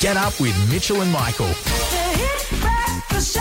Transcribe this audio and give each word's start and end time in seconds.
Get 0.00 0.16
up 0.16 0.38
with 0.40 0.54
Mitchell 0.70 1.00
and 1.00 1.10
Michael 1.12 1.48
The 1.48 2.12
Hit 2.14 2.48
Breakfast 2.60 3.34
Show. 3.34 3.40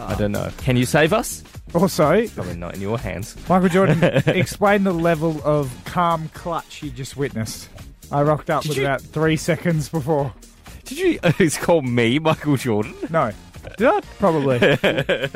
I 0.00 0.14
don't 0.16 0.32
know. 0.32 0.50
Can 0.58 0.76
you 0.76 0.86
save 0.86 1.12
us? 1.12 1.42
Also, 1.74 2.26
Probably 2.28 2.56
not 2.56 2.74
in 2.74 2.80
your 2.80 2.98
hands. 2.98 3.36
Michael 3.48 3.68
Jordan, 3.68 4.02
explain 4.26 4.84
the 4.84 4.92
level 4.92 5.40
of 5.44 5.72
calm 5.84 6.28
clutch 6.34 6.82
you 6.82 6.90
just 6.90 7.16
witnessed. 7.16 7.68
I 8.10 8.22
rocked 8.22 8.50
up 8.50 8.62
Did 8.62 8.68
with 8.70 8.78
you- 8.78 8.84
about 8.84 9.02
three 9.02 9.36
seconds 9.36 9.88
before. 9.88 10.32
Did 10.84 10.98
you? 10.98 11.18
It's 11.38 11.58
called 11.58 11.84
me, 11.84 12.18
Michael 12.18 12.56
Jordan. 12.56 12.94
No. 13.10 13.30
Did 13.76 13.88
I? 13.88 14.00
Probably. 14.20 14.58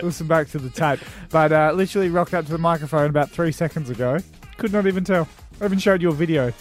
Listen 0.02 0.28
back 0.28 0.48
to 0.50 0.58
the 0.58 0.70
tape. 0.70 1.00
But 1.30 1.52
uh, 1.52 1.72
literally 1.74 2.08
rocked 2.10 2.32
up 2.32 2.46
to 2.46 2.52
the 2.52 2.58
microphone 2.58 3.10
about 3.10 3.30
three 3.30 3.50
seconds 3.52 3.90
ago. 3.90 4.18
Could 4.56 4.72
not 4.72 4.86
even 4.86 5.02
tell. 5.04 5.28
I 5.60 5.64
even 5.64 5.78
showed 5.80 6.00
you 6.00 6.10
a 6.10 6.14
video. 6.14 6.46
In 6.46 6.52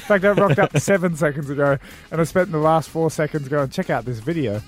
fact, 0.00 0.24
I 0.24 0.30
rocked 0.32 0.58
up 0.58 0.76
seven 0.78 1.14
seconds 1.16 1.48
ago, 1.50 1.78
and 2.10 2.20
I 2.20 2.24
spent 2.24 2.50
the 2.50 2.58
last 2.58 2.88
four 2.88 3.10
seconds 3.10 3.48
going, 3.48 3.68
check 3.70 3.88
out 3.90 4.04
this 4.04 4.18
video. 4.18 4.60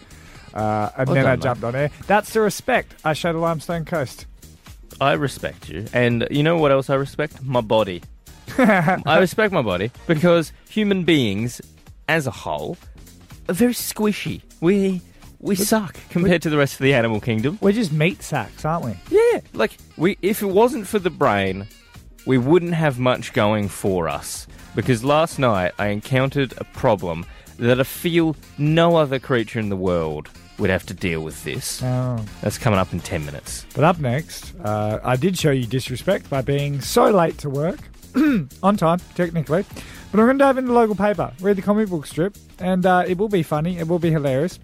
Uh, 0.55 0.91
and 0.97 1.09
Well 1.09 1.15
then 1.17 1.25
done, 1.25 1.33
I 1.33 1.37
mate. 1.37 1.43
jumped 1.43 1.65
on 1.65 1.75
air. 1.75 1.91
That's 2.07 2.33
the 2.33 2.41
respect 2.41 2.95
I 3.05 3.13
show 3.13 3.33
the 3.33 3.39
Limestone 3.41 3.85
Coast. 3.85 4.27
I 5.01 5.13
respect 5.15 5.69
you, 5.69 5.87
and 5.93 6.27
you 6.31 6.43
know 6.45 6.57
what 6.57 6.71
else 6.71 6.89
I 6.89 6.95
respect? 6.95 7.43
My 7.43 7.61
body. 7.61 8.03
I 8.59 9.19
respect 9.19 9.53
my 9.53 9.63
body 9.63 9.91
because 10.07 10.53
human 10.69 11.03
beings, 11.03 11.61
as 12.09 12.27
a 12.29 12.31
whole, 12.31 12.77
are 13.49 13.55
very 13.55 13.73
squishy. 13.73 14.43
We 14.61 15.01
we 15.41 15.57
suck 15.57 15.97
compared 16.11 16.43
to 16.43 16.51
the 16.51 16.57
rest 16.57 16.75
of 16.75 16.81
the 16.85 16.95
animal 16.95 17.21
kingdom. 17.21 17.59
We're 17.61 17.73
just 17.73 17.91
meat 17.93 18.23
sacks, 18.23 18.65
aren't 18.65 18.85
we? 18.85 18.95
Yeah, 19.11 19.41
like 19.55 19.77
we 19.97 20.17
if 20.23 20.41
it 20.43 20.47
wasn't 20.47 20.87
for 20.87 21.01
the 21.01 21.11
brain, 21.11 21.67
we 22.27 22.39
wouldn't 22.39 22.75
have 22.75 23.01
much 23.01 23.33
going 23.33 23.69
for 23.69 24.09
us. 24.09 24.47
Because 24.77 25.03
last 25.03 25.39
night 25.41 25.73
I 25.79 25.89
encountered 25.89 26.55
a 26.59 26.65
problem 26.65 27.27
that 27.59 27.81
I 27.81 27.85
feel 27.85 28.37
no 28.59 28.97
other 28.97 29.19
creature 29.19 29.59
in 29.59 29.69
the 29.69 29.77
world 29.77 30.29
would 30.59 30.71
have 30.71 30.87
to 30.87 30.95
deal 30.95 31.21
with 31.21 31.43
this. 31.45 31.83
Oh. 31.83 32.25
That's 32.41 32.59
coming 32.59 32.79
up 32.79 32.93
in 32.93 33.01
10 33.01 33.25
minutes. 33.25 33.67
But 33.75 33.85
up 33.85 33.99
next, 33.99 34.55
uh, 34.61 35.01
I 35.03 35.17
did 35.17 35.39
show 35.39 35.51
you 35.51 35.67
disrespect 35.67 36.31
by 36.31 36.43
being 36.43 36.81
so 36.81 37.11
late 37.11 37.39
to 37.39 37.51
work. 37.51 37.81
on 38.63 38.77
time, 38.77 39.01
technically. 39.15 39.65
But 40.11 40.21
I'm 40.21 40.27
going 40.27 40.39
to 40.39 40.45
dive 40.45 40.59
into 40.59 40.69
the 40.69 40.75
local 40.75 40.95
paper, 40.95 41.33
read 41.41 41.57
the 41.57 41.63
comic 41.63 41.89
book 41.89 42.07
strip, 42.07 42.37
and 42.59 42.87
uh, 42.87 43.05
it 43.07 43.19
will 43.19 43.29
be 43.29 43.43
funny, 43.43 43.79
it 43.79 43.89
will 43.89 43.99
be 43.99 44.11
hilarious, 44.11 44.59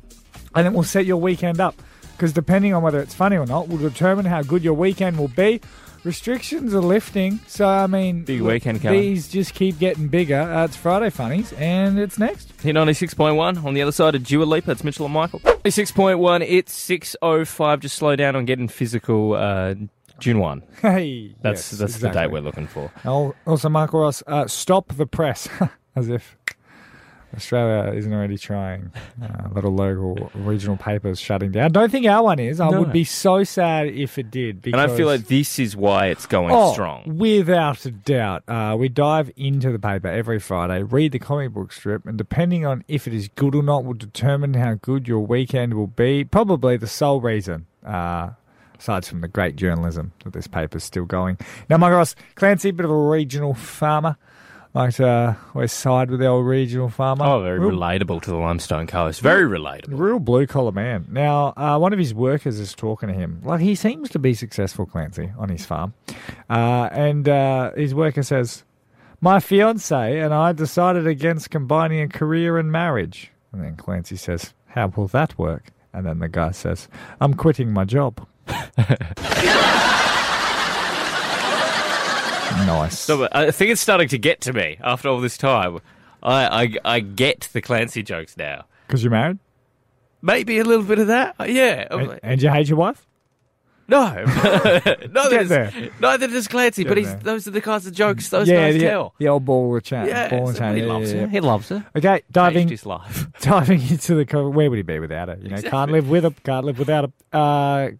and 0.54 0.66
it 0.66 0.72
will 0.72 0.84
set 0.84 1.06
your 1.06 1.16
weekend 1.16 1.60
up. 1.60 1.74
Because 2.12 2.32
depending 2.32 2.74
on 2.74 2.82
whether 2.82 3.00
it's 3.00 3.14
funny 3.14 3.36
or 3.36 3.46
not, 3.46 3.68
will 3.68 3.78
determine 3.78 4.26
how 4.26 4.42
good 4.42 4.62
your 4.62 4.74
weekend 4.74 5.18
will 5.18 5.28
be. 5.28 5.60
Restrictions 6.02 6.74
are 6.74 6.80
lifting, 6.80 7.40
so 7.46 7.68
I 7.68 7.86
mean, 7.86 8.22
Big 8.22 8.40
weekend 8.40 8.80
coming. 8.80 9.00
These 9.00 9.28
just 9.28 9.52
keep 9.54 9.78
getting 9.78 10.08
bigger. 10.08 10.40
Uh, 10.40 10.64
it's 10.64 10.76
Friday 10.76 11.10
funnies, 11.10 11.52
and 11.54 11.98
it's 11.98 12.18
next. 12.18 12.52
Hit 12.62 12.74
96.1 12.74 13.62
on 13.64 13.74
the 13.74 13.82
other 13.82 13.92
side 13.92 14.14
of 14.14 14.24
Dua 14.24 14.44
Lipa. 14.44 14.70
It's 14.70 14.82
Mitchell 14.82 15.04
and 15.04 15.14
Michael. 15.14 15.40
96.1, 15.40 16.44
it's 16.48 16.88
6.05. 16.88 17.80
Just 17.80 17.96
slow 17.96 18.16
down 18.16 18.34
on 18.34 18.46
getting 18.46 18.68
physical. 18.68 19.34
Uh, 19.34 19.74
June 20.20 20.38
1. 20.38 20.62
Hey, 20.80 21.34
That's 21.42 21.72
yes, 21.72 21.78
that's 21.78 21.98
the 21.98 22.08
date 22.10 22.30
we're 22.30 22.40
looking 22.40 22.66
for. 22.66 22.90
Also, 23.46 23.68
Michael 23.68 24.00
Ross, 24.00 24.22
uh, 24.26 24.46
stop 24.46 24.94
the 24.94 25.06
press, 25.06 25.48
as 25.96 26.08
if 26.08 26.36
Australia 27.34 27.92
isn't 27.96 28.12
already 28.12 28.36
trying. 28.36 28.90
Uh, 29.22 29.48
little 29.52 29.72
local 29.74 30.30
regional 30.34 30.76
papers 30.76 31.20
shutting 31.20 31.52
down. 31.52 31.70
Don't 31.72 31.90
think 31.90 32.06
our 32.06 32.22
one 32.24 32.38
is. 32.38 32.60
I 32.60 32.68
No. 32.70 32.80
would 32.80 32.92
be 32.92 33.04
so 33.04 33.44
sad 33.44 33.86
if 33.86 34.18
it 34.18 34.30
did. 34.30 34.62
Because, 34.62 34.80
And 34.80 34.90
I 34.90 34.96
feel 34.96 35.06
like 35.06 35.26
this 35.26 35.58
is 35.58 35.76
why 35.76 36.06
it's 36.06 36.26
going 36.26 36.52
oh, 36.52 36.72
strong. 36.72 37.02
without 37.18 37.84
a 37.86 37.90
doubt, 37.90 38.42
uh, 38.48 38.76
we 38.78 38.88
dive 38.88 39.30
into 39.36 39.70
the 39.70 39.78
paper 39.78 40.08
every 40.08 40.38
Friday, 40.40 40.82
read 40.82 41.12
the 41.12 41.18
comic 41.18 41.52
book 41.52 41.72
strip, 41.72 42.06
and 42.06 42.18
depending 42.18 42.66
on 42.66 42.84
if 42.88 43.06
it 43.06 43.14
is 43.14 43.28
good 43.28 43.54
or 43.54 43.62
not, 43.62 43.84
will 43.84 43.94
determine 43.94 44.54
how 44.54 44.74
good 44.74 45.06
your 45.06 45.20
weekend 45.20 45.74
will 45.74 45.86
be. 45.86 46.24
Probably 46.24 46.76
the 46.76 46.86
sole 46.88 47.20
reason. 47.20 47.66
Uh, 47.84 48.30
Aside 48.78 49.04
from 49.04 49.20
the 49.20 49.28
great 49.28 49.56
journalism 49.56 50.12
that 50.24 50.32
this 50.32 50.46
paper's 50.46 50.84
still 50.84 51.04
going. 51.04 51.36
Now, 51.68 51.76
my 51.76 51.90
Ross, 51.90 52.16
Clancy, 52.34 52.70
a 52.70 52.72
bit 52.72 52.86
of 52.86 52.90
a 52.90 52.96
regional 52.96 53.52
farmer. 53.52 54.16
Like 54.72 55.00
uh, 55.00 55.34
always 55.52 55.72
side 55.72 56.10
with 56.12 56.20
the 56.20 56.26
old 56.26 56.46
regional 56.46 56.88
farmer. 56.88 57.24
Oh, 57.24 57.42
very 57.42 57.58
real, 57.58 57.72
relatable 57.72 58.22
to 58.22 58.30
the 58.30 58.36
Limestone 58.36 58.86
Coast. 58.86 59.20
Very 59.20 59.42
relatable. 59.44 59.98
real 59.98 60.20
blue 60.20 60.46
collar 60.46 60.70
man. 60.70 61.06
Now, 61.10 61.52
uh, 61.56 61.76
one 61.78 61.92
of 61.92 61.98
his 61.98 62.14
workers 62.14 62.60
is 62.60 62.72
talking 62.72 63.08
to 63.08 63.14
him. 63.14 63.40
Like 63.44 63.60
he 63.60 63.74
seems 63.74 64.10
to 64.10 64.20
be 64.20 64.32
successful, 64.32 64.86
Clancy, 64.86 65.32
on 65.36 65.48
his 65.48 65.66
farm. 65.66 65.94
Uh, 66.48 66.88
and 66.92 67.28
uh, 67.28 67.72
his 67.72 67.96
worker 67.96 68.22
says, 68.22 68.62
"My 69.20 69.40
fiance 69.40 70.20
and 70.20 70.32
I 70.32 70.52
decided 70.52 71.04
against 71.04 71.50
combining 71.50 72.00
a 72.02 72.08
career 72.08 72.56
and 72.56 72.70
marriage." 72.70 73.32
And 73.52 73.64
then 73.64 73.74
Clancy 73.74 74.14
says, 74.16 74.54
"How 74.68 74.86
will 74.86 75.08
that 75.08 75.36
work?" 75.36 75.72
And 75.92 76.06
then 76.06 76.20
the 76.20 76.28
guy 76.28 76.52
says, 76.52 76.86
"I'm 77.20 77.34
quitting 77.34 77.72
my 77.72 77.84
job." 77.84 78.24
nice. 82.66 82.98
So 82.98 83.28
I 83.32 83.50
think 83.50 83.70
it's 83.72 83.80
starting 83.80 84.08
to 84.08 84.18
get 84.18 84.40
to 84.42 84.52
me 84.52 84.78
after 84.82 85.08
all 85.08 85.20
this 85.20 85.36
time. 85.38 85.80
I, 86.22 86.64
I, 86.64 86.96
I 86.96 87.00
get 87.00 87.48
the 87.52 87.60
Clancy 87.60 88.02
jokes 88.02 88.36
now. 88.36 88.64
Because 88.86 89.02
you're 89.02 89.10
married 89.10 89.38
Maybe 90.22 90.58
a 90.58 90.64
little 90.64 90.84
bit 90.84 90.98
of 90.98 91.06
that. 91.06 91.34
Uh, 91.40 91.44
Yeah. 91.44 91.86
And, 91.90 92.20
and 92.22 92.42
you 92.42 92.50
hate 92.50 92.68
your 92.68 92.76
wife. 92.78 93.06
no. 93.88 94.12
neither, 95.10 95.44
does, 95.44 95.72
neither 96.00 96.26
does 96.28 96.46
Clancy, 96.46 96.84
Get 96.84 96.88
but 96.90 96.98
he's, 96.98 97.08
there. 97.08 97.16
those 97.20 97.48
are 97.48 97.50
the 97.50 97.60
kinds 97.60 97.86
of 97.86 97.92
jokes 97.92 98.28
those 98.28 98.46
yeah, 98.48 98.70
guys 98.70 98.74
the, 98.74 98.80
tell. 98.86 99.14
the 99.18 99.26
old 99.28 99.44
ball 99.44 99.74
of 99.76 99.82
chat. 99.82 100.06
Yeah, 100.06 100.28
ball 100.28 100.48
and 100.48 100.56
so 100.56 100.60
chain. 100.62 100.76
he 100.76 100.82
Yeah, 100.82 100.86
loves 100.88 101.12
yeah, 101.12 101.20
her. 101.22 101.26
He 101.28 101.40
loves 101.40 101.68
her. 101.70 101.86
Okay, 101.96 102.08
Changed 102.08 102.32
diving 102.32 102.68
his 102.68 102.86
life. 102.86 103.26
diving 103.40 103.80
into 103.82 104.22
the 104.22 104.42
where 104.50 104.70
would 104.70 104.76
he 104.76 104.82
be 104.82 104.98
without 105.00 105.28
her? 105.28 105.34
You 105.40 105.48
know, 105.48 105.54
Exactly. 105.54 105.70
can't 105.70 105.90
live 105.90 106.08
with 106.08 106.22
her, 106.24 106.30
can't 106.44 106.66
live 106.66 106.78
without 106.78 107.10
her. 107.32 107.38
Uh, 107.38 107.90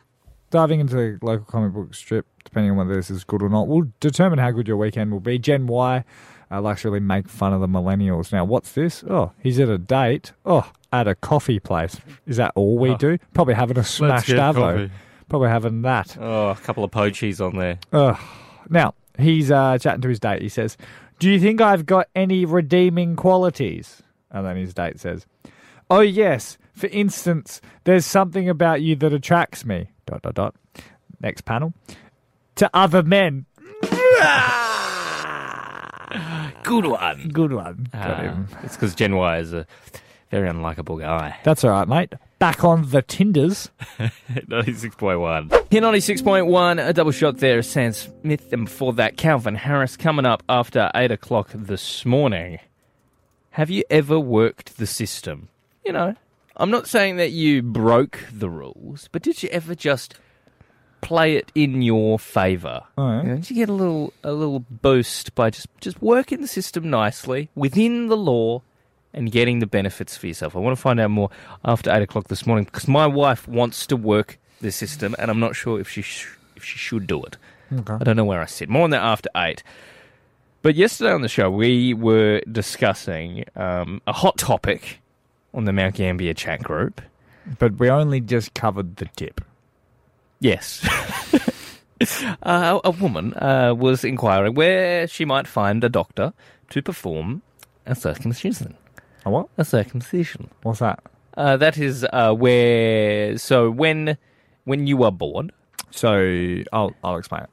diving 0.51 0.81
into 0.81 0.95
the 0.97 1.19
local 1.23 1.45
comic 1.47 1.73
book 1.73 1.95
strip, 1.95 2.27
depending 2.45 2.73
on 2.73 2.77
whether 2.77 2.95
this 2.95 3.11
is 3.11 3.25
good 3.25 3.43
or 3.43 3.49
not, 3.49 3.69
will 3.69 3.85
determine 4.01 4.39
how 4.39 4.51
good 4.51 4.69
your 4.69 4.77
weekend 4.77 5.13
will 5.13 5.21
be. 5.21 5.39
Gen 5.39 5.67
Y 5.67 6.05
uh, 6.51 6.61
likes 6.61 6.83
to 6.83 6.89
really 6.91 7.01
make 7.01 7.29
fun 7.29 7.53
of 7.53 7.61
the 7.61 7.69
millennials. 7.69 8.33
Now, 8.33 8.45
what's 8.45 8.73
this? 8.73 9.05
Oh, 9.09 9.33
he's 9.41 9.59
at 9.61 9.69
a 9.69 9.79
date. 9.79 10.33
Oh, 10.45 10.71
at 10.93 11.07
a 11.07 11.15
coffee 11.15 11.61
place. 11.61 11.97
Is 12.27 12.37
that 12.39 12.53
all 12.57 12.79
we 12.79 12.91
Oh. 12.91 12.97
do? 12.97 13.19
Probably 13.35 13.55
having 13.55 13.79
a 13.79 13.85
smashed 13.85 14.29
avo. 14.31 14.55
coffee. 14.55 14.91
Probably 15.29 15.49
having 15.49 15.83
that. 15.83 16.17
Oh, 16.21 16.49
a 16.51 16.57
couple 16.57 16.83
of 16.83 16.91
poachies 16.91 17.41
on 17.41 17.57
there. 17.57 17.79
Ugh. 17.93 18.19
Now, 18.69 18.95
he's 19.19 19.51
uh, 19.53 19.79
chatting 19.79 20.01
to 20.01 20.09
his 20.09 20.19
date. 20.19 20.43
He 20.43 20.49
says, 20.49 20.77
Do 21.21 21.31
you 21.31 21.39
think 21.39 21.61
I've 21.61 21.87
got 21.87 22.09
any 22.17 22.45
redeeming 22.45 23.15
qualities? 23.15 24.03
And 24.33 24.45
then 24.45 24.57
his 24.57 24.75
date 24.75 24.99
says, 24.99 25.27
Oh, 25.89 26.01
yes. 26.01 26.59
For 26.73 26.89
instance, 26.89 27.61
there's 27.85 28.07
something 28.07 28.49
about 28.49 28.81
you 28.83 28.97
that 28.97 29.13
attracts 29.13 29.65
me. 29.65 29.90
Dot, 30.11 30.23
dot, 30.23 30.35
dot. 30.35 30.55
Next 31.21 31.45
panel. 31.45 31.73
To 32.57 32.69
other 32.75 33.05
men. 33.05 33.47
Good 36.65 36.85
one. 36.87 37.29
Good 37.33 37.53
one. 37.53 37.87
Got 37.93 38.11
Ah, 38.11 38.17
him. 38.23 38.49
it's 38.65 38.75
because 38.77 38.95
Gen 38.97 39.15
Y 39.15 39.39
is 39.39 39.53
a 39.53 39.67
very 40.33 40.49
unlikable 40.49 40.99
guy. 41.01 41.37
That's 41.45 41.63
all 41.65 41.71
right, 41.71 41.87
mate. 41.87 42.13
Back 42.41 42.65
on 42.65 42.91
the 42.91 43.03
Tinders. 43.03 43.71
96.1. 44.01 45.67
Here, 45.71 45.81
96.1, 45.81 46.89
a 46.89 46.93
double 46.93 47.13
shot 47.13 47.39
there, 47.39 47.63
Sam 47.63 47.93
Smith, 47.93 48.53
and 48.53 48.65
before 48.65 48.93
that, 48.95 49.17
Calvin 49.17 49.55
Harris 49.55 49.97
coming 49.97 50.27
up 50.27 50.43
after 50.49 50.91
8 50.95 51.13
o'clock 51.13 51.51
this 51.55 52.05
morning. 52.05 52.59
Have 53.51 53.71
you 53.71 53.85
ever 53.91 54.19
worked 54.19 54.77
the 54.79 54.87
system? 54.87 55.49
You 55.85 55.93
know, 55.93 56.15
I'm 56.57 56.71
not 56.71 56.87
saying 56.87 57.17
that 57.17 57.31
you 57.31 57.63
broke 57.63 58.21
the 58.33 58.51
rules, 58.51 59.09
but 59.13 59.23
did 59.23 59.43
you 59.43 59.49
ever 59.51 59.75
just 59.75 60.15
play 61.01 61.37
it 61.37 61.51
in 61.55 61.83
your 61.83 62.19
favour? 62.19 62.83
Right. 62.97 63.23
You 63.23 63.29
know, 63.29 63.35
did 63.37 63.51
you 63.51 63.57
get 63.57 63.69
a 63.69 63.73
little 63.73 64.13
a 64.23 64.33
little 64.33 64.61
boost 64.61 65.35
by 65.35 65.51
just 65.51 65.69
just 65.81 66.03
working 66.03 66.41
the 66.41 66.49
system 66.49 66.91
nicely 66.91 67.49
within 67.55 68.09
the 68.09 68.17
law 68.17 68.63
and 69.15 69.33
getting 69.33 69.61
the 69.61 69.67
benefits 69.67 70.17
for 70.17 70.27
yourself? 70.27 70.55
I 70.55 70.59
want 70.59 70.77
to 70.77 70.81
find 70.83 71.01
out 71.01 71.11
more 71.11 71.31
after 71.65 71.91
eight 71.91 72.03
o'clock 72.03 72.29
this 72.29 72.47
morning 72.47 72.65
because 72.65 72.87
my 72.89 73.07
wife 73.07 73.49
wants 73.49 73.87
to 73.87 73.97
work 73.97 74.39
the 74.61 74.71
system, 74.71 75.15
and 75.19 75.31
I'm 75.31 75.41
not 75.41 75.57
sure 75.57 75.81
if 75.81 75.89
she 75.89 76.03
sh- 76.03 76.29
if 76.57 76.65
she 76.65 76.79
should 76.79 77.07
do 77.07 77.23
it. 77.25 77.37
Okay. 77.73 77.95
I 77.95 78.05
don't 78.05 78.17
know 78.17 78.25
where 78.25 78.43
I 78.43 78.47
sit. 78.47 78.69
More 78.69 78.85
on 78.85 78.91
that 78.91 79.03
after 79.03 79.31
eight. 79.37 79.63
But 80.63 80.75
yesterday 80.75 81.13
on 81.13 81.23
the 81.23 81.29
show, 81.29 81.51
we 81.51 81.95
were 81.95 82.43
discussing 82.51 83.45
um, 83.57 84.03
a 84.07 84.13
hot 84.13 84.37
topic 84.37 85.01
on 85.55 85.65
the 85.65 85.73
Mount 85.73 85.95
Gambier 85.97 86.35
chat 86.35 86.63
group. 86.63 87.01
But 87.59 87.79
we 87.79 87.89
only 87.91 88.21
just 88.21 88.55
covered 88.55 88.97
the 88.97 89.07
tip. 89.17 89.41
Yes. 90.41 90.87
Uh, 92.43 92.81
a 92.83 92.91
woman 92.93 93.35
uh, 93.35 93.75
was 93.77 94.05
inquiring 94.05 94.55
where 94.55 95.07
she 95.07 95.27
might 95.27 95.47
find 95.47 95.85
a 95.85 95.89
doctor 95.91 96.33
to 96.71 96.81
perform 96.81 97.43
a 97.85 97.95
circumcision. 97.95 98.75
A 99.27 99.31
what? 99.31 99.49
A 99.59 99.67
circumcision. 99.67 100.49
What's 100.63 100.79
that? 100.79 101.03
Uh, 101.37 101.59
that 101.59 101.77
is 101.77 102.07
uh, 102.11 102.33
where. 102.33 103.37
So 103.37 103.71
when 103.71 104.17
when 104.65 104.87
you 104.87 105.03
are 105.05 105.13
born, 105.13 105.53
So 105.91 106.63
I'll 106.73 106.95
I'll 107.05 107.19
explain 107.19 107.43
it. 107.43 107.51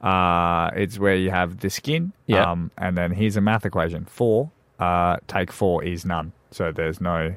Uh, 0.00 0.70
it's 0.74 0.98
where 0.98 1.14
you 1.16 1.30
have 1.30 1.58
the 1.60 1.68
skin. 1.68 2.12
Yeah. 2.26 2.50
Um, 2.50 2.70
and 2.78 2.96
then 2.96 3.12
here's 3.12 3.36
a 3.36 3.42
math 3.42 3.66
equation: 3.66 4.06
four. 4.06 4.50
Uh, 4.78 5.18
take 5.28 5.52
four 5.52 5.84
is 5.84 6.06
none. 6.06 6.32
So 6.56 6.72
there's 6.72 7.02
no 7.02 7.34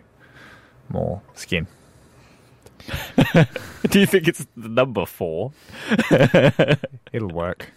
more 0.88 1.22
skin. 1.36 1.68
do 3.90 4.00
you 4.00 4.06
think 4.06 4.30
it's 4.30 4.48
the 4.56 4.70
number 4.70 5.06
four? 5.06 5.52
It'll 7.12 7.28
work. 7.28 7.70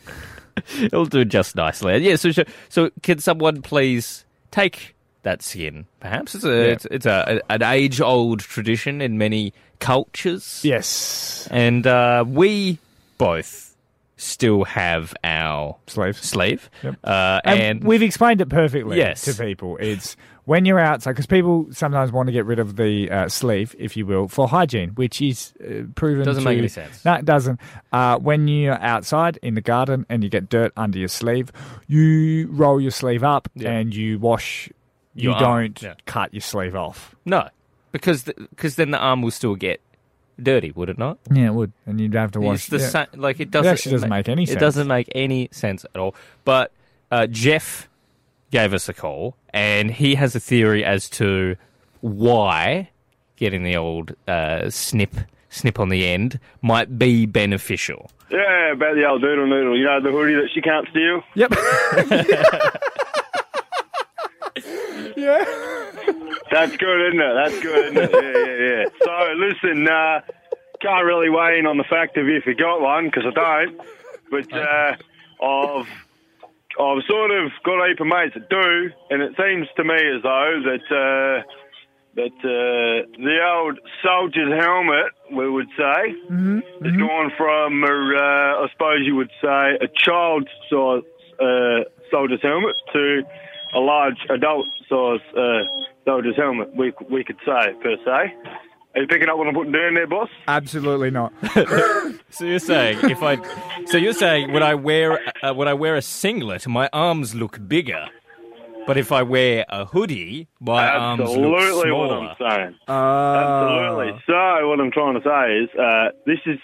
It'll 0.81 1.05
do 1.07 1.25
just 1.25 1.57
nicely. 1.57 1.97
Yeah. 1.99 2.15
So 2.15 2.31
so, 2.31 2.45
so 2.69 2.91
can 3.03 3.19
someone 3.19 3.61
please 3.61 4.25
take 4.53 4.95
that 5.25 5.43
skin? 5.43 5.87
Perhaps 5.99 6.37
it's 6.37 6.45
a 6.45 6.49
Yeah. 6.49 6.63
it's, 6.75 6.85
it's 6.93 7.07
a, 7.07 7.41
an 7.51 7.63
age 7.65 8.01
old 8.01 8.39
tradition 8.39 9.01
in 9.01 9.19
many 9.19 9.53
cultures. 9.81 10.61
Yes. 10.63 11.49
And 11.51 11.85
uh, 11.89 12.25
we 12.25 12.79
both 13.19 13.75
still 14.17 14.63
have 14.63 15.13
our 15.25 15.75
Sleeve. 15.89 16.17
sleeve. 16.23 16.71
Yep. 16.85 16.95
Uh, 17.03 17.41
And, 17.45 17.61
and 17.61 17.85
we've 17.85 18.03
explained 18.03 18.41
it 18.41 18.49
perfectly 18.49 18.97
Yes. 18.99 19.23
to 19.25 19.35
people. 19.35 19.77
It's 19.79 20.17
when 20.45 20.65
you're 20.65 20.79
outside, 20.81 21.13
because 21.13 21.27
people 21.27 21.69
sometimes 21.71 22.11
want 22.11 22.27
to 22.27 22.33
get 22.33 22.45
rid 22.47 22.59
of 22.59 22.77
the 22.77 23.11
uh, 23.11 23.29
sleeve, 23.29 23.77
if 23.79 23.97
you 23.97 24.05
will, 24.07 24.27
for 24.29 24.49
hygiene, 24.49 24.91
which 24.91 25.23
is 25.23 25.53
uh, 25.63 25.85
proven 25.95 26.25
Doesn't 26.25 26.43
to- 26.43 26.49
make 26.49 26.59
any 26.59 26.69
sense. 26.69 27.05
No, 27.05 27.15
it 27.15 27.25
doesn't. 27.25 27.61
Uh, 27.93 28.19
when 28.19 28.49
you're 28.49 28.81
outside 28.81 29.39
in 29.43 29.55
the 29.55 29.61
garden 29.61 30.05
and 30.09 30.25
you 30.25 30.29
get 30.31 30.49
dirt 30.49 30.73
under 30.77 30.99
your 30.99 31.09
sleeve, 31.09 31.53
you 31.87 32.49
roll 32.51 32.81
your 32.81 32.91
sleeve 32.91 33.23
up 33.23 33.49
Yeah. 33.55 33.71
and 33.71 33.95
you 33.95 34.19
wash. 34.19 34.69
You 35.15 35.31
Your 35.31 35.39
don't 35.39 35.83
yeah. 35.83 35.95
cut 36.07 36.33
your 36.33 36.41
sleeve 36.41 36.75
off. 36.75 37.15
no, 37.27 37.49
because 37.93 38.25
because 38.25 38.77
then 38.77 38.93
the 38.93 38.99
arm 38.99 39.21
will 39.21 39.31
still 39.31 39.55
get 39.57 39.81
dirty, 40.43 40.71
would 40.73 40.89
it 40.89 40.97
not? 40.97 41.19
Yeah, 41.31 41.49
it 41.49 41.55
would, 41.55 41.73
and 41.85 42.01
you'd 42.01 42.15
have 42.15 42.33
to 42.33 42.41
wash. 42.41 42.61
It's 42.61 42.67
the 42.69 42.79
yeah. 42.79 42.89
same. 42.89 43.21
Like 43.21 43.39
it 43.39 43.51
doesn't. 43.51 43.71
actually 43.71 43.93
doesn't 43.93 44.09
make 44.09 44.31
any 44.31 44.45
It 44.45 44.49
sense. 44.49 44.61
doesn't 44.61 44.87
make 44.89 45.11
any 45.15 45.51
sense 45.53 45.85
at 45.95 46.01
all. 46.01 46.15
But 46.47 46.73
uh, 47.11 47.27
Jeff 47.27 47.91
gave 48.53 48.73
us 48.73 48.89
a 48.89 48.95
call, 48.95 49.37
and 49.53 49.91
he 49.91 50.15
has 50.15 50.37
a 50.37 50.41
theory 50.41 50.85
as 50.85 51.09
to 51.11 51.57
why 52.01 52.89
getting 53.37 53.65
the 53.65 53.77
old 53.77 54.15
uh, 54.29 54.71
snip 54.71 55.15
snip 55.49 55.81
on 55.81 55.89
the 55.89 56.07
end 56.07 56.39
might 56.63 56.97
be 56.99 57.27
beneficial. 57.27 58.11
Yeah, 58.31 58.73
about 58.73 58.95
the 58.95 59.05
old 59.05 59.21
doodle 59.21 59.47
noodle. 59.47 59.77
You 59.77 59.85
know, 59.85 60.01
the 60.01 60.11
hoodie 60.11 60.35
that 60.35 60.49
she 60.55 60.63
can't 60.63 60.89
steal? 60.89 61.23
Yep. 61.35 61.51
yeah. 65.17 65.45
That's 66.51 66.77
good, 66.77 67.01
isn't 67.09 67.21
it? 67.21 67.35
That's 67.35 67.61
good, 67.61 67.97
isn't 67.97 67.99
it? 67.99 68.11
Yeah, 68.13 68.47
yeah, 68.47 68.57
yeah. 68.69 68.85
So, 69.05 69.33
listen, 69.35 69.89
uh, 69.89 70.21
can't 70.81 71.05
really 71.05 71.29
weigh 71.29 71.59
in 71.59 71.67
on 71.67 71.77
the 71.77 71.85
fact 71.85 72.17
of 72.17 72.29
if 72.29 72.47
you 72.47 72.55
got 72.55 72.81
one, 72.81 73.07
because 73.07 73.27
I 73.27 73.31
don't. 73.31 73.81
But 74.31 74.53
uh, 74.53 74.97
I've, 75.45 75.89
I've 76.81 77.03
sort 77.09 77.31
of 77.31 77.53
got 77.65 77.85
a 77.85 77.89
heap 77.89 78.01
of 78.01 78.07
mates 78.07 78.35
that 78.35 78.49
do, 78.49 78.91
and 79.11 79.23
it 79.23 79.33
seems 79.37 79.69
to 79.77 79.85
me 79.85 79.95
as 79.95 80.23
though 80.23 80.63
that 80.65 80.87
uh, 80.89 81.43
that 82.15 82.37
uh, 82.45 83.09
the 83.17 83.39
old 83.57 83.79
soldier's 84.03 84.53
helmet, 84.63 85.13
we 85.33 85.49
would 85.49 85.69
say, 85.77 86.13
has 86.85 86.97
gone 86.99 87.33
from, 87.39 87.85
uh, 87.85 88.65
I 88.65 88.67
suppose 88.73 89.01
you 89.05 89.17
would 89.17 89.33
say, 89.41 89.79
a 89.81 89.89
child 89.95 90.49
size 90.69 91.03
uh, 91.41 91.85
soldier's 92.11 92.43
helmet 92.43 92.77
to 92.93 93.23
a 93.75 93.79
large 93.81 94.19
adult 94.31 94.67
size 94.89 95.21
uh, 95.37 95.65
soldier's 96.05 96.37
helmet. 96.37 96.75
We 96.77 96.93
we 97.11 97.25
could 97.25 97.39
say 97.45 97.73
per 97.83 97.97
se. 98.05 98.35
Are 98.95 99.01
you 99.01 99.07
picking 99.07 99.29
up 99.29 99.39
what 99.39 99.47
I'm 99.49 99.55
putting 99.55 99.73
down 99.73 99.95
there, 99.95 100.07
boss? 100.07 100.29
Absolutely 100.49 101.11
not. 101.11 101.33
So 102.31 102.47
you're 102.47 102.61
saying 102.61 102.99
if 103.11 103.23
I, 103.23 103.37
so 103.85 103.99
you're 103.99 104.15
saying 104.15 104.53
when 104.55 104.63
I 104.63 104.75
wear 104.75 105.21
uh, 105.43 105.53
when 105.53 105.69
I 105.69 105.75
wear 105.75 105.97
a 105.97 106.03
singlet, 106.03 106.67
my 106.67 106.89
arms 106.91 107.35
look 107.35 107.59
bigger, 107.69 108.07
but 108.87 108.97
if 108.97 109.13
I 109.13 109.23
wear 109.23 109.67
a 109.69 109.85
hoodie, 109.85 110.49
my 110.59 110.89
arms 110.89 111.21
look 111.21 111.35
smaller. 111.35 111.59
Absolutely 111.59 111.93
what. 111.93 112.11
I'm 112.11 112.37
saying. 112.39 112.75
Uh, 112.89 112.93
Absolutely. 113.43 114.23
So 114.27 114.69
what 114.69 114.81
I'm 114.81 114.91
trying 114.91 115.21
to 115.21 115.23
say 115.23 115.59
is, 115.59 115.79
uh, 115.79 116.09
this 116.25 116.39
is 116.47 116.59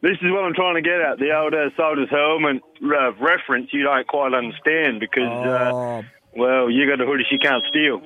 this 0.00 0.16
is 0.22 0.32
what 0.32 0.44
I'm 0.44 0.54
trying 0.54 0.76
to 0.76 0.82
get 0.82 1.00
at. 1.02 1.18
The 1.18 1.36
old 1.36 1.52
uh, 1.52 1.68
soldier's 1.76 2.08
helmet 2.08 2.62
uh, 2.82 3.12
reference 3.20 3.68
you 3.74 3.82
don't 3.82 4.06
quite 4.06 4.32
understand 4.32 5.00
because, 5.00 5.28
uh, 5.46 5.70
Oh, 5.74 6.02
well, 6.36 6.70
you 6.70 6.88
got 6.88 7.00
a 7.00 7.06
hoodie 7.06 7.24
she 7.28 7.38
can't 7.38 7.64
steal. 7.68 8.00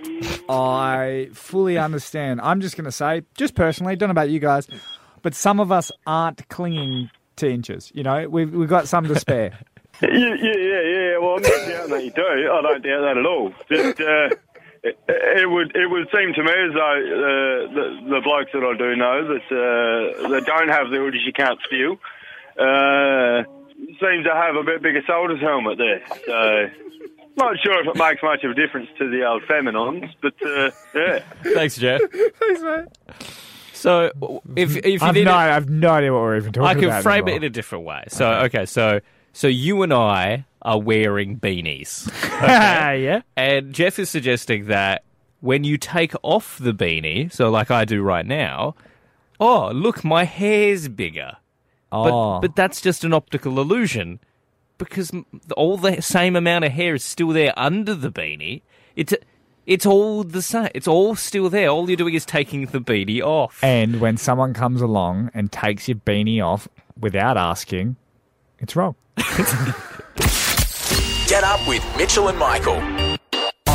I 0.48 1.28
fully 1.32 1.78
understand. 1.78 2.40
I'm 2.40 2.60
just 2.60 2.76
going 2.76 2.86
to 2.86 2.92
say, 2.92 3.22
just 3.36 3.54
personally, 3.54 3.96
don't 3.96 4.08
know 4.08 4.12
about 4.12 4.30
you 4.30 4.40
guys, 4.40 4.66
but 5.22 5.34
some 5.34 5.60
of 5.60 5.70
us 5.70 5.92
aren't 6.06 6.48
clinging 6.48 7.10
to 7.36 7.50
inches. 7.50 7.90
You 7.94 8.02
know, 8.02 8.28
we've 8.28 8.52
we've 8.52 8.68
got 8.68 8.88
some 8.88 9.04
to 9.08 9.18
spare. 9.18 9.58
Yeah, 10.02 10.10
yeah, 10.10 10.56
yeah, 10.58 10.80
yeah. 10.82 11.18
Well, 11.18 11.36
I'm 11.36 11.42
not 11.42 11.68
doubting 11.68 11.90
that 11.92 12.04
you 12.04 12.10
do. 12.10 12.26
I 12.26 12.62
don't 12.62 12.82
doubt 12.82 13.02
that 13.02 13.16
at 13.16 13.26
all. 13.26 13.54
Just, 13.70 14.00
uh, 14.00 14.28
it, 14.82 14.98
it 15.06 15.48
would 15.48 15.70
it 15.76 15.88
would 15.88 16.08
seem 16.12 16.34
to 16.34 16.42
me 16.42 16.50
as 16.50 16.74
though 16.74 16.98
uh, 16.98 17.72
the, 17.72 18.00
the 18.10 18.20
blokes 18.24 18.50
that 18.54 18.64
I 18.64 18.76
do 18.76 18.96
know 18.96 19.28
that 19.28 19.46
uh, 19.54 20.28
that 20.30 20.46
don't 20.46 20.68
have 20.68 20.90
the 20.90 20.96
hoodies 20.96 21.24
you 21.24 21.32
can't 21.32 21.60
steal 21.64 21.92
uh, 22.58 23.44
seem 24.00 24.24
to 24.24 24.34
have 24.34 24.56
a 24.56 24.64
bit 24.64 24.82
bigger 24.82 25.02
soldier's 25.06 25.40
helmet 25.40 25.78
there. 25.78 26.02
So. 26.26 26.83
Not 27.36 27.56
sure 27.62 27.80
if 27.80 27.86
it 27.88 27.96
makes 27.96 28.22
much 28.22 28.44
of 28.44 28.52
a 28.52 28.54
difference 28.54 28.88
to 28.98 29.10
the 29.10 29.24
old 29.26 29.42
feminines, 29.48 30.04
but 30.22 30.34
uh, 30.46 30.70
yeah. 30.94 31.18
Thanks, 31.42 31.76
Jeff. 31.76 32.00
Thanks, 32.38 32.60
mate. 32.62 32.86
So 33.72 34.10
if 34.56 34.76
if 34.76 34.84
you 34.84 34.98
I've 35.02 35.14
need 35.14 35.24
no, 35.24 35.32
it- 35.32 35.34
I've 35.36 35.68
no 35.68 35.90
idea 35.90 36.12
what 36.12 36.20
we're 36.22 36.36
even 36.36 36.52
talking 36.52 36.66
I 36.66 36.72
about. 36.72 36.90
I 36.90 36.94
can 36.94 37.02
frame 37.02 37.28
it 37.28 37.34
in 37.36 37.42
a 37.44 37.50
different 37.50 37.84
way. 37.84 38.04
So 38.08 38.30
okay, 38.44 38.66
so 38.66 39.00
so 39.32 39.46
you 39.48 39.82
and 39.82 39.92
I 39.92 40.46
are 40.62 40.78
wearing 40.80 41.38
beanies, 41.38 42.08
yeah. 42.40 43.20
and 43.36 43.74
Jeff 43.74 43.98
is 43.98 44.08
suggesting 44.08 44.66
that 44.66 45.04
when 45.40 45.64
you 45.64 45.76
take 45.76 46.12
off 46.22 46.56
the 46.58 46.72
beanie, 46.72 47.30
so 47.30 47.50
like 47.50 47.70
I 47.70 47.84
do 47.84 48.00
right 48.02 48.24
now, 48.24 48.74
oh 49.40 49.70
look, 49.72 50.04
my 50.04 50.24
hair's 50.24 50.88
bigger. 50.88 51.32
But 51.90 52.10
Oh, 52.10 52.40
but 52.40 52.56
that's 52.56 52.80
just 52.80 53.04
an 53.04 53.12
optical 53.12 53.60
illusion 53.60 54.18
because 54.78 55.12
all 55.56 55.76
the 55.76 56.00
same 56.02 56.36
amount 56.36 56.64
of 56.64 56.72
hair 56.72 56.94
is 56.94 57.04
still 57.04 57.28
there 57.28 57.52
under 57.56 57.94
the 57.94 58.10
beanie. 58.10 58.62
It's 58.96 59.14
it's 59.66 59.86
all 59.86 60.24
the 60.24 60.42
same. 60.42 60.68
It's 60.74 60.86
all 60.88 61.14
still 61.14 61.48
there. 61.48 61.68
All 61.68 61.88
you're 61.88 61.96
doing 61.96 62.14
is 62.14 62.26
taking 62.26 62.66
the 62.66 62.80
beanie 62.80 63.22
off. 63.22 63.62
and 63.62 64.00
when 64.00 64.16
someone 64.16 64.52
comes 64.52 64.80
along 64.82 65.30
and 65.34 65.50
takes 65.50 65.88
your 65.88 65.96
beanie 65.96 66.44
off 66.44 66.68
without 66.98 67.36
asking, 67.36 67.96
it's 68.58 68.76
wrong. 68.76 68.94
Get 71.26 71.42
up 71.42 71.66
with 71.66 71.82
Mitchell 71.96 72.28
and 72.28 72.38
Michael 72.38 72.82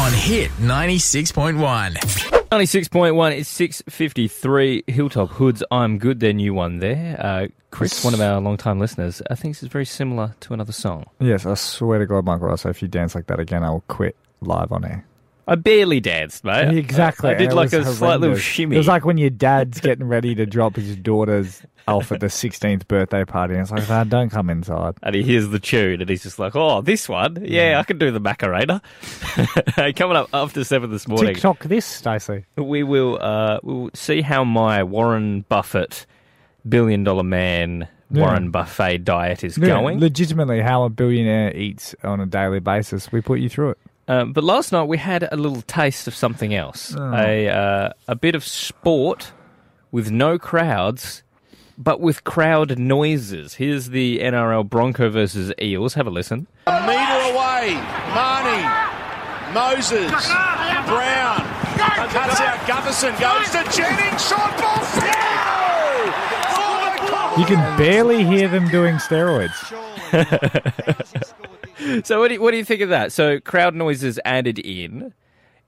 on 0.09 0.13
Hit 0.13 0.51
96.1. 0.59 2.28
96.1 2.51 3.37
is 3.37 3.47
653 3.47 4.85
Hilltop 4.87 5.29
Hoods. 5.29 5.61
I'm 5.69 5.99
good. 5.99 6.19
Their 6.19 6.33
new 6.33 6.55
one 6.55 6.79
there. 6.79 7.15
Uh, 7.23 7.47
Chris, 7.69 8.03
one 8.03 8.15
of 8.15 8.21
our 8.21 8.41
long-time 8.41 8.79
listeners, 8.79 9.21
I 9.29 9.35
think 9.35 9.53
this 9.53 9.61
is 9.61 9.69
very 9.69 9.85
similar 9.85 10.33
to 10.39 10.55
another 10.55 10.71
song. 10.71 11.05
Yes, 11.19 11.45
I 11.45 11.53
swear 11.53 11.99
to 11.99 12.07
God, 12.07 12.25
Michael. 12.25 12.57
So 12.57 12.69
if 12.69 12.81
you 12.81 12.87
dance 12.87 13.13
like 13.13 13.27
that 13.27 13.39
again, 13.39 13.63
I 13.63 13.69
will 13.69 13.83
quit 13.87 14.15
live 14.41 14.71
on 14.71 14.83
air. 14.83 15.05
I 15.47 15.55
barely 15.55 15.99
danced, 15.99 16.43
mate. 16.43 16.75
Exactly. 16.75 17.29
I, 17.29 17.33
I 17.33 17.37
did 17.37 17.51
it 17.51 17.55
like 17.55 17.71
a 17.71 17.79
was 17.79 17.97
slight 17.99 18.19
little 18.19 18.35
shimmy. 18.35 18.75
It 18.75 18.79
was 18.79 18.87
like 18.87 19.05
when 19.05 19.19
your 19.19 19.29
dad's 19.29 19.79
getting 19.79 20.07
ready 20.07 20.33
to 20.33 20.47
drop 20.47 20.75
his 20.75 20.95
daughter's 20.95 21.61
off 21.95 22.11
at 22.11 22.19
the 22.19 22.27
16th 22.27 22.87
birthday 22.87 23.25
party. 23.25 23.53
And 23.53 23.61
it's 23.63 23.71
like, 23.71 23.87
Dad, 23.87 24.09
don't 24.09 24.29
come 24.29 24.49
inside. 24.49 24.95
and 25.03 25.13
he 25.15 25.23
hears 25.23 25.49
the 25.49 25.59
tune, 25.59 26.01
and 26.01 26.09
he's 26.09 26.23
just 26.23 26.39
like, 26.39 26.55
"Oh, 26.55 26.81
this 26.81 27.07
one, 27.09 27.37
yeah, 27.43 27.79
I 27.79 27.83
can 27.83 27.97
do 27.97 28.11
the 28.11 28.19
Macarena." 28.19 28.81
Hey, 29.75 29.93
Coming 29.93 30.17
up 30.17 30.29
after 30.33 30.63
seven 30.63 30.91
this 30.91 31.07
morning, 31.07 31.33
TikTok 31.33 31.63
this, 31.63 31.85
Stacey. 31.85 32.45
we 32.55 32.83
will 32.83 33.17
uh, 33.21 33.59
we'll 33.63 33.89
see 33.93 34.21
how 34.21 34.43
my 34.43 34.83
Warren 34.83 35.41
Buffett 35.49 36.05
billion 36.67 37.03
dollar 37.03 37.23
man 37.23 37.87
Yeah. 38.11 38.21
Warren 38.23 38.51
Buffett 38.51 39.05
diet 39.05 39.43
is 39.43 39.57
Yeah, 39.57 39.67
going. 39.67 39.99
legitimately, 39.99 40.61
how 40.61 40.83
a 40.83 40.89
billionaire 40.89 41.55
eats 41.55 41.95
on 42.03 42.19
a 42.19 42.25
daily 42.25 42.59
basis. 42.59 43.11
We 43.11 43.21
put 43.21 43.39
you 43.39 43.49
through 43.49 43.71
it. 43.71 43.77
Um, 44.07 44.33
but 44.33 44.43
last 44.43 44.71
night 44.71 44.83
we 44.87 44.97
had 44.97 45.27
a 45.31 45.35
little 45.37 45.61
taste 45.61 46.07
of 46.07 46.15
something 46.15 46.53
else. 46.53 46.95
A 46.95 47.47
uh, 47.47 47.93
a 48.07 48.15
bit 48.15 48.33
of 48.35 48.43
sport 48.43 49.31
with 49.91 50.11
no 50.11 50.37
crowds, 50.39 51.23
but 51.79 51.99
with 52.01 52.23
crowd 52.25 52.77
noises. 52.77 53.55
Here's 53.55 53.89
the 53.89 54.19
NRL 54.19 54.69
Bronco 54.69 55.09
versus 55.09 55.51
Eels. 55.61 55.95
Have 55.95 56.05
a 56.05 56.11
listen. 56.11 56.45
A 56.67 56.71
metre 56.81 57.31
away, 57.31 57.73
Marnie, 58.13 58.67
Moses, 59.53 60.11
Brown, 60.11 61.39
cuts 62.09 62.39
out 62.41 62.59
Gutherson, 62.67 63.17
goes 63.19 63.49
to 63.51 63.63
Jennings, 63.75 64.27
short 64.27 64.55
ball, 64.59 64.83
foul! 64.83 65.39
You 67.39 67.45
can 67.45 67.77
barely 67.77 68.25
hear 68.25 68.47
them 68.49 68.67
doing 68.67 68.95
steroids. 68.97 69.55
So 72.03 72.19
what 72.19 72.27
do 72.27 72.33
you, 72.33 72.41
what 72.41 72.51
do 72.51 72.57
you 72.57 72.65
think 72.65 72.81
of 72.81 72.89
that? 72.89 73.13
So 73.13 73.39
crowd 73.39 73.73
noises 73.73 74.19
added 74.25 74.59
in. 74.59 75.13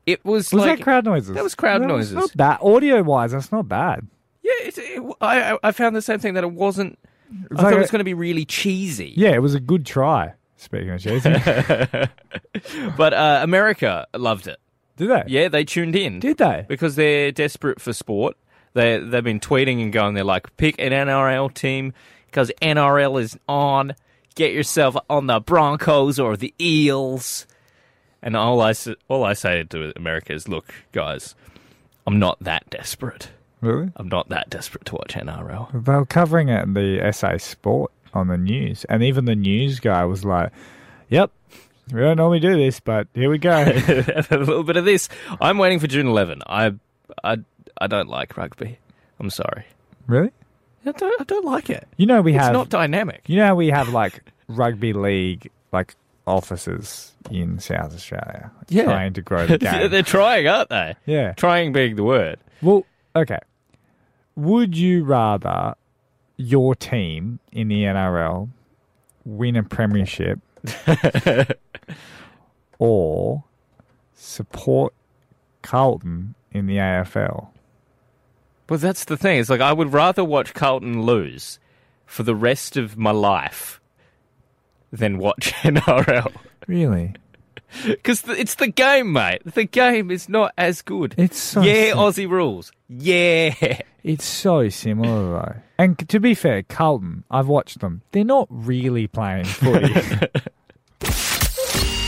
It 0.05 0.23
was, 0.25 0.51
Was 0.51 0.65
like 0.65 0.79
that 0.79 0.83
crowd 0.83 1.05
noises? 1.05 1.33
That 1.33 1.43
was 1.43 1.55
crowd 1.55 1.81
No, 1.81 1.87
noises. 1.87 2.11
It's 2.11 2.35
not 2.35 2.37
bad. 2.37 2.57
Audio 2.61 3.01
wise, 3.01 3.31
that's 3.31 3.49
not 3.51 3.69
bad. 3.69 4.05
Yeah, 4.43 4.51
it, 4.67 4.77
it, 4.77 5.15
I 5.21 5.53
I- 5.53 5.57
I 5.63 5.71
found 5.71 5.95
the 5.95 6.01
same 6.01 6.19
thing 6.19 6.33
that 6.35 6.43
it 6.43 6.51
wasn't. 6.51 6.97
I 7.31 7.35
like 7.53 7.61
thought 7.61 7.73
it 7.73 7.77
a- 7.77 7.79
was 7.79 7.91
going 7.91 7.99
to 7.99 8.03
be 8.05 8.13
really 8.13 8.45
cheesy. 8.45 9.13
Yeah, 9.15 9.31
it 9.31 9.41
was 9.41 9.53
a 9.55 9.59
good 9.59 9.85
try. 9.85 10.33
Speaking 10.57 10.89
of 10.91 11.01
cheesy, 11.01 11.29
But 12.97 13.13
uh, 13.13 13.39
America 13.41 14.05
loved 14.15 14.47
it. 14.47 14.59
did 14.97 15.09
they? 15.09 15.23
Yeah, 15.27 15.47
they 15.47 15.63
tuned 15.63 15.95
in. 15.95 16.19
Did 16.19 16.37
they? 16.37 16.65
Because 16.67 16.95
they're 16.95 17.31
desperate 17.31 17.81
for 17.81 17.93
sport. 17.93 18.37
They 18.73 18.99
they've 18.99 19.23
been 19.23 19.39
tweeting 19.39 19.81
and 19.81 19.91
going. 19.91 20.13
They're 20.13 20.23
like, 20.23 20.55
pick 20.57 20.75
an 20.79 20.91
NRL 20.91 21.53
team 21.53 21.93
because 22.27 22.51
NRL 22.61 23.19
is 23.21 23.37
on. 23.47 23.95
Get 24.35 24.53
yourself 24.53 24.95
on 25.09 25.27
the 25.27 25.39
Broncos 25.39 26.17
or 26.19 26.37
the 26.37 26.53
Eels. 26.61 27.45
And 28.21 28.37
all 28.37 28.61
I 28.61 28.69
s- 28.71 28.87
all 29.07 29.23
I 29.23 29.33
say 29.33 29.63
to 29.63 29.91
America 29.95 30.33
is, 30.33 30.47
look, 30.47 30.73
guys, 30.91 31.33
I'm 32.05 32.19
not 32.19 32.37
that 32.41 32.69
desperate. 32.69 33.29
Really? 33.61 33.91
I'm 33.95 34.07
not 34.09 34.29
that 34.29 34.49
desperate 34.49 34.85
to 34.85 34.95
watch 34.95 35.13
NRL. 35.15 35.83
They 35.85 35.93
were 35.93 36.05
covering 36.05 36.49
it 36.49 36.63
in 36.63 36.73
the 36.73 37.11
SA 37.13 37.37
Sport 37.37 37.91
on 38.13 38.27
the 38.27 38.37
news, 38.37 38.85
and 38.85 39.03
even 39.03 39.25
the 39.25 39.35
news 39.35 39.79
guy 39.79 40.03
was 40.05 40.25
like, 40.25 40.51
"Yep, 41.09 41.31
we 41.93 41.99
don't 42.01 42.17
normally 42.17 42.39
do 42.39 42.55
this, 42.57 42.79
but 42.79 43.07
here 43.13 43.29
we 43.29 43.37
go." 43.37 43.51
a 43.61 44.25
little 44.37 44.63
bit 44.63 44.77
of 44.77 44.85
this. 44.85 45.09
I'm 45.39 45.57
waiting 45.59 45.79
for 45.79 45.87
June 45.87 46.07
11. 46.07 46.41
I 46.47 46.73
I 47.23 47.37
I 47.79 47.87
don't 47.87 48.09
like 48.09 48.35
rugby. 48.35 48.79
I'm 49.19 49.29
sorry. 49.29 49.65
really? 50.07 50.31
I 50.85 50.91
don't 50.93 51.21
I 51.21 51.23
don't 51.25 51.45
like 51.45 51.69
it. 51.69 51.87
You 51.97 52.07
know 52.07 52.21
we 52.23 52.33
It's 52.33 52.43
have. 52.43 52.53
not 52.53 52.69
dynamic. 52.69 53.21
you 53.27 53.35
know 53.37 53.45
how 53.45 53.55
we 53.55 53.67
have 53.69 53.89
like 53.89 54.23
rugby 54.47 54.93
league 54.93 55.51
like 55.71 55.95
offices 56.25 57.13
in 57.29 57.59
South 57.59 57.93
Australia, 57.93 58.51
Yeah. 58.69 58.85
trying 58.85 59.13
to 59.13 59.21
grow 59.21 59.45
the 59.45 59.57
game. 59.59 59.91
They're 59.91 60.01
trying, 60.01 60.47
aren't 60.47 60.69
they? 60.69 60.95
yeah. 61.05 61.33
Trying 61.33 61.71
being 61.73 61.95
the 61.95 62.03
word. 62.03 62.39
Well, 62.63 62.85
okay. 63.15 63.37
Would 64.35 64.77
you 64.77 65.03
rather 65.03 65.75
your 66.37 66.75
team 66.75 67.39
in 67.51 67.67
the 67.67 67.83
NRL 67.83 68.49
win 69.25 69.55
a 69.55 69.63
premiership 69.63 70.39
or 72.79 73.43
support 74.13 74.93
Carlton 75.61 76.35
in 76.51 76.67
the 76.67 76.77
AFL? 76.77 77.49
Well, 78.69 78.79
that's 78.79 79.05
the 79.05 79.17
thing. 79.17 79.39
It's 79.39 79.49
like 79.49 79.61
I 79.61 79.73
would 79.73 79.91
rather 79.93 80.23
watch 80.23 80.53
Carlton 80.53 81.01
lose 81.03 81.59
for 82.05 82.23
the 82.23 82.35
rest 82.35 82.77
of 82.77 82.97
my 82.97 83.11
life 83.11 83.81
than 84.91 85.17
watch 85.17 85.51
NRL. 85.61 86.33
Really? 86.67 87.13
Because 87.85 88.27
it's 88.27 88.55
the 88.55 88.67
game, 88.67 89.13
mate. 89.13 89.43
The 89.45 89.63
game 89.63 90.11
is 90.11 90.27
not 90.27 90.53
as 90.57 90.81
good. 90.81 91.15
It's 91.17 91.39
so 91.39 91.61
yeah, 91.61 91.91
sim- 91.91 91.97
Aussie 91.99 92.29
rules. 92.29 92.69
Yeah. 92.93 93.53
It's 94.03 94.25
so 94.25 94.67
similar 94.67 95.39
though. 95.39 95.55
And 95.77 95.97
to 96.09 96.19
be 96.19 96.33
fair, 96.33 96.63
Carlton, 96.63 97.23
I've 97.31 97.47
watched 97.47 97.79
them. 97.79 98.01
They're 98.11 98.25
not 98.25 98.47
really 98.49 99.07
playing 99.07 99.45
footy. 99.45 99.93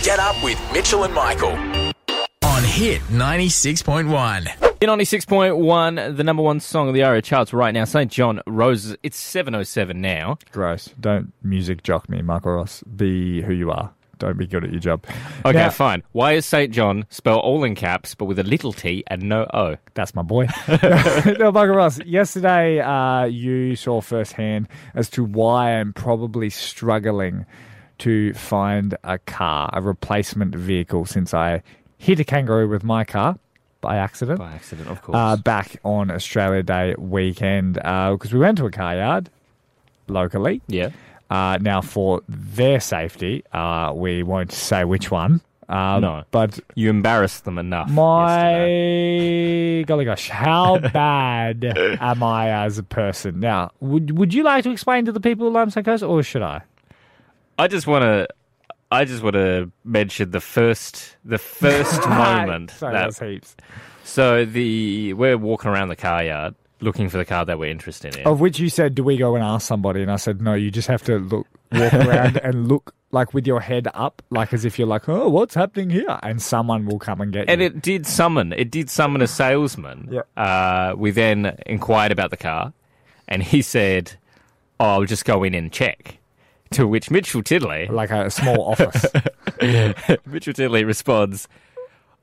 Get 0.04 0.20
up 0.20 0.44
with 0.44 0.60
Mitchell 0.74 1.06
and 1.06 1.14
Michael 1.14 1.52
on 1.52 2.64
Hit 2.64 3.02
96.1. 3.04 4.82
In 4.82 4.90
96.1, 4.90 6.18
the 6.18 6.24
number 6.26 6.44
one 6.44 6.60
song 6.60 6.90
of 6.90 6.94
the 6.94 7.04
ARIA 7.04 7.22
charts 7.22 7.54
right 7.54 7.74
now, 7.74 7.86
St. 7.86 8.12
John 8.12 8.42
Roses. 8.46 8.98
It's 9.02 9.18
7.07 9.18 9.96
now. 9.96 10.38
Gross. 10.52 10.90
Don't 11.00 11.32
music 11.42 11.84
jock 11.84 12.10
me, 12.10 12.22
Michael 12.22 12.52
Ross. 12.54 12.84
Be 12.84 13.42
who 13.42 13.54
you 13.54 13.72
are. 13.72 13.94
Don't 14.20 14.38
be 14.38 14.48
good 14.48 14.64
at 14.64 14.72
your 14.72 14.80
job. 14.80 15.06
Okay, 15.46 15.58
Now- 15.58 15.70
fine. 15.72 16.04
Why 16.14 16.34
is 16.34 16.46
St. 16.46 16.72
John 16.74 17.06
spelled 17.10 17.42
all 17.44 17.64
in 17.66 17.76
caps 17.76 18.16
but 18.16 18.26
with 18.26 18.40
a 18.40 18.44
little 18.44 18.72
t 18.72 19.04
and 19.08 19.24
no 19.24 19.46
O? 19.54 19.76
That's 19.94 20.16
my 20.16 20.22
boy. 20.22 20.48
no, 20.68 21.52
Michael 21.52 21.76
Ross, 21.76 22.00
yesterday 22.06 22.80
uh, 22.80 23.26
you 23.26 23.76
saw 23.76 24.00
firsthand 24.00 24.70
as 24.96 25.10
to 25.12 25.24
why 25.26 25.72
I'm 25.72 25.92
probably 25.92 26.50
struggling 26.50 27.46
to 28.00 28.34
find 28.34 28.96
a 29.04 29.18
car, 29.20 29.70
a 29.74 29.82
replacement 29.82 30.56
vehicle, 30.56 31.06
since 31.06 31.34
I 31.34 31.62
hit 31.98 32.20
a 32.20 32.24
kangaroo 32.24 32.70
with 32.70 32.84
my 32.84 33.04
car 33.04 33.38
by 33.82 33.98
accident. 33.98 34.40
By 34.40 34.54
accident, 34.54 34.88
of 34.90 35.02
course. 35.02 35.16
Uh, 35.18 35.36
back 35.38 35.78
on 35.84 36.10
Australia 36.10 36.64
Day 36.64 36.96
weekend 36.98 37.74
because 37.74 38.32
we 38.32 38.40
went 38.40 38.58
to 38.60 38.66
a 38.66 38.72
car 38.72 38.96
yard 38.96 39.30
locally. 40.08 40.62
yeah. 40.68 40.90
Uh, 41.30 41.58
now, 41.62 41.82
for 41.82 42.22
their 42.28 42.80
safety, 42.80 43.44
uh, 43.54 43.92
we 43.96 44.22
won't 44.24 44.52
say 44.52 44.84
which 44.84 45.10
one. 45.10 45.42
Um, 45.70 46.02
No. 46.02 46.24
But 46.32 46.60
You 46.76 46.90
embarrassed 46.90 47.46
them 47.46 47.58
enough. 47.58 47.90
my 47.90 48.50
yesterday. 48.52 49.84
golly 49.86 50.06
gosh, 50.06 50.30
how 50.30 50.78
bad 50.94 51.64
am 51.66 52.22
I 52.22 52.50
as 52.66 52.78
a 52.78 52.84
person? 52.84 53.40
Now, 53.40 53.72
would 53.80 54.18
would 54.18 54.34
you 54.34 54.44
like 54.44 54.64
to 54.66 54.72
explain 54.72 55.06
to 55.06 55.12
the 55.12 55.20
people 55.22 55.48
of 55.48 55.54
Lime 55.54 55.72
Coast, 55.72 56.04
or 56.04 56.22
should 56.22 56.42
I? 56.44 56.62
I 57.58 57.68
just 57.68 57.88
want 57.88 58.04
to. 58.04 58.28
I 58.92 59.06
just 59.06 59.24
want 59.24 59.34
to 59.36 59.72
mention 59.84 60.30
the 60.32 60.42
first, 60.42 61.18
the 61.26 61.40
first 61.40 62.08
moment. 62.10 62.70
Sorry, 62.72 62.94
that- 62.94 63.04
that's 63.06 63.20
heaps. 63.20 63.56
so 64.04 64.46
the 64.46 65.14
we're 65.14 65.38
walking 65.38 65.72
around 65.72 65.88
the 65.88 65.96
car 65.96 66.24
yard 66.24 66.54
looking 66.84 67.10
for 67.10 67.18
the 67.18 67.26
car 67.26 67.46
that 67.46 67.58
we're 67.58 67.72
interested 67.72 68.16
in. 68.16 68.28
Of 68.28 68.40
which 68.40 68.60
you 68.60 68.70
said, 68.70 68.94
do 68.96 69.04
we 69.04 69.18
go 69.18 69.36
and 69.36 69.44
ask 69.44 69.68
somebody? 69.68 70.02
And 70.02 70.12
I 70.12 70.18
said, 70.18 70.42
no, 70.42 70.54
you 70.54 70.70
just 70.72 70.88
have 70.88 71.02
to 71.04 71.18
look, 71.20 71.48
walk 71.72 71.94
around 71.94 72.38
and 72.44 72.68
look 72.68 72.94
like 73.12 73.34
with 73.34 73.46
your 73.48 73.60
head 73.60 73.88
up, 73.94 74.22
like 74.30 74.54
as 74.54 74.66
if 74.66 74.78
you're 74.78 74.88
like, 74.88 75.08
oh, 75.10 75.30
what's 75.30 75.56
happening 75.56 75.90
here? 75.90 76.20
And 76.24 76.42
someone 76.42 76.86
will 76.86 77.00
come 77.00 77.22
and 77.22 77.32
get 77.32 77.50
And 77.50 77.62
you. 77.62 77.68
it 77.68 77.82
did 77.82 78.06
summon. 78.06 78.54
It 78.54 78.70
did 78.72 78.90
summon 78.90 79.22
a 79.22 79.28
salesman. 79.28 80.10
Yeah. 80.12 80.22
Uh, 80.42 80.96
we 80.98 81.12
then 81.12 81.58
inquired 81.66 82.12
about 82.12 82.30
the 82.32 82.38
car, 82.38 82.74
and 83.28 83.42
he 83.44 83.62
said, 83.62 84.14
oh, 84.80 84.86
"I'll 84.86 85.06
just 85.06 85.26
go 85.26 85.44
in 85.44 85.54
and 85.54 85.72
check." 85.72 86.18
To 86.72 86.88
which 86.88 87.12
Mitchell 87.12 87.44
Tiddley, 87.44 87.88
like 87.88 88.10
a 88.10 88.32
small 88.32 88.72
office. 88.72 89.06
Mitchell 90.26 90.54
Tiddley 90.54 90.84
responds, 90.84 91.48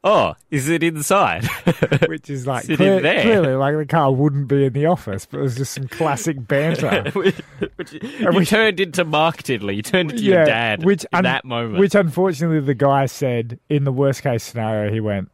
"Oh, 0.03 0.35
is 0.51 0.69
it 0.69 0.83
inside?" 0.83 1.45
which 2.09 2.31
is 2.31 2.47
like 2.47 2.65
clear- 2.67 3.01
clearly 3.01 3.55
like 3.55 3.77
the 3.77 3.87
car 3.87 4.13
wouldn't 4.13 4.49
be 4.49 4.65
in 4.65 4.73
the 4.73 4.87
office, 4.87 5.27
but 5.27 5.39
it 5.39 5.43
was 5.43 5.57
just 5.57 5.73
some 5.73 5.89
classic 5.89 6.47
banter. 6.47 7.11
which, 7.15 7.37
which, 7.77 7.93
you 7.93 8.45
turned 8.45 8.81
into 8.81 9.05
Mark 9.05 9.43
Tiddley. 9.43 9.77
You 9.77 9.83
turned 9.83 10.13
into 10.13 10.23
your 10.25 10.45
dad 10.45 10.85
which 10.85 11.05
in 11.05 11.19
un- 11.19 11.25
that 11.25 11.45
moment. 11.45 11.79
Which 11.79 11.95
unfortunately 11.95 12.61
the 12.61 12.75
guy 12.75 13.07
said 13.07 13.59
in 13.69 13.85
the 13.85 13.93
worst 13.93 14.23
case 14.23 14.43
scenario, 14.43 14.93
he 14.93 15.01
went, 15.01 15.31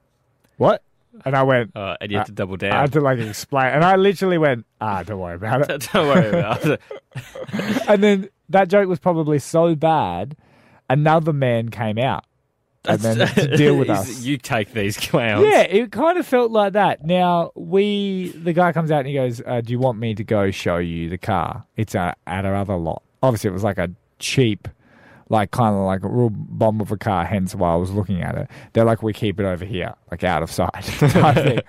"What?" 0.56 0.82
And 1.24 1.34
I 1.34 1.44
went, 1.44 1.74
uh, 1.74 1.96
and 2.00 2.12
you 2.12 2.18
had 2.18 2.26
to 2.26 2.32
double 2.32 2.56
down. 2.58 2.72
I 2.72 2.80
had 2.82 2.92
to 2.92 3.00
like 3.00 3.18
explain, 3.18 3.72
and 3.72 3.82
I 3.84 3.96
literally 3.96 4.36
went, 4.38 4.66
"Ah, 4.80 5.02
don't 5.02 5.18
worry 5.18 5.36
about 5.36 5.70
it." 5.70 5.88
Don't 5.92 6.08
worry 6.08 6.28
about 6.28 6.64
it. 6.66 6.80
and 7.88 8.02
then 8.02 8.28
that 8.50 8.68
joke 8.68 8.86
was 8.88 8.98
probably 8.98 9.38
so 9.38 9.74
bad, 9.74 10.36
another 10.90 11.32
man 11.32 11.70
came 11.70 11.98
out, 11.98 12.24
and 12.86 13.00
then 13.00 13.28
to 13.28 13.56
deal 13.56 13.76
with 13.76 13.90
us. 13.98 14.22
You 14.22 14.38
take 14.38 14.72
these 14.72 14.96
clowns. 15.08 15.46
Yeah, 15.46 15.62
it 15.62 15.92
kind 15.92 16.18
of 16.18 16.26
felt 16.26 16.50
like 16.50 16.74
that. 16.74 17.04
Now 17.04 17.52
we, 17.54 18.28
the 18.30 18.52
guy 18.52 18.72
comes 18.72 18.90
out 18.90 19.00
and 19.00 19.08
he 19.08 19.14
goes, 19.14 19.40
uh, 19.46 19.60
"Do 19.60 19.72
you 19.72 19.78
want 19.78 19.98
me 19.98 20.14
to 20.14 20.24
go 20.24 20.50
show 20.50 20.78
you 20.78 21.08
the 21.08 21.18
car? 21.18 21.64
It's 21.76 21.94
uh, 21.94 22.12
at 22.26 22.44
our 22.44 22.54
other 22.54 22.76
lot." 22.76 23.02
Obviously, 23.22 23.48
it 23.48 23.52
was 23.52 23.64
like 23.64 23.78
a 23.78 23.90
cheap, 24.18 24.68
like 25.28 25.50
kind 25.50 25.74
of 25.74 25.82
like 25.82 26.02
a 26.04 26.08
real 26.08 26.30
bomb 26.30 26.80
of 26.80 26.92
a 26.92 26.96
car. 26.96 27.24
Hence 27.24 27.54
why 27.54 27.72
I 27.72 27.76
was 27.76 27.90
looking 27.90 28.22
at 28.22 28.34
it. 28.36 28.48
They're 28.72 28.84
like, 28.84 29.02
"We 29.02 29.12
keep 29.12 29.40
it 29.40 29.44
over 29.44 29.64
here, 29.64 29.94
like 30.10 30.24
out 30.24 30.42
of 30.42 30.50
sight." 30.50 30.70
type 30.82 31.34
thing. 31.36 31.60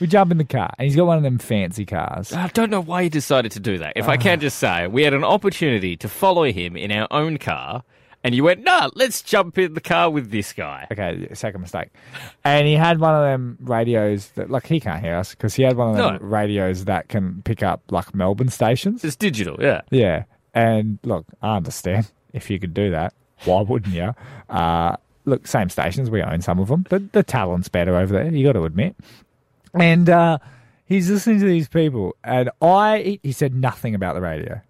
We 0.00 0.06
jump 0.06 0.30
in 0.30 0.38
the 0.38 0.44
car, 0.44 0.70
and 0.78 0.84
he's 0.84 0.94
got 0.94 1.06
one 1.06 1.16
of 1.16 1.24
them 1.24 1.38
fancy 1.38 1.84
cars. 1.84 2.32
I 2.32 2.46
don't 2.48 2.70
know 2.70 2.80
why 2.82 3.04
he 3.04 3.08
decided 3.08 3.50
to 3.52 3.60
do 3.60 3.78
that. 3.78 3.94
If 3.96 4.08
I 4.08 4.16
can 4.16 4.38
just 4.38 4.58
say, 4.58 4.86
we 4.86 5.02
had 5.02 5.12
an 5.14 5.24
opportunity 5.24 5.96
to 5.96 6.08
follow 6.08 6.44
him 6.44 6.76
in 6.76 6.92
our 6.92 7.08
own 7.10 7.36
car, 7.38 7.82
and 8.24 8.34
you 8.34 8.42
went, 8.44 8.64
nah, 8.64 8.90
let's 8.94 9.22
jump 9.22 9.58
in 9.58 9.74
the 9.74 9.80
car 9.80 10.10
with 10.10 10.30
this 10.30 10.52
guy. 10.52 10.86
Okay, 10.90 11.28
second 11.34 11.60
mistake. 11.60 11.88
And 12.44 12.66
he 12.66 12.74
had 12.74 12.98
one 13.00 13.14
of 13.14 13.22
them 13.22 13.56
radios 13.60 14.28
that, 14.30 14.50
like, 14.50 14.66
he 14.66 14.80
can't 14.80 15.02
hear 15.02 15.14
us 15.16 15.30
because 15.30 15.54
he 15.54 15.62
had 15.62 15.76
one 15.76 15.90
of 15.90 15.96
them 15.96 16.14
No. 16.14 16.20
radios 16.20 16.84
that 16.86 17.08
can 17.08 17.42
pick 17.42 17.62
up 17.62 17.82
like 17.90 18.14
Melbourne 18.14 18.48
stations. 18.48 19.04
It's 19.04 19.16
digital, 19.16 19.56
yeah. 19.60 19.82
Yeah. 19.90 20.24
And 20.54 20.98
look, 21.04 21.26
I 21.42 21.56
understand 21.56 22.10
if 22.32 22.50
you 22.50 22.58
could 22.58 22.74
do 22.74 22.90
that. 22.90 23.14
Why 23.44 23.60
wouldn't 23.62 23.94
you? 23.94 24.14
Uh, 24.48 24.96
look, 25.24 25.46
same 25.46 25.68
stations. 25.68 26.10
We 26.10 26.22
own 26.22 26.42
some 26.42 26.58
of 26.58 26.66
them. 26.68 26.84
But 26.90 27.12
the 27.12 27.22
talent's 27.22 27.68
better 27.68 27.96
over 27.96 28.12
there. 28.12 28.34
You 28.34 28.44
got 28.44 28.54
to 28.54 28.64
admit. 28.64 28.96
And 29.74 30.08
uh, 30.10 30.38
he's 30.86 31.08
listening 31.08 31.38
to 31.40 31.46
these 31.46 31.68
people. 31.68 32.16
And 32.24 32.50
I, 32.60 32.98
he- 32.98 33.20
he 33.22 33.32
said 33.32 33.54
nothing 33.54 33.94
about 33.94 34.14
the 34.16 34.20
radio. 34.22 34.60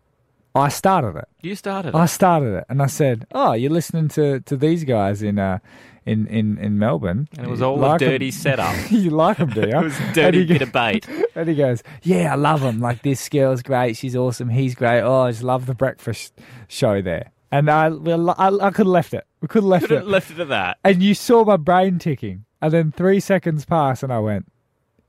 I 0.54 0.68
started 0.68 1.16
it. 1.16 1.28
You 1.42 1.54
started. 1.54 1.94
I 1.94 2.06
started 2.06 2.54
it, 2.58 2.64
and 2.68 2.82
I 2.82 2.86
said, 2.86 3.26
"Oh, 3.32 3.52
you're 3.52 3.70
listening 3.70 4.08
to, 4.08 4.40
to 4.40 4.56
these 4.56 4.84
guys 4.84 5.22
in 5.22 5.38
uh 5.38 5.58
in 6.06 6.26
in, 6.26 6.58
in 6.58 6.78
Melbourne, 6.78 7.28
And 7.36 7.46
it 7.46 7.50
was 7.50 7.62
all 7.62 7.76
like 7.76 8.00
a 8.00 8.04
'em?" 8.06 8.10
dirty 8.12 8.30
setup. 8.30 8.74
you 8.90 9.10
like 9.10 9.36
them, 9.38 9.50
do 9.50 9.60
you? 9.60 9.66
It 9.78 9.84
was 9.84 10.00
a 10.00 10.12
dirty 10.12 10.44
bit 10.46 10.62
of 10.62 10.72
bait. 10.72 11.06
and 11.34 11.48
he 11.48 11.54
goes, 11.54 11.82
"Yeah, 12.02 12.32
I 12.32 12.36
love 12.36 12.60
them. 12.62 12.80
Like 12.80 13.02
this 13.02 13.28
girl's 13.28 13.62
great. 13.62 13.96
She's 13.96 14.16
awesome. 14.16 14.48
He's 14.48 14.74
great. 14.74 15.02
Oh, 15.02 15.22
I 15.22 15.30
just 15.30 15.42
love 15.44 15.66
the 15.66 15.74
breakfast 15.74 16.32
show 16.66 17.02
there." 17.02 17.30
And 17.50 17.70
I, 17.70 17.88
well, 17.88 18.30
I, 18.36 18.48
I 18.48 18.70
could 18.70 18.84
have 18.84 18.86
left 18.88 19.14
it. 19.14 19.24
We 19.40 19.48
could 19.48 19.62
have 19.62 19.70
left 19.70 19.86
Could 19.86 19.98
have 19.98 20.06
it. 20.06 20.10
left 20.10 20.30
it 20.30 20.38
at 20.38 20.48
that. 20.48 20.76
and 20.84 21.02
you 21.02 21.14
saw 21.14 21.44
my 21.44 21.56
brain 21.56 21.98
ticking, 21.98 22.44
and 22.60 22.72
then 22.72 22.92
three 22.92 23.20
seconds 23.20 23.64
pass, 23.64 24.02
and 24.02 24.12
I 24.12 24.18
went, 24.18 24.50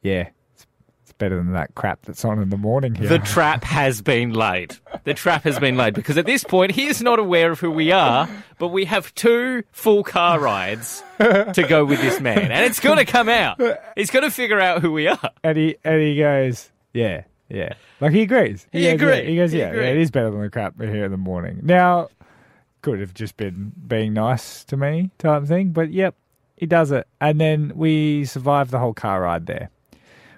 "Yeah, 0.02 0.30
better 1.20 1.36
than 1.36 1.54
that 1.54 1.76
crap 1.76 2.02
that's 2.08 2.26
on 2.26 2.42
in 2.42 2.50
the 2.50 2.58
morning 2.58 2.96
here." 2.96 3.08
The 3.08 3.20
trap 3.20 3.64
has 3.66 4.02
been 4.02 4.34
laid. 4.34 4.76
The 5.04 5.14
trap 5.14 5.44
has 5.44 5.60
been 5.60 5.78
laid 5.78 5.94
because 5.94 6.18
at 6.18 6.26
this 6.26 6.44
point 6.44 6.72
he 6.72 6.88
is 6.88 7.02
not 7.02 7.20
aware 7.20 7.52
of 7.52 7.60
who 7.60 7.70
we 7.70 7.92
are, 7.92 8.28
but 8.58 8.70
we 8.70 8.86
have 8.86 9.14
two 9.14 9.64
full 9.72 10.04
car 10.04 10.40
rides 10.40 11.04
to 11.20 11.66
go 11.70 11.86
with 11.86 12.02
this 12.02 12.20
man, 12.20 12.52
and 12.52 12.66
it's 12.66 12.80
going 12.80 12.98
to 12.98 13.06
come 13.06 13.30
out. 13.30 13.62
He's 13.96 14.10
going 14.10 14.26
to 14.26 14.32
figure 14.32 14.60
out 14.60 14.82
who 14.82 14.92
we 14.92 15.08
are. 15.08 15.30
and 15.44 15.56
he 15.58 15.76
and 15.84 16.02
he 16.02 16.18
goes, 16.18 16.72
"Yeah, 16.94 17.26
yeah." 17.50 17.74
Like 18.02 18.14
he 18.14 18.22
agrees. 18.22 18.66
He 18.72 18.84
goes, 18.84 18.94
agreed. 18.94 19.24
Yeah. 19.24 19.30
He 19.30 19.36
goes, 19.36 19.52
He 19.52 19.60
"Yeah, 19.60 19.74
yeah, 19.74 19.82
it 19.82 19.98
is 19.98 20.10
better 20.10 20.32
than 20.32 20.42
the 20.42 20.50
crap 20.50 20.80
hear 20.82 21.06
in 21.06 21.12
the 21.12 21.18
morning." 21.18 21.60
Now, 21.64 22.08
could 22.82 23.00
have 23.02 23.14
just 23.14 23.36
been 23.38 23.74
being 23.88 24.14
nice 24.14 24.64
to 24.66 24.78
me 24.78 25.12
type 25.18 25.44
thing, 25.46 25.72
but 25.72 25.92
yep, 25.92 26.16
he 26.56 26.66
does 26.66 26.92
it, 26.92 27.08
and 27.20 27.40
then 27.40 27.74
we 27.76 28.24
survive 28.26 28.72
the 28.72 28.80
whole 28.80 28.94
car 28.94 29.22
ride 29.22 29.46
there. 29.48 29.70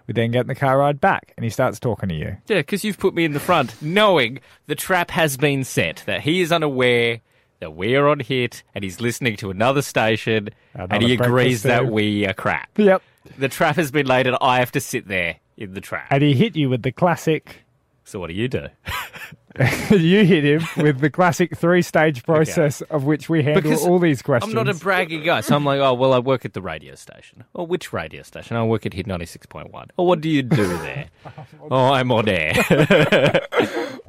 We 0.08 0.14
then 0.14 0.32
get 0.32 0.42
in 0.42 0.48
the 0.48 0.56
car 0.56 0.78
ride 0.80 1.00
back, 1.00 1.34
and 1.38 1.44
he 1.44 1.50
starts 1.50 1.80
talking 1.80 2.10
to 2.10 2.16
you. 2.16 2.38
Yeah, 2.48 2.58
because 2.58 2.84
you've 2.84 2.98
put 3.00 3.14
me 3.14 3.26
in 3.26 3.34
the 3.34 3.40
front, 3.40 3.82
knowing 3.82 4.40
the 4.68 4.76
trap 4.76 5.12
has 5.12 5.38
been 5.38 5.64
set, 5.64 6.04
that 6.06 6.22
he 6.22 6.42
is 6.42 6.52
unaware 6.52 7.22
that 7.60 7.76
we're 7.76 8.08
on 8.08 8.20
hit, 8.20 8.64
and 8.74 8.84
he's 8.84 9.00
listening 9.00 9.38
to 9.38 9.52
another 9.52 9.82
station, 9.82 10.50
and 10.74 11.04
he 11.04 11.14
agrees 11.14 11.30
breakfast 11.30 11.64
that 11.64 11.84
food. 11.84 11.92
we 11.92 12.28
are 12.28 12.34
crap. 12.34 12.70
Yep. 12.78 13.02
The 13.38 13.50
trap 13.50 13.76
has 13.76 13.92
been 13.92 14.08
laid, 14.08 14.28
and 14.28 14.36
I 14.42 14.60
have 14.60 14.72
to 14.72 14.82
sit 14.82 15.08
there 15.08 15.38
in 15.58 15.74
the 15.74 15.82
trap. 15.82 16.08
And 16.10 16.24
he 16.24 16.34
hit 16.34 16.56
you 16.56 16.70
with 16.70 16.82
the 16.82 16.92
classic. 16.92 17.64
So 18.04 18.20
what 18.20 18.28
do 18.28 18.34
you 18.34 18.48
do? 18.48 18.68
you 19.92 20.24
hit 20.26 20.44
him 20.44 20.62
with 20.78 21.00
the 21.00 21.10
classic 21.10 21.58
three-stage 21.58 22.24
process 22.24 22.82
of 22.82 23.04
which 23.04 23.30
we 23.30 23.44
handle 23.44 23.62
Because 23.62 23.86
all 23.86 24.00
these 24.00 24.22
questions. 24.22 24.54
I'm 24.54 24.66
not 24.66 24.74
a 24.74 24.78
braggy 24.78 25.24
guy, 25.24 25.42
so 25.42 25.56
I'm 25.56 25.66
like, 25.66 25.80
oh, 25.80 25.94
well, 25.94 26.14
I 26.14 26.20
work 26.20 26.46
at 26.46 26.54
the 26.54 26.62
radio 26.62 26.96
station. 26.96 27.44
Oh, 27.54 27.64
which 27.64 27.92
radio 27.92 28.24
station? 28.24 28.56
I 28.56 28.64
work 28.64 28.86
at 28.86 28.94
Hit 28.94 29.08
96.1. 29.08 29.90
Oh, 29.98 30.04
what 30.04 30.22
do 30.22 30.30
you 30.30 30.42
do 30.42 30.68
there? 30.78 31.08
oh, 31.72 31.92
I'm 31.94 32.12
on 32.12 32.30
air. 32.30 32.54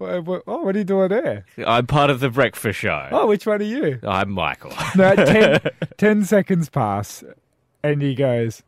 Oh, 0.04 0.20
what 0.20 0.75
are 0.75 0.78
you 0.78 0.84
doing 0.84 1.11
there? 1.11 1.44
I'm 1.64 1.87
part 1.87 2.11
of 2.11 2.18
the 2.18 2.28
breakfast 2.28 2.80
show. 2.80 3.08
Oh, 3.12 3.28
which 3.28 3.46
one 3.46 3.61
are 3.61 3.64
you? 3.64 4.00
I'm 4.02 4.32
Michael. 4.32 4.72
No, 4.96 5.14
ten, 5.14 5.61
10 5.96 6.25
seconds 6.25 6.68
pass, 6.68 7.22
and 7.84 8.02
he 8.02 8.16
goes, 8.16 8.64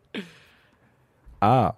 "Ah, 1.42 1.74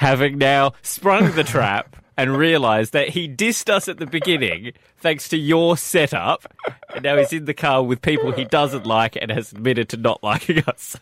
Having 0.00 0.38
now 0.38 0.72
sprung 0.80 1.30
the 1.32 1.44
trap 1.44 1.94
and 2.16 2.36
realised 2.36 2.92
that 2.92 3.10
he 3.10 3.28
dissed 3.28 3.68
us 3.70 3.88
at 3.88 3.98
the 3.98 4.06
beginning 4.06 4.72
thanks 4.98 5.28
to 5.28 5.36
your 5.36 5.76
setup, 5.76 6.52
and 6.94 7.02
now 7.02 7.16
he's 7.16 7.32
in 7.32 7.44
the 7.44 7.54
car 7.54 7.82
with 7.82 8.02
people 8.02 8.32
he 8.32 8.44
doesn't 8.44 8.86
like 8.86 9.16
and 9.16 9.30
has 9.30 9.52
admitted 9.52 9.88
to 9.90 9.96
not 9.96 10.22
liking 10.22 10.62
us. 10.66 10.96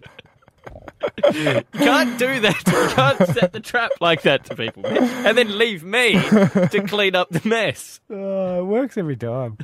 You 1.33 1.63
can't 1.73 2.19
do 2.19 2.41
that. 2.41 2.63
You 2.67 2.89
can't 2.95 3.19
set 3.29 3.53
the 3.53 3.61
trap 3.61 3.93
like 4.01 4.23
that 4.23 4.45
to 4.47 4.57
people, 4.57 4.87
and 4.87 5.39
then 5.39 5.57
leave 5.59 5.85
me 5.85 6.13
to 6.13 6.85
clean 6.87 7.15
up 7.15 7.31
the 7.31 7.47
mess. 7.49 8.01
oh, 8.11 8.61
it 8.61 8.65
works 8.65 8.97
every 8.97 9.17
time." 9.17 9.59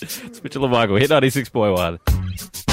It's 0.00 0.42
Mitchell 0.42 0.64
and 0.64 0.72
Michael, 0.72 0.96
hit 0.96 1.10
96.1. 1.10 2.67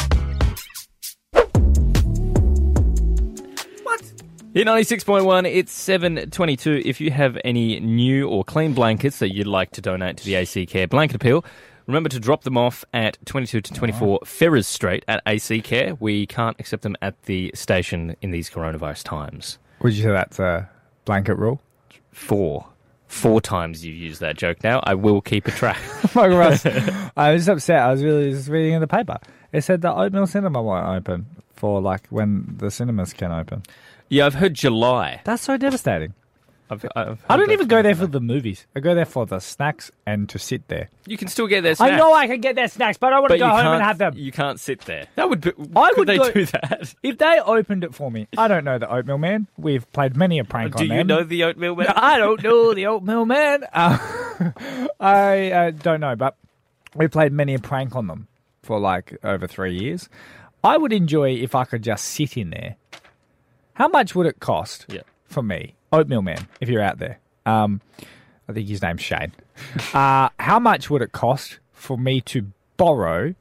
Hit 4.56 4.68
96.1, 4.68 5.54
it's 5.54 5.74
722. 5.74 6.82
If 6.86 7.02
you 7.02 7.12
have 7.12 7.38
any 7.44 7.78
new 7.82 8.30
or 8.30 8.46
clean 8.46 8.74
blankets 8.74 9.20
that 9.20 9.36
you'd 9.36 9.48
like 9.48 9.72
to 9.72 9.82
donate 9.82 10.16
to 10.16 10.24
the 10.24 10.36
AC 10.36 10.66
Care 10.66 10.88
Blanket 10.88 11.18
Appeal, 11.18 11.44
remember 11.88 12.08
to 12.08 12.22
drop 12.22 12.46
them 12.46 12.58
off 12.58 12.86
at 12.94 13.18
22 13.26 13.60
to 13.60 13.74
24 13.74 14.20
Ferrers 14.24 14.66
Street 14.66 15.04
at 15.10 15.22
AC 15.28 15.60
Care. 15.60 15.96
We 16.00 16.26
can't 16.26 16.58
accept 16.58 16.84
them 16.84 16.96
at 17.02 17.22
the 17.24 17.52
station 17.54 18.16
in 18.22 18.32
these 18.32 18.50
coronavirus 18.50 19.04
times. 19.04 19.58
Would 19.82 19.92
you 19.92 20.04
say 20.04 20.12
that's 20.12 20.40
a 20.40 20.70
blanket 21.03 21.36
rule? 21.36 21.60
Four. 22.14 22.66
Four 23.08 23.42
times 23.42 23.86
you've 23.86 23.98
used 23.98 24.22
that 24.22 24.38
joke 24.38 24.64
now. 24.64 24.79
I 24.86 24.94
will 24.94 25.20
keep 25.20 25.48
a 25.48 25.51
track. 25.51 25.82
Oh 26.16 26.29
Russ, 26.29 26.66
I 27.18 27.34
was 27.34 27.50
upset. 27.50 27.82
I 27.82 27.92
was 27.92 28.01
really 28.01 28.32
just 28.32 28.48
reading 28.48 28.72
in 28.72 28.79
the 28.79 28.88
paper. 28.88 29.20
It 29.51 29.66
said 29.66 29.82
the 29.82 29.90
Oatmill 29.90 30.29
Cinema 30.29 30.64
won't 30.64 30.88
open 30.88 31.25
for 31.56 31.82
like 31.82 32.08
when 32.08 32.56
the 32.58 32.72
cinemas 32.72 33.12
can 33.12 33.34
open. 33.34 33.64
Yeah, 34.09 34.25
I've 34.25 34.35
heard 34.35 34.53
July. 34.53 35.22
That's 35.24 35.44
so 35.44 35.57
devastating. 35.57 36.13
I've, 36.70 36.83
I've 36.96 37.24
I 37.29 37.37
don't 37.37 37.51
even 37.51 37.68
go 37.68 37.83
there 37.83 37.94
for 37.94 38.07
the 38.07 38.20
movies. 38.20 38.65
I 38.75 38.79
go 38.79 38.96
there 38.96 39.05
for 39.05 39.25
the 39.27 39.39
snacks 39.39 39.91
and 40.07 40.27
to 40.29 40.39
sit 40.39 40.68
there. 40.68 40.89
You 41.05 41.15
can 41.15 41.27
still 41.27 41.46
get 41.46 41.61
their 41.61 41.75
I 41.79 41.96
know 41.96 42.11
I 42.11 42.25
can 42.25 42.41
get 42.41 42.55
their 42.55 42.68
snacks, 42.68 42.98
but 42.98 43.13
I 43.13 43.20
want 43.20 43.29
but 43.29 43.35
to 43.35 43.39
go 43.39 43.46
you 43.46 43.51
home 43.51 43.61
can't, 43.61 43.75
and 43.75 43.83
have 43.83 43.98
them. 44.00 44.13
You 44.18 44.31
can't 44.31 44.59
sit 44.59 44.81
there. 44.81 45.05
That 45.15 45.29
would 45.29 45.41
be. 45.41 45.51
I 45.75 45.89
could 45.89 45.98
would 46.00 46.07
they 46.07 46.18
go- 46.18 46.31
do 46.31 46.46
that? 46.46 46.96
If 47.03 47.20
they 47.20 47.39
opened 47.39 47.83
it 47.83 47.94
for 47.94 48.09
me, 48.09 48.27
I 48.35 48.48
don't 48.48 48.63
know 48.63 48.79
the 48.79 48.87
Oatmill 48.87 49.20
Man. 49.20 49.48
We've 49.57 49.89
played 49.91 50.15
many 50.15 50.39
a 50.39 50.44
prank 50.44 50.75
on 50.75 50.79
them. 50.79 50.87
Do 50.87 50.94
on 50.94 50.98
you 50.98 51.03
know 51.03 51.24
the 51.24 51.41
oatmill 51.41 51.77
man? 51.77 51.87
I 51.96 52.18
don't 52.18 52.41
know 52.41 52.74
the 52.74 52.83
Oatmill 52.83 53.27
Man. 53.27 53.63
Uh, 54.35 54.89
I 55.00 55.51
uh, 55.51 55.72
don't 55.72 56.01
know, 56.01 56.13
but 56.18 56.35
we 56.94 57.07
played 57.07 57.31
many 57.31 57.53
a 57.53 57.59
prank 57.59 57.96
on 57.96 58.07
them 58.07 58.27
for 58.63 58.79
like 58.81 59.18
over 59.24 59.48
three 59.48 59.77
years. 59.77 60.09
I 60.61 60.75
would 60.75 60.91
enjoy 60.91 61.35
if 61.35 61.55
I 61.55 61.63
could 61.63 61.83
just 61.83 62.03
sit 62.05 62.35
in 62.35 62.50
there. 62.50 62.75
How 63.75 63.88
much 63.88 64.16
would 64.16 64.25
it 64.27 64.40
cost 64.40 64.85
Yeah. 64.90 65.01
for 65.25 65.42
me, 65.44 65.75
Oatmill 65.94 66.24
Man, 66.24 66.48
if 66.59 66.68
you're 66.70 66.81
out 66.81 66.98
there? 67.00 67.20
Um, 67.46 67.79
I 68.50 68.53
think 68.53 68.68
his 68.68 68.81
name's 68.81 69.01
Shane. 69.01 69.31
Uh, 69.94 70.27
how 70.40 70.59
much 70.59 70.90
would 70.90 71.01
it 71.01 71.14
cost 71.14 71.59
for 71.72 71.98
me 71.98 72.20
to 72.20 72.51
borrow 72.75 73.33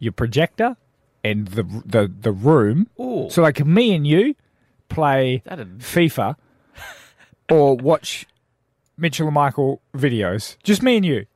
your 0.00 0.10
projector 0.12 0.76
and 1.22 1.46
the 1.48 1.62
the 1.86 2.10
the 2.20 2.32
room? 2.32 2.88
Ooh. 3.00 3.28
So 3.30 3.42
like 3.42 3.64
me 3.64 3.94
and 3.94 4.04
you 4.04 4.34
play 4.88 5.42
That'd- 5.44 5.78
FIFA 5.78 6.34
or 7.50 7.76
watch 7.76 8.26
Mitchell 8.96 9.28
and 9.28 9.34
Michael 9.34 9.80
videos. 9.94 10.56
Just 10.64 10.82
me 10.82 10.96
and 10.96 11.04
you 11.06 11.26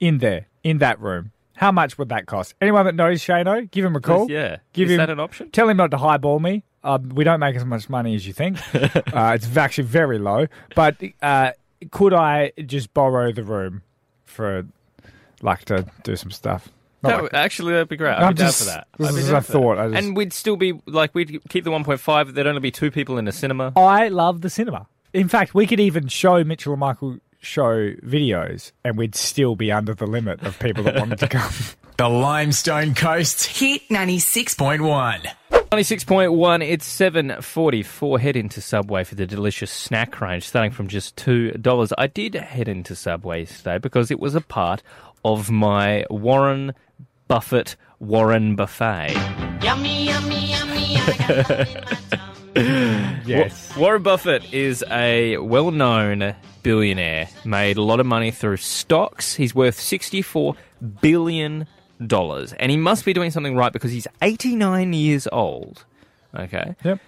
in 0.00 0.18
there, 0.18 0.48
in 0.64 0.78
that 0.78 1.00
room. 1.00 1.30
How 1.54 1.70
much 1.72 1.96
would 1.98 2.08
that 2.10 2.26
cost? 2.26 2.54
Anyone 2.60 2.84
that 2.86 2.94
knows 2.96 3.20
Shano, 3.22 3.70
give 3.70 3.84
him 3.84 3.94
a 3.96 4.00
call. 4.00 4.28
Yeah. 4.30 4.56
Give 4.72 4.88
Is 4.88 4.92
him, 4.94 4.98
that 4.98 5.10
an 5.10 5.20
option? 5.20 5.50
Tell 5.50 5.68
him 5.68 5.76
not 5.76 5.90
to 5.92 5.96
highball 5.98 6.38
me. 6.40 6.64
Um, 6.86 7.08
we 7.10 7.24
don't 7.24 7.40
make 7.40 7.56
as 7.56 7.64
much 7.64 7.88
money 7.90 8.14
as 8.14 8.26
you 8.26 8.32
think. 8.32 8.58
uh, 8.74 9.32
it's 9.34 9.56
actually 9.56 9.84
very 9.84 10.18
low. 10.18 10.46
But 10.74 10.96
uh, 11.20 11.52
could 11.90 12.14
I 12.14 12.52
just 12.64 12.94
borrow 12.94 13.32
the 13.32 13.42
room 13.44 13.82
for, 14.24 14.66
like, 15.42 15.64
to 15.66 15.84
do 16.04 16.16
some 16.16 16.30
stuff? 16.30 16.68
Not 17.02 17.08
That 17.10 17.14
like- 17.16 17.22
would, 17.22 17.34
actually, 17.34 17.72
that'd 17.72 17.88
be 17.88 17.96
great. 17.96 18.12
I'd 18.14 18.22
I'm 18.22 18.34
be 18.34 18.38
down 18.38 18.52
for 18.52 18.64
that. 18.64 18.86
this 18.98 19.08
I'd 19.08 19.14
be 19.14 19.20
is 19.20 19.26
down 19.28 19.36
a 19.36 19.40
for 19.42 19.52
that. 19.52 19.58
thought, 19.58 19.78
I 19.78 19.88
just- 19.90 20.02
And 20.06 20.16
we'd 20.16 20.32
still 20.32 20.56
be 20.56 20.80
like 20.86 21.14
we'd 21.14 21.40
keep 21.48 21.64
the 21.64 21.70
1.5. 21.70 22.32
There'd 22.34 22.46
only 22.46 22.60
be 22.60 22.70
two 22.70 22.90
people 22.90 23.18
in 23.18 23.28
a 23.28 23.32
cinema. 23.32 23.72
I 23.76 24.08
love 24.08 24.40
the 24.40 24.48
cinema. 24.50 24.86
In 25.12 25.28
fact, 25.28 25.54
we 25.54 25.66
could 25.66 25.80
even 25.80 26.08
show 26.08 26.44
Mitchell 26.44 26.72
and 26.74 26.80
Michael 26.80 27.18
show 27.40 27.92
videos, 28.02 28.72
and 28.84 28.96
we'd 28.96 29.14
still 29.14 29.54
be 29.56 29.70
under 29.70 29.94
the 29.94 30.06
limit 30.06 30.42
of 30.42 30.58
people 30.58 30.82
that 30.84 30.96
wanted 30.96 31.18
to 31.18 31.28
come. 31.28 31.52
The 31.98 32.10
Limestone 32.10 32.94
Coast 32.94 33.46
Hit 33.46 33.90
96. 33.90 34.56
6.1. 35.82 36.28
96.1, 36.60 36.68
it's 36.68 36.88
7.44. 36.98 38.20
Head 38.20 38.36
into 38.36 38.60
Subway 38.60 39.04
for 39.04 39.14
the 39.14 39.26
delicious 39.26 39.70
snack 39.70 40.20
range, 40.20 40.46
starting 40.48 40.70
from 40.70 40.88
just 40.88 41.16
$2. 41.16 41.92
I 41.98 42.06
did 42.06 42.34
head 42.34 42.68
into 42.68 42.94
Subway 42.94 43.44
today 43.44 43.78
because 43.78 44.10
it 44.10 44.20
was 44.20 44.34
a 44.34 44.40
part 44.40 44.82
of 45.24 45.50
my 45.50 46.04
Warren 46.10 46.72
Buffett 47.28 47.76
Warren 47.98 48.56
Buffett. 48.56 49.14
Yummy, 49.62 50.06
yummy, 50.06 50.50
yummy. 50.50 50.96
I 50.96 51.16
got 51.18 51.68
in 52.56 53.02
my 53.02 53.22
yes. 53.26 53.72
Wa- 53.74 53.82
Warren 53.82 54.02
Buffett 54.02 54.52
is 54.52 54.84
a 54.90 55.38
well 55.38 55.70
known 55.70 56.34
billionaire, 56.62 57.28
made 57.44 57.76
a 57.76 57.82
lot 57.82 58.00
of 58.00 58.06
money 58.06 58.30
through 58.30 58.58
stocks. 58.58 59.34
He's 59.34 59.54
worth 59.54 59.78
$64 59.78 60.56
billion. 61.00 61.66
Dollars, 62.04 62.52
and 62.54 62.70
he 62.70 62.76
must 62.76 63.04
be 63.04 63.12
doing 63.12 63.30
something 63.30 63.54
right 63.56 63.72
because 63.72 63.90
he's 63.92 64.06
89 64.22 64.92
years 64.92 65.26
old. 65.32 65.84
Okay. 66.34 66.74
Yep. 66.84 67.00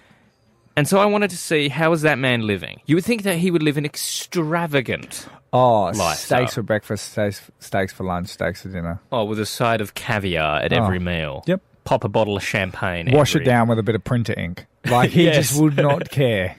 And 0.75 0.87
so 0.87 0.97
I 0.99 1.05
wanted 1.05 1.29
to 1.31 1.37
see 1.37 1.67
how 1.69 1.91
is 1.91 2.01
that 2.03 2.17
man 2.17 2.47
living. 2.47 2.79
You 2.85 2.95
would 2.95 3.03
think 3.05 3.23
that 3.23 3.37
he 3.37 3.51
would 3.51 3.61
live 3.61 3.77
an 3.77 3.85
extravagant, 3.85 5.27
Oh, 5.51 5.85
Lifestyle. 5.85 6.15
steaks 6.15 6.53
for 6.53 6.61
breakfast, 6.63 7.11
steaks, 7.11 7.41
steaks 7.59 7.91
for 7.91 8.03
lunch, 8.05 8.29
steaks 8.29 8.61
for 8.61 8.69
dinner. 8.69 8.99
oh, 9.11 9.25
with 9.25 9.39
a 9.39 9.45
side 9.45 9.81
of 9.81 9.93
caviar 9.93 10.59
at 10.61 10.71
every 10.71 10.97
oh. 10.97 11.01
meal. 11.01 11.43
Yep. 11.47 11.61
Pop 11.83 12.03
a 12.03 12.09
bottle 12.09 12.37
of 12.37 12.43
champagne. 12.43 13.09
Wash 13.11 13.35
every- 13.35 13.41
it 13.43 13.45
down 13.45 13.67
with 13.67 13.79
a 13.79 13.83
bit 13.83 13.95
of 13.95 14.03
printer 14.03 14.33
ink. 14.39 14.65
Like 14.85 15.09
he 15.09 15.25
Yes. 15.25 15.49
just 15.49 15.61
would 15.61 15.75
not 15.75 16.09
care. 16.11 16.55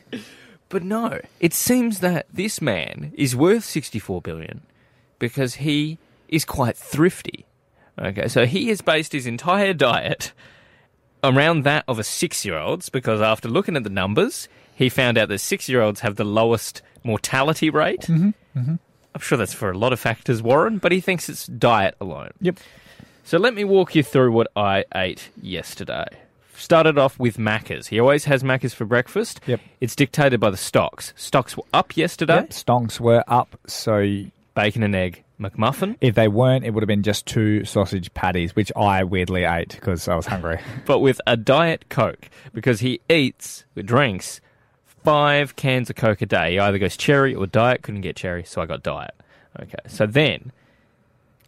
But 0.69 0.83
no, 0.83 1.21
it 1.40 1.55
seems 1.55 2.01
that 2.01 2.27
this 2.33 2.61
man 2.61 3.12
is 3.16 3.35
worth 3.35 3.64
64 3.64 4.21
billion 4.21 4.61
because 5.19 5.55
he 5.57 5.99
is 6.29 6.45
quite 6.45 6.77
thrifty. 6.77 7.47
Okay, 8.01 8.29
so 8.29 8.47
he 8.47 8.69
has 8.69 8.81
based 8.81 9.13
his 9.13 9.27
entire 9.27 9.75
diet 9.75 10.33
around 11.23 11.65
that 11.65 11.85
of 11.87 11.99
a 11.99 12.05
six 12.05 12.45
year 12.45 12.57
old's 12.57 12.89
because 12.89 13.21
after 13.21 13.49
looking 13.49 13.77
at 13.77 13.85
the 13.85 13.91
numbers, 13.91 14.49
he 14.75 14.89
found 14.89 15.19
out 15.19 15.29
that 15.29 15.39
six 15.39 15.69
year 15.69 15.83
olds 15.83 16.01
have 16.01 16.17
the 16.17 16.25
lowest 16.25 16.83
mortality 17.05 17.69
rate. 17.69 18.03
Mm-hmm, 18.03 18.75
I'm 19.15 19.21
sure 19.21 19.37
that's 19.37 19.53
for 19.53 19.71
a 19.71 19.77
lot 19.77 19.93
of 19.93 20.01
factors, 20.01 20.43
Warren, 20.43 20.79
but 20.79 20.93
he 20.93 21.01
thinks 21.01 21.29
it's 21.29 21.47
diet 21.47 21.95
alone. 22.01 22.31
Yep. 22.41 22.59
So 23.25 23.39
let 23.39 23.55
me 23.55 23.65
walk 23.65 23.95
you 23.95 24.03
through 24.03 24.33
what 24.33 24.49
I 24.57 24.85
ate 24.95 25.29
yesterday. 25.41 26.07
Started 26.55 26.99
off 26.99 27.19
with 27.19 27.37
Macca's. 27.37 27.89
He 27.89 28.01
always 28.01 28.25
has 28.25 28.43
Macca's 28.43 28.75
for 28.75 28.85
breakfast. 28.85 29.41
Yep. 29.47 29.61
It's 29.81 29.97
dictated 29.97 30.41
by 30.41 30.51
the 30.51 30.57
stocks. 30.57 31.13
Stocks 31.17 31.57
were 31.57 31.65
up 31.73 31.97
yesterday. 31.97 32.37
Yep. 32.37 32.51
Stonks 32.51 33.01
were 33.01 33.25
up, 33.29 33.59
so 33.67 34.25
Bacon 34.55 34.83
and 34.83 34.95
egg 34.95 35.25
McMuffin. 35.40 35.96
if 36.00 36.14
they 36.14 36.29
weren't, 36.29 36.64
it 36.64 36.70
would 36.70 36.83
have 36.83 36.88
been 36.88 37.03
just 37.03 37.26
two 37.26 37.64
sausage 37.64 38.12
patties, 38.14 38.55
which 38.55 38.70
I 38.76 39.05
weirdly 39.05 39.44
ate 39.44 39.70
because 39.70 40.07
I 40.07 40.14
was 40.14 40.26
hungry. 40.26 40.61
but 40.87 40.98
with 40.98 41.20
a 41.26 41.37
diet 41.37 41.88
coke 41.88 42.29
because 42.53 42.81
he 42.81 43.00
eats 43.09 43.64
drinks 43.76 44.40
five 45.05 45.57
cans 45.57 45.90
of 45.90 45.96
coke 45.96 46.22
a 46.22 46.26
day. 46.26 46.53
He 46.53 46.59
either 46.59 46.79
goes 46.79 46.96
cherry 46.96 47.35
or 47.35 47.46
diet. 47.46 47.83
Couldn't 47.83 48.03
get 48.03 48.16
cherry, 48.16 48.44
so 48.44 48.61
I 48.61 48.66
got 48.66 48.83
diet. 48.83 49.14
Okay, 49.61 49.79
so 49.88 50.07
then 50.07 50.53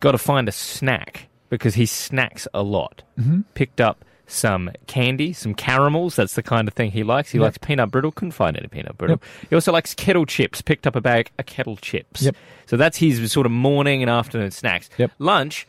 got 0.01 0.13
to 0.13 0.19
find 0.19 0.49
a 0.49 0.53
snack 0.53 1.29
because 1.49 1.75
he 1.75 1.87
snacks 1.87 2.49
a 2.55 2.63
lot. 2.63 3.03
Mm-hmm. 3.19 3.43
Picked 3.55 3.81
up 3.81 4.05
some 4.33 4.71
candy, 4.87 5.33
some 5.33 5.55
caramels. 5.55 6.17
That's 6.17 6.35
the 6.35 6.43
kind 6.43 6.67
of 6.69 6.75
thing 6.75 6.91
he 6.91 7.03
likes. 7.05 7.31
He 7.31 7.39
Yep. 7.39 7.45
likes 7.45 7.59
peanut 7.59 7.91
brittle. 7.91 8.13
Couldn't 8.13 8.33
find 8.33 8.57
any 8.57 8.69
peanut 8.69 8.97
brittle. 8.99 9.21
He 9.49 9.55
also 9.55 9.73
likes 9.73 9.95
kettle 9.95 10.27
chips. 10.27 10.63
Picked 10.63 10.87
up 10.87 10.97
a 10.97 11.01
bag 11.01 11.31
of 11.39 11.47
kettle 11.47 11.77
chips. 11.77 12.23
Yep. 12.23 12.37
So 12.67 12.77
that's 12.77 12.97
his 12.99 13.31
sort 13.33 13.47
of 13.47 13.53
morning 13.53 14.03
and 14.03 14.11
afternoon 14.11 14.51
snacks. 14.51 14.89
Yep. 14.99 15.11
Lunch, 15.19 15.67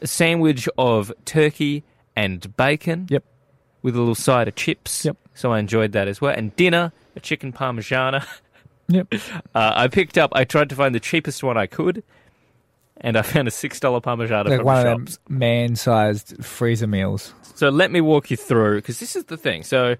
a 0.00 0.06
sandwich 0.06 0.68
of 0.78 1.12
turkey 1.24 1.82
and 2.16 2.56
bacon 2.56 3.06
Yep. 3.10 3.24
with 3.82 3.96
a 3.96 3.98
little 3.98 4.14
side 4.14 4.46
of 4.48 4.54
chips. 4.54 5.04
Yep. 5.04 5.16
So 5.34 5.52
I 5.52 5.58
enjoyed 5.58 5.92
that 5.92 6.06
as 6.08 6.20
well. 6.20 6.32
And 6.36 6.54
dinner, 6.56 6.92
a 7.16 7.20
chicken 7.20 7.52
parmigiana. 7.52 8.24
Yep. 8.88 9.14
Uh, 9.54 9.72
I 9.76 9.88
picked 9.88 10.18
up. 10.18 10.30
I 10.34 10.44
tried 10.44 10.68
to 10.68 10.74
find 10.74 10.94
the 10.94 11.00
cheapest 11.00 11.42
one 11.42 11.56
I 11.56 11.66
could, 11.66 12.02
and 13.00 13.16
I 13.16 13.22
found 13.22 13.48
a 13.48 13.50
six 13.50 13.80
dollar 13.80 14.00
parmigiana 14.00 14.48
like 14.48 14.58
from 14.58 14.66
one 14.66 14.86
of 14.86 14.98
shops. 15.00 15.16
them 15.28 15.38
man-sized 15.38 16.44
freezer 16.44 16.86
meals. 16.86 17.32
So 17.54 17.68
let 17.68 17.90
me 17.90 18.00
walk 18.00 18.30
you 18.30 18.36
through 18.36 18.76
because 18.76 19.00
this 19.00 19.14
is 19.16 19.24
the 19.24 19.36
thing. 19.36 19.62
So 19.62 19.96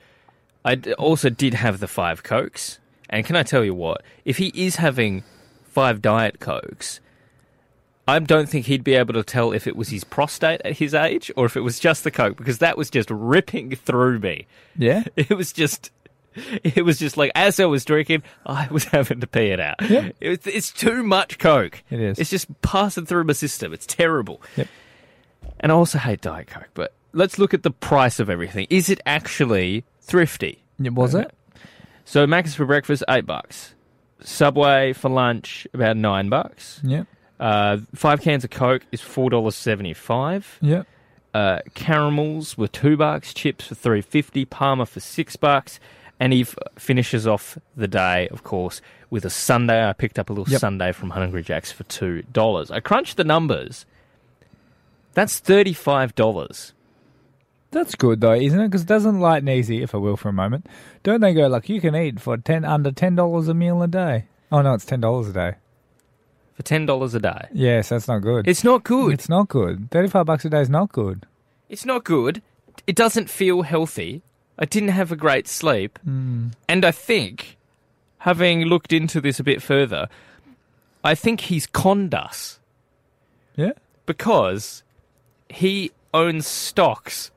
I 0.65 0.75
d- 0.77 0.93
also 0.95 1.31
did 1.31 1.55
have 1.55 1.81
the 1.81 1.87
five 1.89 2.23
cokes, 2.23 2.79
and 3.11 3.25
can 3.27 3.37
I 3.37 3.43
tell 3.43 3.65
you 3.65 3.75
what? 3.75 4.03
If 4.25 4.39
he 4.39 4.53
is 4.55 4.77
having 4.77 5.25
five 5.65 6.01
diet 6.01 6.39
cokes. 6.41 7.01
I 8.07 8.19
don't 8.19 8.51
think 8.51 8.67
he'd 8.67 8.85
be 8.85 8.95
able 8.97 9.15
to 9.15 9.23
tell 9.25 9.53
if 9.53 9.67
it 9.67 9.77
was 9.77 9.89
his 9.89 10.05
prostate 10.05 10.61
at 10.63 10.77
his 10.77 10.93
age 10.93 11.33
or 11.39 11.47
if 11.47 11.57
it 11.57 11.63
was 11.63 11.81
just 11.81 12.05
the 12.05 12.11
coke 12.11 12.37
because 12.37 12.59
that 12.59 12.77
was 12.77 12.91
just 12.91 13.09
ripping 13.11 13.75
through 13.77 14.19
me. 14.19 14.47
Yeah. 14.77 15.05
It 15.17 15.31
was 15.31 15.55
just, 15.55 15.91
it 16.65 16.85
was 16.85 16.99
just 16.99 17.17
like 17.17 17.33
as 17.35 17.59
I 17.61 17.65
was 17.67 17.85
drinking, 17.85 18.23
I 18.47 18.69
was 18.71 18.85
having 18.85 19.21
to 19.21 19.27
pee 19.27 19.49
it 19.49 19.61
out. 19.61 19.77
Yeah. 19.89 20.11
It 20.21 20.29
was, 20.29 20.47
it's 20.47 20.73
too 20.73 21.03
much 21.03 21.39
coke. 21.39 21.83
It 21.91 22.01
is. 22.01 22.19
It's 22.19 22.31
just 22.31 22.61
passing 22.63 23.07
through 23.07 23.25
my 23.25 23.33
system. 23.33 23.73
It's 23.73 23.87
terrible. 23.87 24.43
Yep. 24.57 24.69
And 25.61 25.73
I 25.73 25.75
also 25.75 25.99
hate 25.99 26.21
Diet 26.21 26.49
Coke. 26.49 26.71
But 26.75 26.95
let's 27.13 27.39
look 27.39 27.55
at 27.55 27.63
the 27.63 27.71
price 27.71 28.21
of 28.21 28.29
everything. 28.29 28.67
Is 28.71 28.91
it 28.91 29.01
actually 29.07 29.85
thrifty? 30.01 30.63
Was 30.79 31.15
it? 31.15 31.33
So 32.05 32.27
Macca's 32.27 32.55
for 32.55 32.67
breakfast, 32.67 33.05
eight 33.09 33.27
bucks. 33.27 33.75
Subway 34.21 34.93
for 34.93 35.09
lunch, 35.11 35.67
about 35.73 35.97
nine 35.97 36.29
bucks. 36.29 36.81
Yeah. 36.83 37.05
Uh, 37.39 37.79
five 37.95 38.21
cans 38.21 38.45
of 38.45 38.51
Coke 38.51 38.87
is 38.93 39.01
four 39.01 39.31
dollars 39.31 39.55
seventy-five. 39.55 40.59
Yeah. 40.63 40.85
Uh, 41.33 41.61
caramels 41.75 42.57
were 42.57 42.69
two 42.69 42.97
bucks, 42.97 43.35
chips 43.35 43.67
for 43.67 43.75
three 43.75 44.01
fifty, 44.01 44.45
Parma 44.45 44.87
for 44.87 45.01
six 45.01 45.37
bucks, 45.37 45.81
and 46.21 46.33
he 46.33 46.43
f- 46.43 46.55
finishes 46.77 47.27
off 47.27 47.59
the 47.77 47.89
day, 47.89 48.29
of 48.29 48.43
course, 48.45 48.81
with 49.11 49.25
a 49.25 49.31
sundae. 49.31 49.89
I 49.89 49.93
picked 49.93 50.19
up 50.19 50.31
a 50.31 50.33
little 50.33 50.51
Yep. 50.51 50.61
sundae 50.61 50.93
from 50.93 51.11
Hungry 51.11 51.43
Jack's 51.43 51.73
for 51.73 51.85
two 51.85 52.23
dollars. 52.33 52.71
I 52.71 52.81
crunched 52.81 53.17
the 53.17 53.25
numbers. 53.25 53.85
That's 55.15 55.39
thirty-five 55.39 56.15
dollars. 56.15 56.73
That's 57.71 57.95
good 57.97 58.21
though, 58.21 58.35
isn't 58.35 58.61
it? 58.61 58.69
Because 58.69 58.83
it 58.83 58.89
doesn't 58.89 59.21
light 59.21 59.39
and 59.39 59.49
easy, 59.51 59.83
if 59.83 59.95
I 59.95 59.99
will, 59.99 60.17
for 60.17 60.29
a 60.29 60.33
moment. 60.33 60.67
Don't 61.03 61.21
they 61.21 61.35
go 61.35 61.47
like 61.49 61.69
you 61.69 61.81
can 61.81 61.95
eat 61.97 62.21
for 62.21 62.37
ten 62.37 62.65
under 62.65 62.91
ten 62.93 63.15
dollars 63.17 63.49
a 63.49 63.55
meal 63.55 63.83
a 63.83 63.89
day? 63.89 64.25
Oh 64.53 64.63
no, 64.63 64.75
it's 64.75 64.85
ten 64.85 65.01
dollars 65.01 65.29
a 65.29 65.33
day. 65.33 65.55
for 66.55 66.63
ten 66.63 66.87
dollars 66.87 67.15
a 67.15 67.21
day. 67.21 67.49
Yes, 67.53 67.89
that's 67.89 68.07
not 68.07 68.21
good. 68.21 68.47
It's 68.47 68.63
not 68.63 68.85
good. 68.85 69.13
It's 69.15 69.29
not 69.29 69.49
good. 69.49 69.91
Thirty-five 69.91 70.25
bucks 70.27 70.45
a 70.45 70.51
day 70.51 70.61
is 70.61 70.71
not 70.71 70.93
good. 70.93 71.27
It's 71.69 71.85
not 71.85 72.05
good. 72.05 72.43
It 72.87 72.95
doesn't 72.95 73.29
feel 73.31 73.63
healthy. 73.63 74.23
I 74.59 74.65
didn't 74.65 74.91
have 74.91 75.11
a 75.13 75.17
great 75.17 75.49
sleep. 75.49 75.99
And 76.07 76.85
I 76.85 76.91
think, 76.91 77.57
having 78.19 78.63
looked 78.67 78.93
into 78.93 79.21
this 79.21 79.41
a 79.41 79.45
bit 79.45 79.63
further, 79.63 80.09
I 81.03 81.15
think 81.15 81.43
he's 81.43 81.67
conned 81.67 82.15
us 82.15 82.59
Yeah. 83.57 83.73
because 84.07 84.83
he 85.49 85.91
owns 86.13 86.47
stocks 86.47 87.31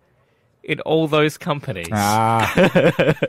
in 0.63 0.80
all 0.82 1.08
those 1.08 1.38
companies. 1.38 1.89
Ah, 1.91 3.13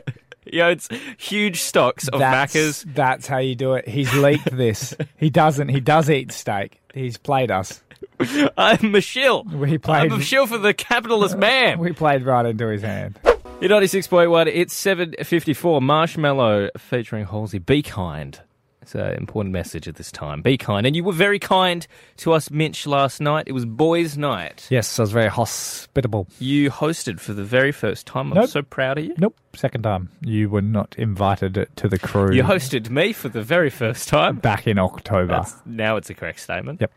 He 0.45 0.61
owns 0.61 0.89
huge 1.19 1.61
stocks 1.61 2.07
of 2.07 2.17
that's, 2.19 2.55
Macca's. 2.55 2.83
that's 2.95 3.27
how 3.27 3.37
you 3.37 3.53
do 3.53 3.75
it. 3.75 3.87
He's 3.87 4.11
leaked 4.15 4.49
this. 4.55 4.95
He 5.17 5.29
doesn't. 5.29 5.69
He 5.69 5.79
does 5.79 6.09
eat 6.09 6.31
steak. 6.31 6.79
He's 6.91 7.17
played 7.17 7.51
us. 7.51 7.83
I'm 8.57 8.91
Michelle. 8.91 9.43
We 9.43 9.77
played. 9.77 10.11
I'm 10.11 10.17
Michelle 10.17 10.47
for 10.47 10.57
the 10.57 10.73
capitalist 10.73 11.37
man. 11.37 11.77
We 11.77 11.91
played 11.93 12.23
right 12.23 12.47
into 12.47 12.65
his 12.67 12.81
hand. 12.81 13.19
You're 13.61 13.69
96.1, 13.71 14.47
it's 14.53 14.73
7.54. 14.85 15.81
Marshmello 15.81 16.69
featuring 16.77 17.25
Halsey. 17.25 17.59
Be 17.59 17.81
kind. 17.81 18.39
It's 18.81 18.95
an 18.95 19.15
important 19.15 19.51
message 19.51 19.85
at 19.89 19.95
this 19.95 20.13
time. 20.13 20.41
Be 20.41 20.57
kind. 20.57 20.87
And 20.87 20.95
you 20.95 21.03
were 21.03 21.11
very 21.11 21.39
kind 21.39 21.85
to 22.17 22.31
us, 22.31 22.49
Minch, 22.49 22.87
last 22.87 23.19
night. 23.19 23.43
It 23.47 23.51
was 23.51 23.65
boys' 23.65 24.17
night. 24.17 24.65
Yes, 24.69 24.97
I 24.97 25.03
was 25.03 25.11
very 25.11 25.27
hospitable. 25.27 26.27
You 26.39 26.71
hosted 26.71 27.19
for 27.19 27.33
the 27.33 27.43
very 27.43 27.73
first 27.73 28.07
time. 28.07 28.31
I'm 28.31 28.39
Nope. 28.39 28.49
so 28.49 28.61
proud 28.61 28.97
of 28.97 29.03
you. 29.03 29.13
Nope, 29.17 29.35
second 29.53 29.81
time. 29.83 30.09
You 30.21 30.49
were 30.49 30.61
not 30.61 30.95
invited 30.97 31.67
to 31.75 31.89
the 31.89 31.99
crew. 31.99 32.33
You 32.33 32.43
hosted 32.43 32.89
me 32.89 33.11
for 33.11 33.27
the 33.27 33.43
very 33.43 33.69
first 33.69 34.07
time. 34.07 34.37
back 34.37 34.67
in 34.67 34.79
October. 34.79 35.33
That's, 35.33 35.55
now 35.65 35.97
it's 35.97 36.09
a 36.09 36.13
correct 36.13 36.39
statement. 36.39 36.79
Yep. 36.79 36.91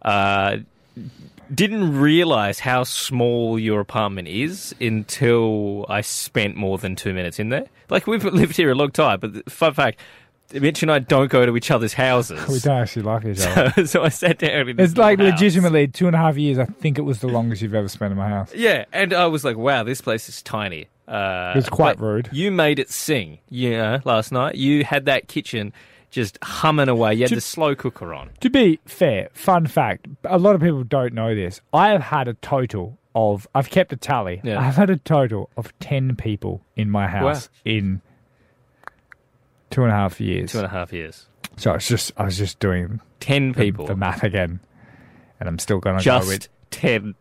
Uh, 0.00 0.56
didn't 1.54 1.98
realize 1.98 2.58
how 2.60 2.84
small 2.84 3.58
your 3.58 3.80
apartment 3.80 4.28
is 4.28 4.74
until 4.80 5.84
I 5.88 6.00
spent 6.00 6.56
more 6.56 6.78
than 6.78 6.96
two 6.96 7.12
minutes 7.12 7.38
in 7.38 7.48
there. 7.50 7.66
Like 7.90 8.06
we've 8.06 8.24
lived 8.24 8.56
here 8.56 8.70
a 8.70 8.74
long 8.74 8.90
time, 8.90 9.20
but 9.20 9.50
fun 9.50 9.74
fact, 9.74 9.98
Mitch 10.52 10.82
and 10.82 10.90
I 10.92 10.98
don't 10.98 11.30
go 11.30 11.44
to 11.46 11.56
each 11.56 11.70
other's 11.70 11.94
houses. 11.94 12.46
we 12.48 12.58
don't 12.58 12.78
actually 12.80 13.02
like 13.02 13.24
each 13.24 13.40
other. 13.40 13.86
so 13.86 14.02
I 14.02 14.08
sat 14.08 14.38
down 14.38 14.68
in 14.68 14.80
It's 14.80 14.96
like 14.96 15.18
house. 15.18 15.30
legitimately 15.32 15.88
two 15.88 16.06
and 16.06 16.14
a 16.16 16.18
half 16.18 16.36
years. 16.36 16.58
I 16.58 16.64
think 16.66 16.98
it 16.98 17.02
was 17.02 17.20
the 17.20 17.28
longest 17.28 17.62
you've 17.62 17.74
ever 17.74 17.88
spent 17.88 18.12
in 18.12 18.18
my 18.18 18.28
house. 18.28 18.54
Yeah, 18.54 18.84
and 18.92 19.12
I 19.12 19.26
was 19.26 19.44
like, 19.44 19.56
wow, 19.56 19.82
this 19.82 20.00
place 20.00 20.28
is 20.28 20.42
tiny. 20.42 20.88
Uh, 21.08 21.54
It's 21.56 21.68
quite 21.68 21.98
rude. 22.00 22.28
You 22.32 22.50
made 22.50 22.78
it 22.78 22.90
sing, 22.90 23.38
Yeah, 23.50 24.00
last 24.04 24.30
night. 24.32 24.54
You 24.54 24.84
had 24.84 25.06
that 25.06 25.28
kitchen 25.28 25.72
just 26.12 26.38
humming 26.42 26.88
away. 26.88 27.14
You 27.14 27.22
had 27.22 27.30
To- 27.30 27.34
the 27.34 27.40
slow 27.40 27.74
cooker 27.74 28.14
on. 28.14 28.30
To 28.40 28.48
be 28.50 28.78
fair, 28.86 29.28
fun 29.32 29.66
fact: 29.66 30.06
a 30.24 30.38
lot 30.38 30.54
of 30.54 30.60
people 30.60 30.84
don't 30.84 31.12
know 31.14 31.34
this. 31.34 31.60
I 31.72 31.88
have 31.90 32.02
had 32.02 32.28
a 32.28 32.34
total 32.34 32.98
of. 33.14 33.48
I've 33.54 33.70
kept 33.70 33.92
a 33.92 33.96
tally. 33.96 34.40
Yeah. 34.44 34.60
I've 34.60 34.76
had 34.76 34.90
a 34.90 34.96
total 34.98 35.50
of 35.56 35.76
ten 35.80 36.14
people 36.14 36.62
in 36.76 36.88
my 36.90 37.08
house 37.08 37.48
in 37.64 38.00
two 39.70 39.82
and 39.82 39.90
a 39.90 39.94
half 39.94 40.20
years. 40.20 40.52
Two 40.52 40.58
and 40.58 40.66
a 40.66 40.70
half 40.70 40.92
years. 40.92 41.26
So 41.56 41.70
I 41.70 41.74
was 41.74 41.86
just, 41.88 42.12
I 42.16 42.24
was 42.24 42.38
just 42.38 42.58
doing 42.60 43.00
Ten 43.20 43.52
the, 43.52 43.60
people. 43.60 43.86
the 43.86 43.94
math 43.96 44.22
again, 44.22 44.60
and 45.38 45.48
I'm 45.48 45.58
still 45.58 45.80
going 45.80 45.98
to 45.98 46.02
just 46.02 46.24
go 46.26 46.28
with 46.32 46.48
ten. 46.70 47.14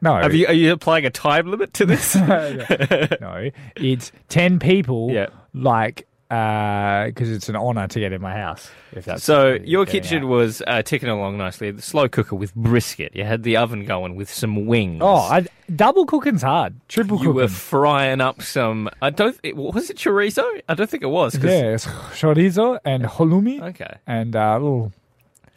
no. 0.00 0.14
Have 0.16 0.32
you, 0.34 0.46
are 0.46 0.52
you 0.52 0.72
applying 0.72 1.04
a 1.06 1.10
time 1.10 1.50
limit 1.50 1.72
to 1.74 1.86
this? 1.86 2.14
no, 2.16 3.50
it's 3.76 4.12
ten 4.28 4.58
people. 4.60 5.10
Yeah. 5.10 5.26
like 5.52 6.06
because 6.30 7.28
it's 7.30 7.48
an 7.48 7.56
honor 7.56 7.88
to 7.88 7.98
get 8.00 8.12
in 8.12 8.22
my 8.22 8.32
house. 8.34 8.70
If 8.92 9.04
that's 9.04 9.24
so 9.24 9.54
your 9.64 9.84
kitchen 9.84 10.22
at. 10.22 10.28
was 10.28 10.62
uh, 10.66 10.80
ticking 10.82 11.08
along 11.08 11.36
nicely. 11.38 11.72
The 11.72 11.82
slow 11.82 12.08
cooker 12.08 12.36
with 12.36 12.54
brisket. 12.54 13.14
You 13.16 13.24
had 13.24 13.42
the 13.42 13.56
oven 13.56 13.84
going 13.84 14.14
with 14.14 14.32
some 14.32 14.66
wings. 14.66 15.00
Oh, 15.02 15.16
I, 15.16 15.46
double 15.74 16.06
cooking's 16.06 16.42
hard. 16.42 16.76
Triple 16.88 17.18
you 17.18 17.24
cooking. 17.24 17.34
were 17.34 17.48
frying 17.48 18.20
up 18.20 18.42
some. 18.42 18.88
I 19.02 19.10
don't. 19.10 19.36
It, 19.42 19.56
was 19.56 19.90
it 19.90 19.96
chorizo? 19.96 20.44
I 20.68 20.74
don't 20.74 20.88
think 20.88 21.02
it 21.02 21.08
was. 21.10 21.34
'cause- 21.36 21.44
yeah, 21.44 21.74
it's 21.74 21.86
chorizo 21.86 22.78
and 22.84 23.02
halloumi. 23.04 23.60
Okay. 23.70 23.96
and 24.06 24.36
uh, 24.36 24.38
a 24.38 24.58
little 24.60 24.92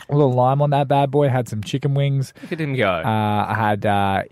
a 0.09 0.15
little 0.15 0.33
lime 0.33 0.61
on 0.61 0.71
that 0.71 0.87
bad 0.87 1.11
boy. 1.11 1.29
Had 1.29 1.47
some 1.47 1.61
chicken 1.63 1.93
wings. 1.93 2.33
Look 2.41 2.51
at 2.53 2.59
him 2.59 2.75
go. 2.75 2.89
Uh, 2.89 3.45
I 3.47 3.53
had 3.55 3.85
uh, 3.85 4.23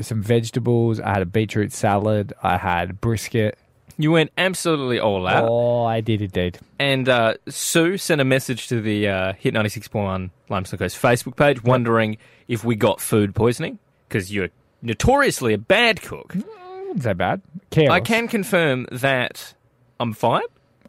some 0.00 0.22
vegetables. 0.22 0.98
I 0.98 1.10
had 1.12 1.22
a 1.22 1.26
beetroot 1.26 1.72
salad. 1.72 2.32
I 2.42 2.56
had 2.58 3.00
brisket. 3.00 3.56
You 3.96 4.10
went 4.12 4.30
absolutely 4.36 4.98
all 4.98 5.26
out. 5.26 5.48
Oh, 5.48 5.84
I 5.84 6.00
did 6.00 6.20
indeed. 6.20 6.58
And 6.78 7.08
uh, 7.08 7.34
Sue 7.48 7.96
sent 7.96 8.20
a 8.20 8.24
message 8.24 8.68
to 8.68 8.80
the 8.80 9.08
uh, 9.08 9.32
Hit 9.34 9.54
96.1 9.54 10.30
Limestone 10.48 10.78
Coast 10.78 11.00
Facebook 11.00 11.36
page 11.36 11.62
wondering 11.62 12.16
if 12.48 12.64
we 12.64 12.74
got 12.74 13.00
food 13.00 13.34
poisoning 13.34 13.78
because 14.08 14.32
you're 14.32 14.48
notoriously 14.82 15.54
a 15.54 15.58
bad 15.58 16.02
cook. 16.02 16.34
Not 16.34 17.02
so 17.02 17.14
bad. 17.14 17.40
Careless. 17.70 17.92
I 17.92 18.00
can 18.00 18.28
confirm 18.28 18.86
that 18.90 19.54
I'm 20.00 20.12
fine. 20.12 20.42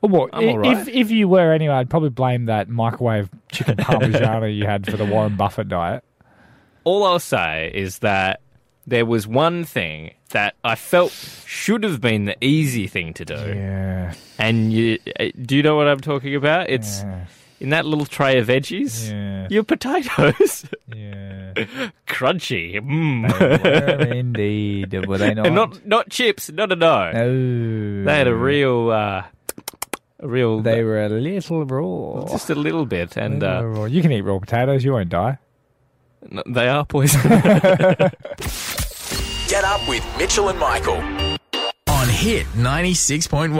Oh, 0.03 0.07
well, 0.07 0.29
I'm 0.33 0.49
all 0.49 0.57
right. 0.59 0.77
If 0.77 0.87
if 0.87 1.11
you 1.11 1.27
were 1.27 1.51
anyway, 1.53 1.75
I'd 1.75 1.89
probably 1.89 2.09
blame 2.09 2.45
that 2.45 2.69
microwave 2.69 3.29
chicken 3.51 3.75
parmigiana 3.79 4.55
you 4.55 4.65
had 4.65 4.85
for 4.89 4.97
the 4.97 5.05
Warren 5.05 5.35
Buffett 5.35 5.67
diet. 5.67 6.03
All 6.83 7.03
I'll 7.03 7.19
say 7.19 7.71
is 7.73 7.99
that 7.99 8.41
there 8.87 9.05
was 9.05 9.25
one 9.27 9.63
thing 9.65 10.13
that 10.29 10.55
I 10.63 10.75
felt 10.75 11.11
should 11.45 11.83
have 11.83 12.01
been 12.01 12.25
the 12.25 12.35
easy 12.43 12.87
thing 12.87 13.13
to 13.15 13.25
do. 13.25 13.33
Yeah. 13.35 14.13
And 14.37 14.71
you, 14.73 14.99
uh, 15.19 15.25
do 15.41 15.55
you 15.55 15.63
know 15.63 15.75
what 15.75 15.87
I'm 15.87 16.01
talking 16.01 16.35
about? 16.35 16.69
It's 16.69 17.01
Yeah. 17.01 17.25
in 17.59 17.69
that 17.69 17.85
little 17.85 18.05
tray 18.05 18.37
of 18.37 18.47
veggies. 18.47 19.09
Yeah. 19.09 19.47
Your 19.49 19.63
potatoes, 19.63 20.65
Yeah. 20.93 21.53
crunchy, 22.07 22.75
mm. 22.79 24.11
Indeed. 24.11 25.05
Were 25.07 25.17
they 25.17 25.33
not? 25.33 25.45
and 25.47 25.55
not 25.55 25.85
not 25.85 26.09
chips. 26.09 26.51
No, 26.51 26.65
no, 26.65 26.75
no. 26.75 27.11
No. 27.11 28.03
They 28.03 28.17
had 28.17 28.27
a 28.27 28.35
real, 28.35 28.91
uh, 28.91 29.23
a 30.19 30.27
real, 30.27 30.59
They 30.61 30.83
were 30.83 31.01
a 31.05 31.09
little 31.09 31.65
raw. 31.65 32.25
just 32.29 32.49
a 32.49 32.55
little 32.55 32.85
bit, 32.85 33.15
and 33.17 33.39
Little 33.39 33.57
uh, 33.57 33.61
raw. 33.63 33.85
You 33.85 34.01
can 34.01 34.11
eat 34.11 34.21
raw 34.21 34.37
potatoes. 34.37 34.83
You 34.83 34.91
won't 34.93 35.09
die. 35.09 35.37
they 36.47 36.67
are 36.67 36.85
poison. 36.85 37.21
Get 39.47 39.63
up 39.63 39.87
with 39.87 40.03
Mitchell 40.17 40.49
and 40.49 40.59
Michael 40.59 40.95
on 41.87 42.09
Hit 42.09 42.45
96.1. 42.55 43.53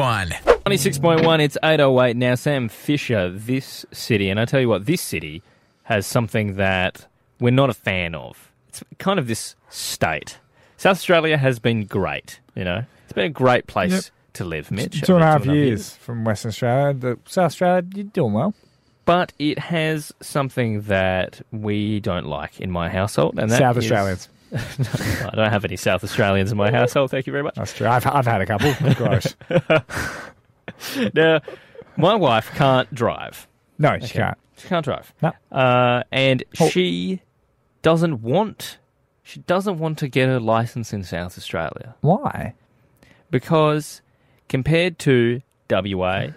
96.1, 0.65 1.39
it's 1.39 1.57
808 1.63 2.15
now. 2.17 2.35
Sam 2.35 2.69
Fischer, 2.69 3.29
this 3.31 3.85
city, 3.91 4.29
and 4.29 4.39
I 4.39 4.45
tell 4.45 4.59
you 4.59 4.67
what, 4.69 4.85
this 4.87 5.01
city 5.01 5.43
has 5.83 6.05
something 6.07 6.55
that 6.55 7.05
we're 7.39 7.51
not 7.51 7.69
a 7.69 7.73
fan 7.73 8.15
of. 8.15 8.51
It's 8.69 8.83
kind 8.97 9.19
of 9.19 9.27
this 9.27 9.55
state. 9.69 10.39
South 10.77 10.97
Australia 10.97 11.37
has 11.37 11.59
been 11.59 11.85
great, 11.85 12.39
you 12.55 12.63
know. 12.63 12.83
It's 13.03 13.13
been 13.13 13.25
a 13.25 13.29
great 13.29 13.67
place 13.67 13.91
Yep. 13.91 14.03
to 14.33 14.43
live, 14.45 14.71
Mitch. 14.71 15.01
Two 15.03 15.15
and 15.15 15.23
a 15.23 15.27
over 15.35 15.45
half 15.45 15.55
years 15.55 15.95
from 15.97 16.23
Western 16.25 16.49
Australia. 16.49 16.93
The 16.93 17.19
South 17.27 17.45
Australia, 17.45 17.83
you're 17.93 18.03
doing 18.05 18.33
well. 18.33 18.53
But 19.05 19.33
it 19.37 19.59
has 19.59 20.11
something 20.19 20.81
that 20.83 21.41
we 21.51 21.99
don't 21.99 22.25
like 22.25 22.59
in 22.59 22.71
my 22.71 22.89
household. 22.89 23.37
and 23.37 23.51
that 23.51 23.59
South 23.59 23.77
is- 23.77 23.83
Australians. 23.85 24.29
I 25.25 25.31
don't 25.35 25.49
have 25.51 25.65
any 25.65 25.75
South 25.75 26.03
Australians 26.03 26.51
in 26.51 26.57
my 26.57 26.71
household, 26.71 27.11
thank 27.11 27.27
you 27.27 27.31
very 27.31 27.43
much. 27.43 27.55
That's 27.55 27.73
true. 27.73 27.87
I've, 27.87 28.05
I've 28.07 28.25
had 28.25 28.41
a 28.41 28.45
couple. 28.45 28.73
Gross. 28.95 29.35
Now, 31.13 31.41
my 31.95 32.15
wife 32.15 32.51
can't 32.55 32.93
drive. 32.93 33.47
No, 33.77 33.97
she 33.99 34.13
can't. 34.13 34.37
She 34.57 34.67
can't 34.67 34.83
drive. 34.83 35.13
No. 35.21 35.31
Uh, 35.51 36.03
and 36.11 36.43
Oh. 36.59 36.67
she 36.69 37.21
doesn't 37.81 38.21
want 38.21 38.79
she 39.23 39.39
doesn't 39.41 39.77
want 39.79 39.97
to 39.99 40.07
get 40.07 40.27
her 40.27 40.39
license 40.39 40.91
in 40.93 41.03
South 41.03 41.37
Australia 41.37 41.95
Why? 42.01 42.53
because 43.31 44.01
compared 44.49 44.99
to 44.99 45.41
WA, 45.69 46.27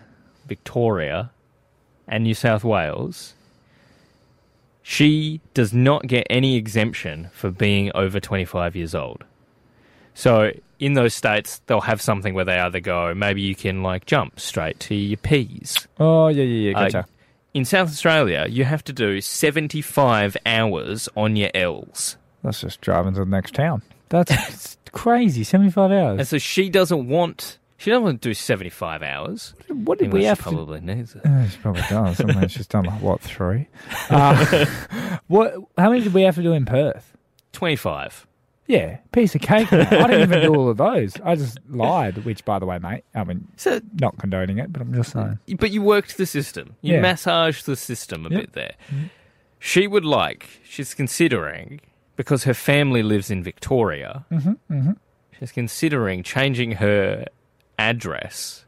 Victoria, 0.47 1.31
and 2.07 2.25
New 2.25 2.35
South 2.35 2.65
Wales, 2.65 3.35
she 4.89 5.39
does 5.53 5.75
not 5.75 6.07
get 6.07 6.27
any 6.31 6.57
exemption 6.57 7.29
for 7.35 7.51
being 7.51 7.93
over 7.95 8.19
25 8.19 8.75
years 8.75 8.95
old. 8.95 9.23
So 10.15 10.53
in 10.79 10.95
those 10.95 11.13
states, 11.13 11.61
they'll 11.67 11.83
have 11.83 12.01
something 12.01 12.33
where 12.33 12.47
they 12.47 12.59
either 12.59 12.81
go, 12.81 13.13
maybe 13.15 13.43
you 13.43 13.55
can 13.55 13.83
like 13.83 14.07
jump 14.07 14.41
straight 14.41 14.81
to 14.81 14.95
your 14.95 15.19
P's. 15.19 15.87
Oh, 16.01 16.29
yeah, 16.29 16.43
yeah, 16.43 16.89
yeah. 16.89 17.01
Uh, 17.01 17.03
in 17.53 17.67
South 17.67 17.91
Australia, 17.91 18.47
you 18.49 18.65
have 18.65 18.83
to 18.85 18.95
do 18.95 19.21
75 19.21 20.39
hours 20.47 21.07
on 21.15 21.37
your 21.37 21.51
L's. 21.53 22.17
That's 22.43 22.63
just 22.63 22.81
driving 22.81 23.13
to 23.13 23.21
the 23.21 23.27
next 23.27 23.55
town. 23.55 23.83
That's 24.09 24.79
crazy. 24.93 25.45
75 25.45 25.93
hours. 25.93 26.19
And 26.19 26.27
so 26.27 26.39
she 26.39 26.71
doesn't 26.71 27.09
want 27.09 27.59
she 27.79 27.91
doesn't 27.91 28.03
want 28.03 28.21
to 28.23 28.29
do 28.29 28.35
75 28.35 29.03
hours. 29.03 29.55
What 29.69 29.99
did 29.99 30.13
we 30.13 30.25
have 30.25 30.37
she 30.39 30.43
to 30.45 30.51
probably 30.51 30.81
needs 30.83 31.15
it. 31.15 31.25
Uh, 31.25 31.49
she 31.49 31.57
probably 31.59 31.83
does. 31.89 32.21
I 32.21 32.25
mean, 32.25 32.49
she's 32.49 32.67
done 32.67 32.85
like 32.85 33.01
what 33.01 33.21
three? 33.23 33.69
Uh, 34.11 34.67
what? 35.29 35.55
How 35.79 35.89
many 35.91 36.03
did 36.03 36.13
we 36.13 36.23
have 36.23 36.35
to 36.37 36.43
do 36.43 36.53
in 36.53 36.65
Perth? 36.67 37.17
25. 37.53 38.27
Yeah, 38.67 38.99
piece 39.13 39.35
of 39.35 39.41
cake. 39.41 39.73
mate. 39.73 39.91
I 39.91 40.07
didn't 40.09 40.23
even 40.31 40.43
do 40.43 40.55
all 40.55 40.69
of 40.69 40.77
those. 40.77 41.15
I 41.25 41.37
just 41.37 41.59
lied. 41.71 42.19
Which, 42.27 42.45
by 42.45 42.59
the 42.59 42.67
way, 42.67 42.79
mate, 42.79 43.05
I 43.15 43.25
mean, 43.25 43.49
So 43.57 43.81
not 43.95 44.19
condoning 44.19 44.59
it, 44.59 44.71
but 44.73 44.83
I'm 44.83 44.93
just 44.93 45.13
saying. 45.13 45.39
but 45.59 45.71
you 45.71 45.81
worked 45.81 46.19
the 46.19 46.27
system. 46.27 46.77
You 46.83 46.95
Yeah. 46.97 47.01
massaged 47.01 47.65
the 47.65 47.77
system 47.77 48.27
a 48.27 48.29
Yep. 48.31 48.41
bit 48.41 48.53
there. 48.53 48.75
She 49.59 49.87
would 49.87 50.05
like 50.05 50.49
she's 50.65 50.93
considering 50.95 51.81
because 52.17 52.45
her 52.45 52.53
family 52.55 53.03
lives 53.03 53.31
in 53.31 53.43
Victoria. 53.43 54.27
Mm-hmm, 54.31 54.51
mm-hmm. 54.75 54.93
She's 55.39 55.53
considering 55.53 56.23
changing 56.23 56.73
her 56.73 57.25
address 57.79 58.65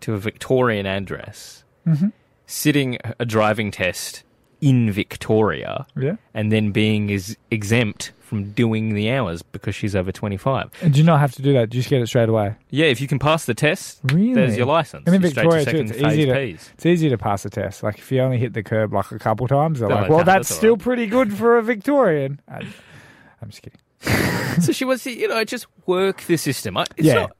to 0.00 0.14
a 0.14 0.18
Victorian 0.18 0.86
address, 0.86 1.64
Mhm. 1.86 2.12
sitting 2.46 2.98
a 3.18 3.24
driving 3.26 3.70
test 3.70 4.22
in 4.60 4.90
Victoria, 4.90 5.86
Yeah. 5.96 6.16
and 6.34 6.50
then 6.50 6.72
being 6.72 7.10
is 7.10 7.36
exempt 7.50 8.12
from 8.20 8.50
doing 8.52 8.94
the 8.94 9.10
hours 9.10 9.40
because 9.42 9.74
she's 9.74 9.96
over 9.96 10.12
25. 10.12 10.70
And 10.82 10.92
do 10.92 10.98
you 11.00 11.06
not 11.06 11.20
have 11.20 11.32
to 11.36 11.42
do 11.42 11.52
that? 11.54 11.70
Do 11.70 11.76
you 11.76 11.80
just 11.82 11.88
get 11.88 12.02
it 12.02 12.08
straight 12.08 12.28
away? 12.28 12.56
Yeah, 12.70 12.86
if 12.86 13.00
you 13.00 13.06
can 13.08 13.18
pass 13.18 13.46
the 13.46 13.54
test, 13.54 14.00
Really? 14.12 14.34
there's 14.34 14.56
your 14.56 14.66
license. 14.66 15.04
And 15.06 15.14
in 15.16 15.22
You're 15.22 15.30
Victoria 15.30 15.64
to 15.64 15.70
too, 15.70 15.78
it's 15.78 15.92
easy 15.92 16.26
to 16.26 16.34
Ps. 16.56 16.70
it's 16.74 16.86
easy 16.86 17.08
to 17.08 17.16
pass 17.16 17.42
the 17.44 17.50
test. 17.50 17.82
Like 17.82 17.98
if 17.98 18.12
you 18.12 18.20
only 18.20 18.36
hit 18.38 18.52
the 18.52 18.62
curb 18.62 18.92
like 18.92 19.10
a 19.12 19.18
couple 19.18 19.48
times, 19.48 19.80
they're 19.80 19.88
like, 19.88 20.10
"Well, 20.10 20.20
"Ah, 20.20 20.24
that's, 20.24 20.48
that's 20.48 20.58
still 20.58 20.74
right." 20.76 20.82
pretty 20.82 21.06
good 21.06 21.32
for 21.32 21.56
a 21.56 21.62
Victorian." 21.62 22.40
I, 22.48 22.66
I'm 23.40 23.48
just 23.50 23.62
kidding. 23.62 23.80
so 24.60 24.72
she 24.72 24.84
wants 24.84 25.04
to, 25.04 25.10
you 25.12 25.28
know, 25.28 25.42
just 25.44 25.66
work 25.86 26.20
the 26.22 26.36
system. 26.36 26.76
I- 26.76 26.84
It's 26.98 27.06
Yeah. 27.06 27.14
not, 27.14 27.36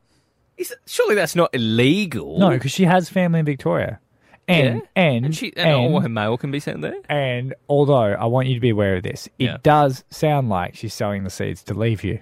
is, 0.58 0.74
surely 0.86 1.14
that's 1.14 1.34
not 1.34 1.54
illegal. 1.54 2.38
No, 2.38 2.50
because 2.50 2.72
she 2.72 2.84
has 2.84 3.08
family 3.08 3.40
in 3.40 3.46
Victoria, 3.46 4.00
and 4.46 4.76
Yeah. 4.76 4.80
and 4.96 5.24
and, 5.26 5.34
she, 5.36 5.52
and, 5.56 5.70
all 5.74 6.00
her 6.00 6.08
mail 6.08 6.36
can 6.36 6.50
be 6.50 6.60
sent 6.60 6.82
there. 6.82 6.96
And 7.08 7.54
although 7.68 7.94
I 7.94 8.26
want 8.26 8.48
you 8.48 8.54
to 8.54 8.60
be 8.60 8.70
aware 8.70 8.96
of 8.96 9.02
this, 9.02 9.26
it 9.38 9.44
Yeah. 9.44 9.56
does 9.62 10.04
sound 10.10 10.48
like 10.48 10.74
she's 10.74 10.92
sowing 10.94 11.24
the 11.24 11.30
seeds 11.30 11.62
to 11.64 11.74
leave 11.74 12.04
you. 12.04 12.20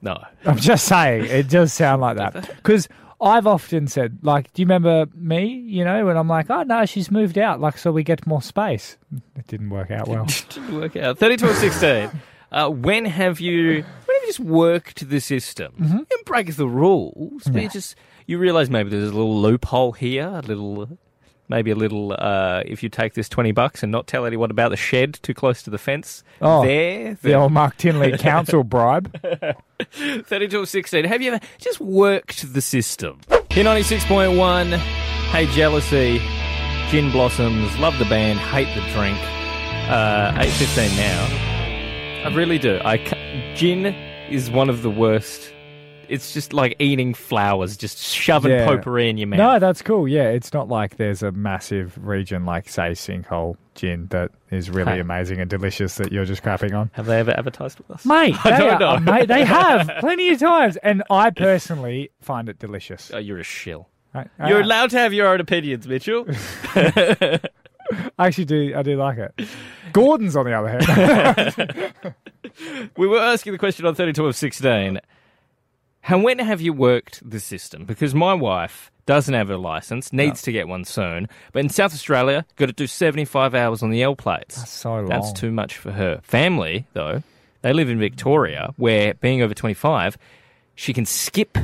No. 0.00 0.22
I'm 0.44 0.58
just 0.58 0.86
saying, 0.86 1.24
it 1.24 1.48
does 1.48 1.72
sound 1.72 2.00
like 2.00 2.16
that. 2.16 2.34
Because 2.56 2.88
I've 3.20 3.48
often 3.48 3.88
said, 3.88 4.18
like, 4.22 4.52
do 4.52 4.62
you 4.62 4.66
remember 4.66 5.06
me, 5.14 5.46
you 5.46 5.84
know, 5.84 6.06
when 6.06 6.16
I'm 6.16 6.28
like, 6.28 6.48
oh, 6.50 6.62
no, 6.62 6.86
she's 6.86 7.10
moved 7.10 7.36
out, 7.36 7.60
like, 7.60 7.76
so 7.76 7.90
we 7.90 8.04
get 8.04 8.24
more 8.26 8.40
space. 8.40 8.96
It 9.36 9.46
didn't 9.48 9.70
work 9.70 9.90
out 9.90 10.06
well. 10.06 10.24
Didn't 10.50 10.74
work 10.78 10.94
out. 10.96 11.18
32 11.18 11.48
or 11.48 11.54
16. 11.54 12.10
Uh, 12.52 12.68
when 12.70 13.04
have 13.06 13.40
you 13.40 13.84
when 14.36 14.48
work 14.48 14.92
to 14.94 15.04
the 15.04 15.20
system? 15.20 15.72
Mm-hmm. 15.80 15.98
Don't 16.08 16.24
break 16.26 16.54
the 16.56 16.68
rules, 16.68 17.44
but 17.44 17.62
you 17.62 17.68
just 17.68 17.94
you 18.26 18.38
realise 18.38 18.68
maybe 18.68 18.90
there's 18.90 19.04
a 19.10 19.14
little 19.14 19.40
loophole 19.40 19.92
here, 19.92 20.26
a 20.26 20.40
little 20.42 20.98
maybe 21.48 21.70
a 21.70 21.74
little 21.74 22.14
uh, 22.18 22.62
if 22.66 22.82
you 22.82 22.88
take 22.90 23.14
this 23.14 23.28
20 23.28 23.52
bucks 23.52 23.82
and 23.82 23.90
not 23.90 24.06
tell 24.06 24.26
anyone 24.26 24.50
about 24.50 24.68
the 24.70 24.76
shed 24.76 25.18
too 25.22 25.32
close 25.32 25.62
to 25.62 25.70
the 25.70 25.78
fence 25.78 26.22
Oh, 26.42 26.62
there, 26.62 27.14
the 27.22 27.32
old 27.34 27.52
Mark 27.52 27.76
Tinley 27.78 28.18
council 28.18 28.64
bribe. 28.64 29.10
32 29.92 30.60
or 30.60 30.66
16. 30.66 31.04
Have 31.04 31.22
you 31.22 31.32
ever 31.32 31.44
just 31.58 31.80
worked 31.80 32.52
the 32.52 32.60
system? 32.60 33.20
Here 33.50 33.64
96.1, 33.64 34.76
Hey 34.76 35.46
Jealousy, 35.46 36.18
Gin 36.90 37.10
Blossoms, 37.10 37.76
love 37.78 37.98
the 37.98 38.04
band, 38.04 38.38
hate 38.38 38.68
the 38.74 38.82
drink. 38.92 39.18
Uh, 39.88 40.32
8.15 40.38 40.96
now. 40.98 42.28
I 42.28 42.34
really 42.34 42.58
do. 42.58 42.78
I 42.84 42.98
Gin 43.54 43.94
is 44.30 44.50
one 44.50 44.68
of 44.68 44.82
the 44.82 44.90
worst. 44.90 45.52
It's 46.08 46.32
just 46.32 46.54
like 46.54 46.74
eating 46.78 47.12
flowers, 47.12 47.76
just 47.76 47.98
shoving 47.98 48.50
Yeah. 48.50 48.66
potpourri 48.66 49.10
in 49.10 49.18
your 49.18 49.26
mouth. 49.28 49.38
No, 49.38 49.58
that's 49.58 49.82
cool. 49.82 50.08
Yeah, 50.08 50.28
it's 50.30 50.54
not 50.54 50.68
like 50.68 50.96
there's 50.96 51.22
a 51.22 51.32
massive 51.32 51.98
region 52.02 52.46
like, 52.46 52.66
say, 52.68 52.92
Sinkhole 52.92 53.56
Gin 53.74 54.06
that 54.10 54.30
is 54.50 54.70
really 54.70 54.92
Hey. 54.92 55.00
amazing 55.00 55.38
and 55.38 55.50
delicious 55.50 55.96
that 55.96 56.10
you're 56.10 56.24
just 56.24 56.42
crapping 56.42 56.74
on. 56.74 56.90
Have 56.94 57.04
they 57.06 57.18
ever 57.18 57.32
advertised 57.32 57.78
with 57.78 57.90
us? 57.90 58.06
Mate, 58.06 58.34
I 58.44 58.50
they, 58.52 58.56
don't 58.78 58.82
are- 58.82 59.00
mate, 59.00 59.28
they 59.28 59.44
have 59.44 59.90
plenty 60.00 60.30
of 60.30 60.38
times, 60.40 60.78
and 60.78 61.02
I 61.10 61.28
personally 61.30 62.10
find 62.22 62.48
it 62.48 62.58
delicious. 62.58 63.10
Oh, 63.12 63.18
you're 63.18 63.38
a 63.38 63.44
shill. 63.44 63.88
Right? 64.14 64.28
You're 64.46 64.62
allowed 64.62 64.88
to 64.90 64.98
have 64.98 65.12
your 65.12 65.26
own 65.28 65.40
opinions, 65.40 65.86
Mitchell. 65.86 66.24
I 66.74 67.38
actually 68.18 68.46
do. 68.46 68.72
I 68.74 68.82
do 68.82 68.96
like 68.96 69.18
it. 69.18 69.46
Gordon's 69.92 70.36
on 70.36 70.46
the 70.46 70.52
other 70.54 70.68
hand. 70.68 72.14
We 72.96 73.06
were 73.06 73.18
asking 73.18 73.52
the 73.52 73.58
question 73.58 73.86
on 73.86 73.94
32 73.94 74.26
of 74.26 74.36
16. 74.36 75.00
How 76.00 76.18
when 76.18 76.38
have 76.38 76.60
you 76.60 76.72
worked 76.72 77.28
the 77.28 77.40
system? 77.40 77.84
Because 77.84 78.14
my 78.14 78.34
wife 78.34 78.90
doesn't 79.06 79.34
have 79.34 79.50
a 79.50 79.56
license, 79.56 80.12
needs 80.12 80.42
to 80.42 80.52
get 80.52 80.68
one 80.68 80.84
soon. 80.84 81.28
But 81.52 81.60
in 81.60 81.70
South 81.70 81.94
Australia, 81.94 82.44
got 82.56 82.66
to 82.66 82.72
do 82.72 82.86
75 82.86 83.54
hours 83.54 83.82
on 83.82 83.90
the 83.90 84.02
L 84.02 84.14
plates. 84.14 84.56
That's 84.56 84.70
so 84.70 84.94
long. 84.96 85.06
That's 85.06 85.32
too 85.32 85.50
much 85.50 85.78
for 85.78 85.92
her. 85.92 86.20
Family, 86.22 86.86
though, 86.92 87.22
they 87.62 87.72
live 87.72 87.88
in 87.88 87.98
Victoria, 87.98 88.74
where 88.76 89.14
being 89.14 89.42
over 89.42 89.54
25, 89.54 90.18
she 90.74 90.92
can 90.92 91.06
skip 91.06 91.56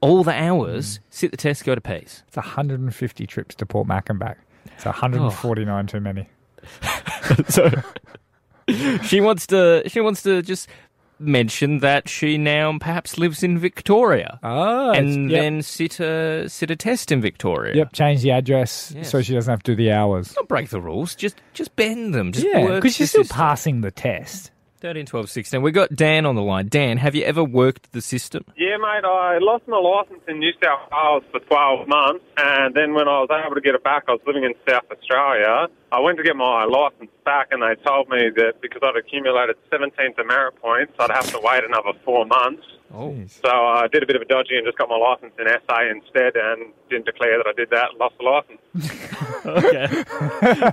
all 0.00 0.24
the 0.24 0.32
hours, 0.32 0.98
mm. 0.98 1.00
sit 1.10 1.30
the 1.30 1.36
test, 1.36 1.64
go 1.64 1.74
to 1.74 1.80
peace. 1.80 2.22
It's 2.28 2.36
150 2.36 3.26
trips 3.26 3.54
to 3.56 3.66
Port 3.66 3.86
Mac 3.86 4.08
and 4.08 4.18
back. 4.18 4.38
It's 4.76 4.84
149 4.84 5.86
too 5.86 6.00
many. 6.00 6.28
so 7.48 7.70
she 9.02 9.20
wants 9.20 9.46
to 9.48 9.82
she 9.86 10.00
wants 10.00 10.22
to 10.22 10.42
just 10.42 10.68
mention 11.22 11.80
that 11.80 12.08
she 12.08 12.38
now 12.38 12.76
perhaps 12.78 13.18
lives 13.18 13.42
in 13.42 13.58
Victoria. 13.58 14.38
Oh, 14.42 14.90
and 14.92 15.30
yep. 15.30 15.40
then 15.42 15.62
sit 15.62 16.00
a 16.00 16.48
sit 16.48 16.70
a 16.70 16.76
test 16.76 17.12
in 17.12 17.20
Victoria. 17.20 17.74
Yep, 17.76 17.92
change 17.92 18.22
the 18.22 18.30
address 18.30 18.92
Yes. 18.96 19.10
so 19.10 19.20
she 19.20 19.34
doesn't 19.34 19.50
have 19.50 19.62
to 19.64 19.72
do 19.72 19.76
the 19.76 19.92
hours. 19.92 20.34
Not 20.34 20.48
break 20.48 20.70
the 20.70 20.80
rules, 20.80 21.14
just 21.14 21.36
just 21.52 21.76
bend 21.76 22.14
them. 22.14 22.32
Just 22.32 22.46
Yeah, 22.46 22.74
because 22.76 22.94
she's 22.96 23.10
still 23.10 23.24
system. 23.24 23.36
passing 23.36 23.80
the 23.82 23.90
test. 23.90 24.50
13, 24.80 25.04
12, 25.04 25.30
16. 25.30 25.62
We've 25.62 25.74
got 25.74 25.94
Dan 25.94 26.24
on 26.24 26.36
the 26.36 26.42
line. 26.42 26.68
Dan, 26.68 26.96
have 26.96 27.14
you 27.14 27.22
ever 27.24 27.44
worked 27.44 27.92
the 27.92 28.00
system? 28.00 28.44
Yeah, 28.56 28.78
mate, 28.78 29.04
I 29.04 29.36
lost 29.38 29.68
my 29.68 29.76
licence 29.76 30.22
in 30.26 30.38
New 30.38 30.52
South 30.62 30.88
Wales 30.90 31.22
for 31.30 31.40
12 31.40 31.86
months, 31.86 32.24
and 32.38 32.74
then 32.74 32.94
when 32.94 33.06
I 33.06 33.20
was 33.20 33.28
able 33.28 33.54
to 33.56 33.60
get 33.60 33.74
it 33.74 33.84
back, 33.84 34.04
I 34.08 34.12
was 34.12 34.22
living 34.26 34.44
in 34.44 34.54
South 34.66 34.84
Australia. 34.90 35.68
I 35.92 36.00
went 36.00 36.16
to 36.16 36.24
get 36.24 36.34
my 36.34 36.64
licence 36.64 37.10
back, 37.26 37.48
and 37.50 37.60
they 37.60 37.76
told 37.84 38.08
me 38.08 38.30
that 38.36 38.62
because 38.62 38.80
I'd 38.82 38.96
accumulated 38.96 39.56
17 39.70 40.14
demerit 40.16 40.56
points, 40.62 40.94
I'd 40.98 41.10
have 41.10 41.30
to 41.32 41.40
wait 41.42 41.62
another 41.62 41.92
four 42.02 42.24
months. 42.24 42.64
Oh. 42.92 43.14
So 43.28 43.50
I 43.50 43.86
did 43.92 44.02
a 44.02 44.06
bit 44.06 44.16
of 44.16 44.22
a 44.22 44.24
dodgy 44.24 44.56
and 44.56 44.66
just 44.66 44.78
got 44.78 44.88
my 44.88 44.96
licence 44.96 45.34
in 45.38 45.44
SA 45.44 45.78
instead, 45.92 46.36
and 46.36 46.72
didn't 46.88 47.04
declare 47.04 47.36
that 47.36 47.46
I 47.46 47.52
did 47.52 47.68
that 47.68 47.90
and 47.90 47.98
lost 48.00 48.16
the 48.16 48.24
licence. 48.24 49.06
Okay. 49.42 49.86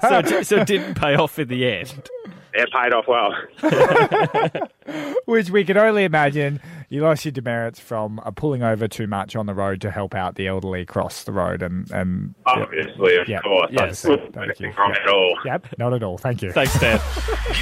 so, 0.02 0.42
so 0.42 0.58
it 0.58 0.68
didn't 0.68 0.96
pay 0.96 1.16
off 1.16 1.40
in 1.40 1.48
the 1.48 1.66
end. 1.66 2.10
It 2.58 2.70
paid 2.72 2.92
off 2.94 3.06
well. 3.08 3.34
Which 5.26 5.50
we 5.50 5.64
can 5.64 5.78
only 5.78 6.04
imagine 6.06 6.60
you 6.90 7.02
lost 7.02 7.26
your 7.26 7.32
demerits 7.34 7.80
from 7.80 8.20
uh, 8.20 8.32
pulling 8.32 8.64
over 8.64 8.88
too 8.88 9.06
much 9.08 9.36
on 9.36 9.46
the 9.46 9.54
road 9.54 9.82
to 9.82 9.92
help 9.92 10.16
out 10.16 10.36
the 10.36 10.48
elderly 10.48 10.86
cross 10.86 11.24
the 11.24 11.32
road 11.34 11.62
and. 11.62 11.90
and 11.92 12.34
Obviously, 12.46 13.18
of 13.18 13.28
Yep. 13.30 13.44
course. 13.44 13.70
Yes. 13.72 14.06
I 14.06 14.10
wasn't 14.10 14.34
Thank 14.34 14.60
you. 14.60 14.72
wrong 14.78 14.92
at 14.94 15.08
all. 15.08 15.38
Yep, 15.46 15.68
not 15.78 15.94
at 15.94 16.02
all. 16.04 16.18
Thank 16.18 16.42
you. 16.42 16.52
Thanks, 16.52 16.80
Dan. 16.80 17.00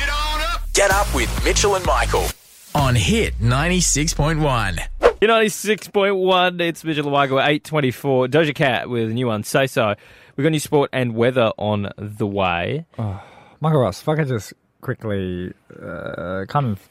Get 0.74 0.92
up 0.92 1.14
with 1.16 1.44
Mitchell 1.44 1.76
and 1.76 1.86
Michael 1.86 2.26
on 2.74 2.96
Hit 2.96 3.40
96.1. 3.40 4.80
You're 5.22 5.30
96.1. 5.32 6.62
It's 6.62 6.84
Mitchell 6.84 7.06
and 7.06 7.14
Michael 7.14 7.40
at 7.40 7.50
824. 7.50 8.28
Doja 8.28 8.54
Cat 8.54 8.90
with 8.90 9.10
a 9.10 9.14
new 9.14 9.28
one, 9.28 9.44
Say 9.44 9.68
So. 9.68 9.96
We've 10.36 10.44
got 10.44 10.50
new 10.52 10.60
sport 10.60 10.90
and 10.92 11.16
weather 11.16 11.52
on 11.58 11.90
the 11.98 12.28
way. 12.28 12.86
Michael 12.98 13.80
Ross, 13.80 14.02
if 14.02 14.10
I 14.10 14.16
could 14.18 14.28
just 14.28 14.54
quickly 14.86 15.52
uh, 15.82 16.46
kind 16.48 16.68
of 16.68 16.88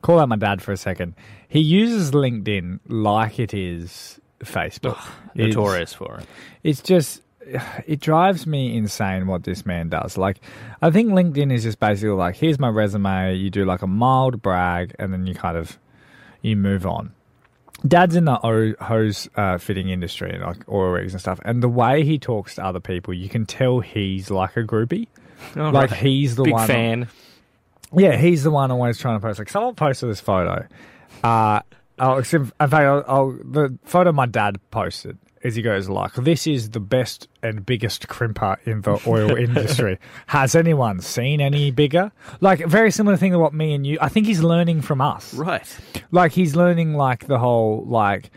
call 0.00 0.18
out 0.20 0.28
my 0.28 0.36
dad 0.36 0.62
for 0.62 0.72
a 0.72 0.76
second. 0.76 1.14
He 1.48 1.60
uses 1.60 2.12
LinkedIn 2.12 2.80
like 2.88 3.38
it 3.40 3.52
is 3.52 4.20
Facebook. 4.44 4.98
It's- 5.34 5.54
Notorious 5.54 5.92
for 5.92 6.18
it. 6.18 6.26
it's 6.62 6.80
just 6.82 7.20
it 7.86 7.98
drives 7.98 8.46
me 8.46 8.76
insane 8.76 9.26
what 9.26 9.42
this 9.42 9.66
man 9.66 9.88
does. 9.88 10.16
Like, 10.16 10.40
I 10.80 10.90
think 10.92 11.10
LinkedIn 11.10 11.52
is 11.52 11.64
just 11.64 11.80
basically 11.80 12.10
like, 12.10 12.36
here's 12.36 12.58
my 12.60 12.68
resume. 12.68 13.34
You 13.34 13.50
do 13.50 13.64
like 13.64 13.82
a 13.82 13.88
mild 13.88 14.40
brag, 14.40 14.94
and 15.00 15.12
then 15.12 15.26
you 15.26 15.34
kind 15.34 15.56
of 15.56 15.76
you 16.42 16.54
move 16.56 16.86
on. 16.86 17.12
Dad's 17.86 18.14
in 18.14 18.26
the 18.26 18.36
hose 18.80 19.28
uh, 19.34 19.58
fitting 19.58 19.88
industry, 19.88 20.38
like 20.38 20.68
oil 20.68 20.90
rigs 20.92 21.14
and 21.14 21.20
stuff, 21.20 21.40
and 21.44 21.60
the 21.60 21.68
way 21.68 22.04
he 22.04 22.16
talks 22.16 22.54
to 22.54 22.64
other 22.64 22.78
people, 22.78 23.12
you 23.12 23.28
can 23.28 23.44
tell 23.44 23.80
he's 23.80 24.30
like 24.30 24.56
a 24.56 24.62
groupie. 24.62 25.08
All 25.56 25.72
like 25.72 25.90
right. 25.90 25.98
he's 26.00 26.36
the 26.36 26.44
Big 26.44 26.52
one. 26.52 26.66
fan. 26.68 27.08
Yeah, 27.96 28.16
he's 28.16 28.42
the 28.42 28.50
one 28.50 28.70
always 28.70 28.98
trying 28.98 29.18
to 29.20 29.26
post. 29.26 29.38
Like 29.38 29.48
someone 29.48 29.74
posted 29.74 30.08
this 30.08 30.20
photo. 30.20 30.66
Uh, 31.22 31.60
oh, 31.98 32.18
except- 32.18 32.44
in 32.44 32.50
fact, 32.50 32.74
I'll, 32.74 33.04
I'll, 33.06 33.30
the 33.32 33.78
photo 33.84 34.12
my 34.12 34.26
dad 34.26 34.58
posted 34.70 35.18
is 35.42 35.54
he 35.56 35.62
goes 35.62 35.88
like, 35.88 36.14
"This 36.14 36.46
is 36.46 36.70
the 36.70 36.80
best 36.80 37.26
and 37.42 37.66
biggest 37.66 38.06
crimper 38.08 38.56
in 38.64 38.80
the 38.82 39.00
oil 39.06 39.34
industry. 39.36 39.98
Has 40.28 40.54
anyone 40.54 41.00
seen 41.00 41.40
any 41.40 41.70
bigger?" 41.70 42.12
Like 42.40 42.64
very 42.66 42.90
similar 42.92 43.16
thing 43.16 43.32
to 43.32 43.38
what 43.38 43.52
me 43.52 43.74
and 43.74 43.86
you. 43.86 43.98
I 44.00 44.08
think 44.08 44.26
he's 44.26 44.42
learning 44.42 44.82
from 44.82 45.00
us. 45.00 45.34
Right. 45.34 45.66
Like 46.12 46.32
he's 46.32 46.54
learning 46.56 46.94
like 46.94 47.26
the 47.26 47.38
whole 47.38 47.84
like. 47.86 48.30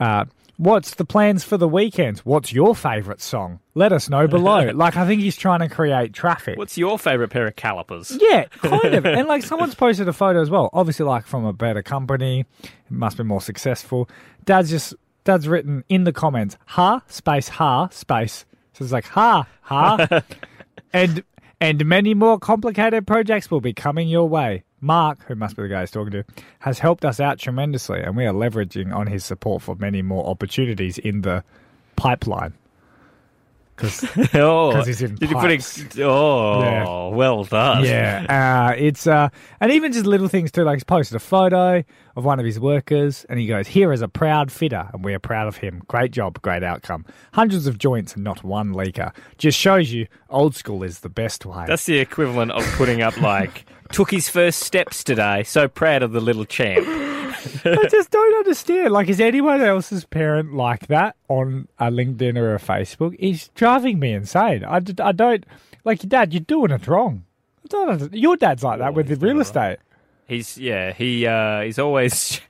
Uh, 0.00 0.24
What's 0.62 0.94
the 0.94 1.04
plans 1.04 1.42
for 1.42 1.56
the 1.56 1.66
weekend? 1.66 2.20
What's 2.20 2.52
your 2.52 2.76
favourite 2.76 3.20
song? 3.20 3.58
Let 3.74 3.92
us 3.92 4.08
know 4.08 4.28
below. 4.28 4.70
like, 4.74 4.96
I 4.96 5.04
think 5.08 5.20
he's 5.20 5.36
trying 5.36 5.58
to 5.58 5.68
create 5.68 6.12
traffic. 6.12 6.56
What's 6.56 6.78
your 6.78 7.00
favourite 7.00 7.30
pair 7.30 7.48
of 7.48 7.56
calipers? 7.56 8.16
Yeah, 8.20 8.44
kind 8.44 8.94
of. 8.94 9.04
and 9.06 9.26
like 9.26 9.42
someone's 9.42 9.74
posted 9.74 10.06
a 10.06 10.12
photo 10.12 10.40
as 10.40 10.50
well. 10.50 10.70
Obviously, 10.72 11.04
like 11.04 11.26
from 11.26 11.44
a 11.44 11.52
better 11.52 11.82
company, 11.82 12.46
it 12.62 12.68
must 12.90 13.16
be 13.16 13.24
more 13.24 13.40
successful. 13.40 14.08
Dad's 14.44 14.70
just 14.70 14.94
dad's 15.24 15.48
written 15.48 15.82
in 15.88 16.04
the 16.04 16.12
comments, 16.12 16.56
ha 16.66 17.02
space 17.08 17.48
ha 17.48 17.88
space. 17.88 18.44
So 18.74 18.84
it's 18.84 18.92
like 18.92 19.06
ha 19.06 19.48
ha, 19.62 20.22
and 20.92 21.24
and 21.60 21.84
many 21.86 22.14
more 22.14 22.38
complicated 22.38 23.04
projects 23.04 23.50
will 23.50 23.60
be 23.60 23.72
coming 23.72 24.06
your 24.06 24.28
way. 24.28 24.62
Mark, 24.82 25.24
who 25.26 25.34
must 25.36 25.56
be 25.56 25.62
the 25.62 25.68
guy 25.68 25.80
he's 25.80 25.90
talking 25.92 26.10
to, 26.10 26.24
has 26.58 26.78
helped 26.80 27.04
us 27.04 27.20
out 27.20 27.38
tremendously, 27.38 28.00
and 28.02 28.16
we 28.16 28.26
are 28.26 28.34
leveraging 28.34 28.92
on 28.94 29.06
his 29.06 29.24
support 29.24 29.62
for 29.62 29.76
many 29.76 30.02
more 30.02 30.26
opportunities 30.28 30.98
in 30.98 31.22
the 31.22 31.42
pipeline. 31.96 32.52
Because 33.74 34.04
oh, 34.34 34.72
'Cause 34.72 34.86
he's 34.86 35.00
in 35.00 35.14
did 35.14 35.30
you 35.30 35.36
put 35.36 35.46
pipes. 35.48 35.78
it? 35.80 35.98
Oh, 36.00 36.60
Yeah. 36.60 37.16
well 37.16 37.44
done. 37.44 37.84
Yeah, 37.84 38.68
uh, 38.70 38.74
it's 38.76 39.06
uh, 39.06 39.30
and 39.60 39.72
even 39.72 39.92
just 39.92 40.04
little 40.04 40.28
things 40.28 40.52
too. 40.52 40.62
Like 40.62 40.76
he's 40.76 40.84
posted 40.84 41.16
a 41.16 41.20
photo 41.20 41.82
of 42.14 42.24
one 42.24 42.38
of 42.38 42.44
his 42.44 42.60
workers, 42.60 43.24
and 43.30 43.38
he 43.40 43.46
goes, 43.46 43.66
"Here 43.68 43.90
is 43.92 44.02
a 44.02 44.08
proud 44.08 44.52
fitter, 44.52 44.90
and 44.92 45.02
we 45.02 45.14
are 45.14 45.18
proud 45.18 45.48
of 45.48 45.56
him. 45.56 45.82
Great 45.88 46.10
job, 46.10 46.40
great 46.42 46.62
outcome. 46.62 47.06
Hundreds 47.32 47.66
of 47.66 47.78
joints 47.78 48.14
and 48.14 48.22
not 48.22 48.44
one 48.44 48.74
leaker. 48.74 49.10
Just 49.38 49.58
shows 49.58 49.90
you 49.90 50.06
old 50.28 50.54
school 50.54 50.82
is 50.82 51.00
the 51.00 51.08
best 51.08 51.46
way." 51.46 51.64
That's 51.66 51.86
the 51.86 51.98
equivalent 51.98 52.50
of 52.52 52.64
putting 52.76 53.00
up 53.00 53.16
like 53.22 53.64
took 53.92 54.10
his 54.10 54.28
first 54.28 54.60
steps 54.60 55.04
today. 55.04 55.44
So 55.44 55.68
proud 55.68 56.02
of 56.02 56.12
the 56.12 56.20
little 56.20 56.44
champ. 56.44 56.84
I 57.64 57.86
just 57.90 58.10
don't 58.10 58.36
understand. 58.36 58.92
Like, 58.92 59.08
is 59.08 59.20
anyone 59.20 59.60
else's 59.60 60.04
parent 60.04 60.54
like 60.54 60.86
that 60.88 61.16
on 61.28 61.68
a 61.78 61.90
LinkedIn 61.90 62.36
or 62.36 62.54
a 62.54 62.58
Facebook? 62.58 63.14
It's 63.18 63.48
driving 63.48 63.98
me 63.98 64.12
insane. 64.12 64.64
I, 64.64 64.80
d- 64.80 65.02
I 65.02 65.12
don't 65.12 65.44
like 65.84 66.02
your 66.02 66.08
dad. 66.08 66.32
You're 66.32 66.40
doing 66.40 66.70
it 66.70 66.86
wrong. 66.86 67.24
I 67.64 67.68
don't 67.68 68.14
your 68.14 68.36
dad's 68.36 68.62
like 68.62 68.80
that 68.80 68.94
with 68.94 69.08
the 69.08 69.16
real 69.16 69.40
estate. 69.40 69.78
He's 70.26 70.58
yeah. 70.58 70.92
He 70.92 71.26
uh, 71.26 71.62
he's 71.62 71.78
always 71.78 72.40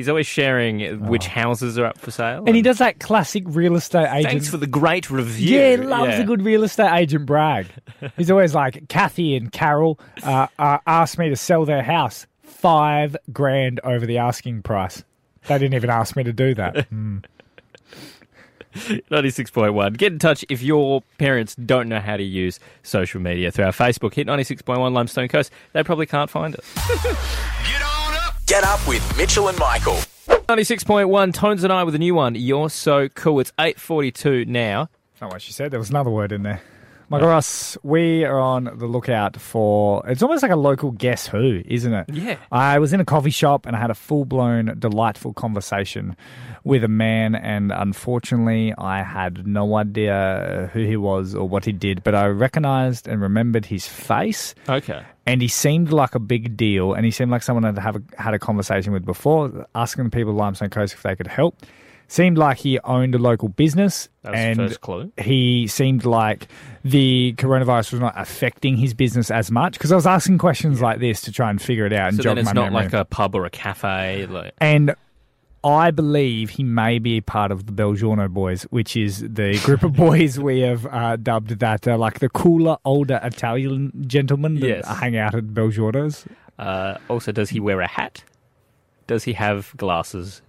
he's 0.00 0.08
always 0.08 0.26
sharing 0.26 1.06
which 1.06 1.26
houses 1.26 1.78
are 1.78 1.84
up 1.84 1.98
for 1.98 2.10
sale. 2.10 2.40
Oh. 2.40 2.44
And 2.46 2.56
he 2.56 2.62
does 2.62 2.78
that 2.78 2.98
classic 3.00 3.44
real 3.46 3.76
estate 3.76 4.08
agent. 4.10 4.24
Thanks 4.32 4.48
for 4.48 4.56
the 4.56 4.66
great 4.66 5.10
review. 5.10 5.58
Yeah, 5.58 5.70
he 5.72 5.76
loves 5.76 6.12
Yeah. 6.12 6.20
a 6.20 6.24
good 6.24 6.42
real 6.42 6.64
estate 6.64 6.90
agent 6.92 7.26
brag. 7.26 7.66
He's 8.16 8.30
always 8.30 8.54
like, 8.54 8.88
Kathy 8.88 9.36
and 9.36 9.52
Carol 9.52 10.00
uh, 10.22 10.46
uh, 10.58 10.78
asked 10.86 11.18
me 11.18 11.28
to 11.28 11.36
sell 11.36 11.66
their 11.66 11.82
house 11.82 12.26
five 12.42 13.14
grand 13.32 13.78
over 13.84 14.06
the 14.06 14.16
asking 14.18 14.62
price. 14.62 15.04
They 15.46 15.58
didn't 15.58 15.74
even 15.74 15.90
ask 15.90 16.16
me 16.16 16.24
to 16.24 16.32
do 16.32 16.54
that. 16.54 16.86
Hmm. 16.90 17.18
96.1. 18.72 19.96
Get 19.98 20.12
in 20.12 20.18
touch 20.20 20.44
if 20.48 20.62
your 20.62 21.02
parents 21.18 21.56
don't 21.56 21.88
know 21.88 21.98
how 21.98 22.16
to 22.16 22.22
use 22.22 22.60
social 22.84 23.20
media 23.20 23.50
through 23.50 23.64
our 23.64 23.72
Facebook. 23.72 24.14
Hit 24.14 24.28
96.1 24.28 24.92
Limestone 24.92 25.26
Coast. 25.28 25.50
They 25.72 25.82
probably 25.82 26.06
can't 26.06 26.30
find 26.30 26.54
it. 26.54 26.64
Get 28.50 28.64
up 28.64 28.84
with 28.88 29.16
Mitchell 29.16 29.46
and 29.46 29.56
Michael. 29.60 30.00
96.1 30.48 31.32
Tones 31.32 31.62
and 31.62 31.72
I 31.72 31.84
with 31.84 31.94
a 31.94 32.00
new 32.00 32.16
one. 32.16 32.34
You're 32.34 32.68
so 32.68 33.08
cool. 33.10 33.38
It's 33.38 33.52
8.42 33.60 34.48
now. 34.48 34.88
That's 35.12 35.20
not 35.20 35.32
what 35.34 35.40
she 35.40 35.52
said. 35.52 35.70
There 35.70 35.78
was 35.78 35.90
another 35.90 36.10
word 36.10 36.32
in 36.32 36.42
there. 36.42 36.60
Michael 37.10 37.26
Ross, 37.26 37.76
we 37.82 38.24
are 38.24 38.38
on 38.38 38.70
the 38.78 38.86
lookout 38.86 39.36
for. 39.36 40.02
It's 40.06 40.22
almost 40.22 40.44
like 40.44 40.52
a 40.52 40.56
local 40.56 40.92
Guess 40.92 41.26
Who, 41.26 41.60
isn't 41.66 41.92
it? 41.92 42.08
Yeah. 42.08 42.36
I 42.52 42.78
was 42.78 42.92
in 42.92 43.00
a 43.00 43.04
coffee 43.04 43.30
shop 43.30 43.66
and 43.66 43.74
I 43.74 43.80
had 43.80 43.90
a 43.90 43.94
full 43.96 44.24
blown, 44.24 44.76
delightful 44.78 45.32
conversation 45.32 46.16
with 46.62 46.84
a 46.84 46.88
man, 46.88 47.34
and 47.34 47.72
unfortunately, 47.72 48.72
I 48.78 49.02
had 49.02 49.44
no 49.46 49.74
idea 49.76 50.70
who 50.72 50.84
he 50.84 50.96
was 50.96 51.34
or 51.34 51.48
what 51.48 51.64
he 51.64 51.72
did, 51.72 52.04
but 52.04 52.14
I 52.14 52.26
recognized 52.26 53.08
and 53.08 53.20
remembered 53.20 53.64
his 53.66 53.88
face. 53.88 54.54
Okay. 54.68 55.02
and 55.26 55.42
he 55.42 55.48
seemed 55.48 55.90
like 55.90 56.14
a 56.14 56.18
big 56.20 56.56
deal, 56.56 56.92
and 56.92 57.04
he 57.04 57.10
seemed 57.10 57.30
like 57.30 57.42
someone 57.42 57.64
I'd 57.64 57.78
have 57.78 57.96
a, 57.96 58.02
had 58.22 58.34
a 58.34 58.38
conversation 58.38 58.92
with 58.92 59.04
before, 59.04 59.66
asking 59.74 60.04
the 60.04 60.10
people 60.10 60.30
of 60.30 60.36
Limestone 60.36 60.70
Coast 60.70 60.94
if 60.94 61.02
they 61.02 61.16
could 61.16 61.26
help. 61.26 61.56
Seemed 62.12 62.36
like 62.38 62.58
he 62.58 62.76
owned 62.80 63.14
a 63.14 63.18
local 63.18 63.48
business, 63.50 64.08
That 64.22 64.32
was 64.32 64.40
the 64.40 64.44
and 64.46 64.56
first 64.56 64.80
clue. 64.80 65.12
he 65.16 65.68
seemed 65.68 66.04
like 66.04 66.48
the 66.84 67.34
coronavirus 67.38 67.92
was 67.92 68.00
not 68.00 68.14
affecting 68.16 68.76
his 68.76 68.94
business 68.94 69.30
as 69.30 69.48
much. 69.52 69.74
Because 69.74 69.92
I 69.92 69.94
was 69.94 70.08
asking 70.08 70.38
questions 70.38 70.82
like 70.82 70.98
this 70.98 71.20
to 71.20 71.30
try 71.30 71.50
and 71.50 71.62
figure 71.62 71.86
it 71.86 71.92
out 71.92 72.08
and 72.08 72.16
So 72.16 72.24
jog 72.24 72.30
then 72.34 72.38
it's 72.38 72.46
my 72.46 72.52
not 72.52 72.72
memory. 72.72 72.82
like 72.86 72.92
a 72.94 73.04
pub 73.04 73.36
or 73.36 73.44
a 73.44 73.50
cafe. 73.50 74.26
Like, 74.26 74.54
And 74.58 74.96
I 75.62 75.92
believe 75.92 76.50
he 76.50 76.64
may 76.64 76.98
be 76.98 77.20
part 77.20 77.52
of 77.52 77.66
the 77.66 77.72
Belgiano 77.72 78.28
boys, 78.28 78.64
which 78.70 78.96
is 78.96 79.20
the 79.20 79.60
group 79.62 79.84
of 79.84 79.92
boys 80.08 80.36
we 80.36 80.60
have 80.62 80.86
uh, 80.86 81.14
dubbed 81.14 81.60
that 81.60 81.86
uh, 81.86 81.96
like 81.96 82.18
the 82.18 82.28
cooler, 82.30 82.76
older 82.84 83.20
Italian 83.22 83.92
gentlemen 84.08 84.58
that 84.58 84.66
Yes. 84.66 84.88
hang 84.98 85.16
out 85.16 85.36
at 85.36 85.44
Belgianos. 85.54 86.26
uh, 86.58 86.96
also, 87.08 87.30
does 87.30 87.50
he 87.50 87.60
wear 87.60 87.80
a 87.80 87.86
hat? 87.86 88.24
Does 89.06 89.24
he 89.24 89.32
have 89.34 89.72
glasses 89.76 90.40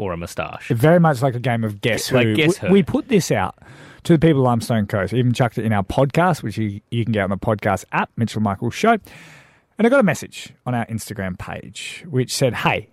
or 0.00 0.14
a 0.14 0.16
moustache. 0.16 0.68
Very 0.68 0.98
much 0.98 1.20
like 1.20 1.34
a 1.34 1.38
game 1.38 1.62
of 1.62 1.82
Guess 1.82 2.10
Like 2.10 2.26
Who. 2.26 2.34
Guess 2.34 2.62
we, 2.62 2.68
Who. 2.68 2.72
we 2.72 2.82
put 2.82 3.08
this 3.08 3.30
out 3.30 3.58
to 4.04 4.14
the 4.14 4.18
people 4.18 4.40
of 4.40 4.44
Limestone 4.46 4.86
Coast. 4.86 5.12
Even 5.12 5.34
chucked 5.34 5.58
it 5.58 5.66
in 5.66 5.74
our 5.74 5.82
podcast, 5.84 6.42
which 6.42 6.56
you, 6.56 6.80
you 6.90 7.04
can 7.04 7.12
get 7.12 7.22
on 7.22 7.28
the 7.30 7.36
podcast 7.36 7.84
app, 7.92 8.10
Mitchell 8.16 8.40
Michael 8.40 8.70
Show. 8.70 8.92
And 8.92 9.86
I 9.86 9.90
got 9.90 10.00
a 10.00 10.04
message 10.04 10.54
on 10.64 10.74
our 10.74 10.86
Instagram 10.86 11.38
page 11.38 12.06
which 12.08 12.34
said, 12.34 12.54
Hey, 12.54 12.88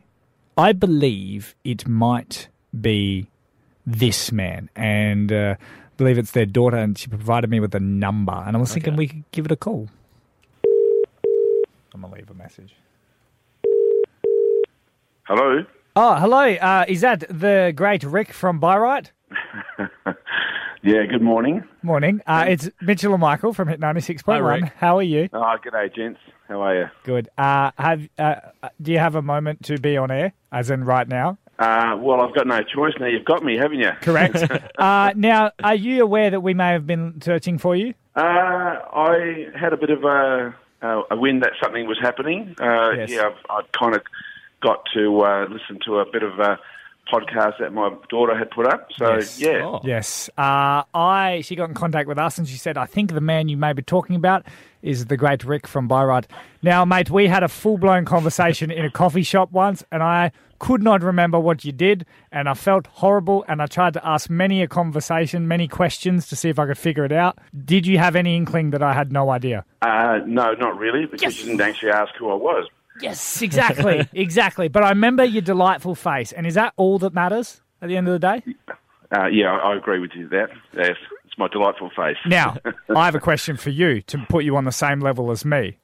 I 0.58 0.74
believe 0.74 1.56
it 1.64 1.88
might 1.88 2.50
be 2.80 3.28
this 3.86 4.34
man. 4.34 4.70
And 4.76 5.32
uh, 5.32 5.56
I 5.58 5.66
believe 5.96 6.18
it's 6.18 6.32
their 6.32 6.46
daughter, 6.46 6.76
and 6.76 6.98
she 6.98 7.08
provided 7.08 7.50
me 7.50 7.62
with 7.62 7.74
a 7.74 7.80
number. 7.80 8.34
And 8.34 8.58
I 8.58 8.60
was 8.60 8.74
thinking 8.74 8.98
we 8.98 9.08
could 9.08 9.24
give 9.32 9.46
it 9.46 9.52
a 9.52 9.56
call. 9.56 9.88
I'm 11.94 12.02
going 12.02 12.12
to 12.12 12.20
leave 12.20 12.30
a 12.30 12.34
message. 12.34 12.76
Hello. 15.24 15.66
Oh, 16.00 16.14
hello. 16.14 16.44
Uh, 16.54 16.86
is 16.88 17.02
that 17.02 17.22
the 17.22 17.74
great 17.76 18.04
Rick 18.04 18.32
from 18.32 18.60
Byright? 18.62 19.12
Yeah. 20.84 21.06
Good 21.06 21.24
morning. 21.24 21.64
Morning. 21.82 22.22
Uh, 22.28 22.46
it's 22.48 22.70
Mitchell 22.82 23.12
and 23.14 23.20
Michael 23.20 23.52
from 23.52 23.68
Hit 23.68 23.82
Hi, 23.84 23.92
96.1. 23.94 24.62
Rick. 24.62 24.74
How 24.78 24.98
are 24.98 25.04
you? 25.04 25.28
Oh, 25.34 25.56
good 25.62 25.74
day, 25.74 25.90
gents. 25.94 26.20
How 26.48 26.62
are 26.62 26.76
you? 26.78 26.86
Good. 27.04 27.28
Uh, 27.38 27.72
have 27.78 28.08
uh, 28.18 28.36
Do 28.82 28.92
you 28.94 29.00
have 29.00 29.16
a 29.16 29.22
moment 29.22 29.66
to 29.66 29.80
be 29.80 29.98
on 29.98 30.12
air, 30.12 30.32
as 30.52 30.70
in 30.70 30.86
right 30.86 31.06
now? 31.08 31.40
Uh, 31.60 31.98
well, 32.00 32.22
I've 32.22 32.34
got 32.34 32.48
no 32.48 32.62
choice 32.62 32.94
now. 33.02 33.08
You've 33.08 33.26
got 33.26 33.44
me, 33.44 33.58
haven't 33.58 33.80
you? 33.80 33.92
Correct. 34.02 34.38
uh, 34.78 35.12
now, 35.16 35.52
are 35.62 35.76
you 35.76 36.04
aware 36.04 36.30
that 36.30 36.42
we 36.42 36.54
may 36.54 36.72
have 36.72 36.88
been 36.88 37.20
searching 37.22 37.58
for 37.58 37.76
you? 37.76 37.94
Uh, 38.16 38.22
I 38.22 39.48
had 39.60 39.74
a 39.74 39.78
bit 39.78 39.90
of 39.90 40.04
a, 40.06 40.56
a, 40.84 41.02
a 41.12 41.18
win 41.18 41.40
that 41.42 41.54
something 41.62 41.86
was 41.88 41.98
happening. 42.00 42.56
Uh, 42.62 42.92
Yes. 42.92 43.10
Yeah, 43.10 43.24
I've, 43.24 43.46
I'd 43.50 43.72
kind 43.74 43.96
of 43.96 44.04
got 44.62 44.84
to 44.94 45.22
uh, 45.22 45.46
listen 45.50 45.80
to 45.86 46.00
a 46.00 46.06
bit 46.12 46.24
of 46.24 46.40
a 46.40 46.60
podcast 47.12 47.58
that 47.60 47.72
my 47.72 47.90
daughter 48.10 48.38
had 48.38 48.52
put 48.52 48.68
up. 48.68 48.90
So, 48.98 49.14
Yes. 49.16 49.40
yeah. 49.40 49.62
Oh. 49.64 49.80
Yes. 49.84 50.30
Uh, 50.38 50.84
I. 50.94 51.42
She 51.46 51.56
got 51.56 51.70
in 51.70 51.76
contact 51.76 52.08
with 52.08 52.18
us 52.18 52.38
and 52.38 52.48
she 52.48 52.58
said, 52.58 52.78
I 52.78 52.86
think 52.86 53.14
the 53.14 53.22
man 53.22 53.48
you 53.48 53.56
may 53.56 53.72
be 53.74 53.82
talking 53.82 54.16
about 54.18 54.46
is 54.82 55.06
the 55.06 55.16
great 55.16 55.44
Rick 55.46 55.68
from 55.68 55.88
Byright. 55.88 56.26
Now, 56.62 56.84
mate, 56.86 57.10
we 57.10 57.28
had 57.28 57.44
a 57.44 57.48
full 57.48 57.78
blown 57.78 58.04
conversation 58.04 58.70
in 58.72 58.84
a 58.84 58.92
coffee 58.92 59.24
shop 59.24 59.52
once 59.54 59.84
and 59.92 60.04
I 60.04 60.32
could 60.60 60.82
not 60.84 61.02
remember 61.04 61.40
what 61.40 61.64
you 61.64 61.72
did 61.72 62.06
and 62.32 62.50
I 62.50 62.56
felt 62.56 62.88
horrible 62.88 63.46
and 63.48 63.62
I 63.62 63.68
tried 63.68 63.94
to 63.94 64.06
ask 64.06 64.30
many 64.30 64.62
a 64.62 64.68
conversation, 64.68 65.48
many 65.48 65.68
questions 65.70 66.28
to 66.28 66.36
see 66.36 66.50
if 66.50 66.60
I 66.60 66.66
could 66.66 66.78
figure 66.78 67.06
it 67.06 67.12
out. 67.14 67.38
Did 67.64 67.86
you 67.88 68.00
have 68.00 68.16
any 68.18 68.36
inkling 68.36 68.72
that 68.72 68.82
I 68.84 68.94
had 68.94 69.12
no 69.14 69.30
idea? 69.30 69.64
Uh, 69.82 70.20
no, 70.26 70.54
not 70.56 70.78
really, 70.78 71.06
because 71.06 71.40
you 71.40 71.46
didn't 71.46 71.62
actually 71.62 71.92
ask 71.92 72.14
who 72.18 72.30
I 72.32 72.36
was. 72.36 72.68
Yes, 73.02 73.42
exactly. 73.42 74.08
exactly. 74.14 74.68
But 74.68 74.84
I 74.84 74.90
remember 74.90 75.24
your 75.24 75.42
delightful 75.42 75.96
face. 75.96 76.32
And 76.32 76.46
is 76.46 76.56
that 76.56 76.74
all 76.78 77.00
that 77.00 77.14
matters 77.14 77.62
at 77.82 77.90
the 77.90 77.98
end 77.98 78.08
of 78.08 78.14
the 78.14 78.20
day? 78.20 78.44
Uh, 79.16 79.28
yeah, 79.28 79.52
I, 79.52 79.74
I 79.74 79.78
agree 79.78 80.00
with 80.00 80.12
you 80.16 80.28
that. 80.30 80.50
Yes, 80.74 80.98
it's 81.26 81.38
my 81.38 81.48
delightful 81.48 81.90
face. 81.96 82.18
Now, 82.26 82.58
I 82.96 83.06
have 83.06 83.16
a 83.16 83.20
question 83.20 83.58
for 83.58 83.70
you 83.70 84.02
to 84.04 84.18
put 84.30 84.44
you 84.44 84.58
on 84.58 84.66
the 84.66 84.72
same 84.72 85.00
level 85.00 85.32
as 85.32 85.46
me. 85.46 85.78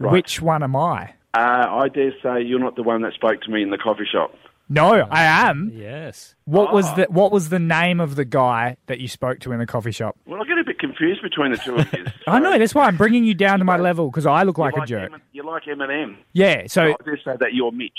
Which 0.00 0.42
one 0.42 0.62
am 0.62 0.74
I? 0.74 1.14
uh, 1.34 1.38
I 1.38 1.88
dare 1.88 2.12
say 2.22 2.42
you're 2.42 2.58
not 2.58 2.76
the 2.76 2.82
one 2.82 3.02
that 3.02 3.14
spoke 3.14 3.40
to 3.42 3.50
me 3.50 3.62
in 3.62 3.70
the 3.70 3.78
coffee 3.78 4.06
shop. 4.10 4.34
No, 4.72 5.06
I 5.10 5.24
am. 5.48 5.70
Yes. 5.74 6.34
What 6.44 6.72
was 6.72 6.92
the 6.96 7.04
What 7.10 7.30
was 7.32 7.48
the 7.50 7.58
name 7.58 8.00
of 8.00 8.16
the 8.16 8.24
guy 8.24 8.76
that 8.86 9.00
you 9.00 9.08
spoke 9.08 9.40
to 9.40 9.52
in 9.52 9.58
the 9.58 9.66
coffee 9.66 9.90
shop? 9.92 10.16
Well, 10.26 10.40
I 10.42 10.44
get 10.46 10.58
a 10.58 10.64
bit 10.64 10.78
confused 10.78 11.22
between 11.22 11.52
the 11.52 11.58
two 11.58 11.76
of 11.76 11.92
you. 11.92 12.04
I 12.26 12.38
know. 12.38 12.58
That's 12.58 12.74
why 12.74 12.86
I'm 12.86 12.96
bringing 12.96 13.24
you 13.24 13.34
down 13.34 13.58
to 13.58 13.64
my 13.64 13.76
level 13.76 14.10
because 14.10 14.26
I 14.26 14.42
look 14.44 14.58
like 14.58 14.74
you 14.76 14.82
a 14.82 14.86
jerk. 14.86 15.12
M- 15.12 15.22
you 15.32 15.42
like 15.44 15.64
Eminem. 15.64 16.16
Yeah. 16.32 16.66
So, 16.68 16.82
I 16.82 16.96
dare 17.04 17.16
say 17.24 17.36
that 17.38 17.52
you're 17.54 17.70
Mitch. 17.72 17.92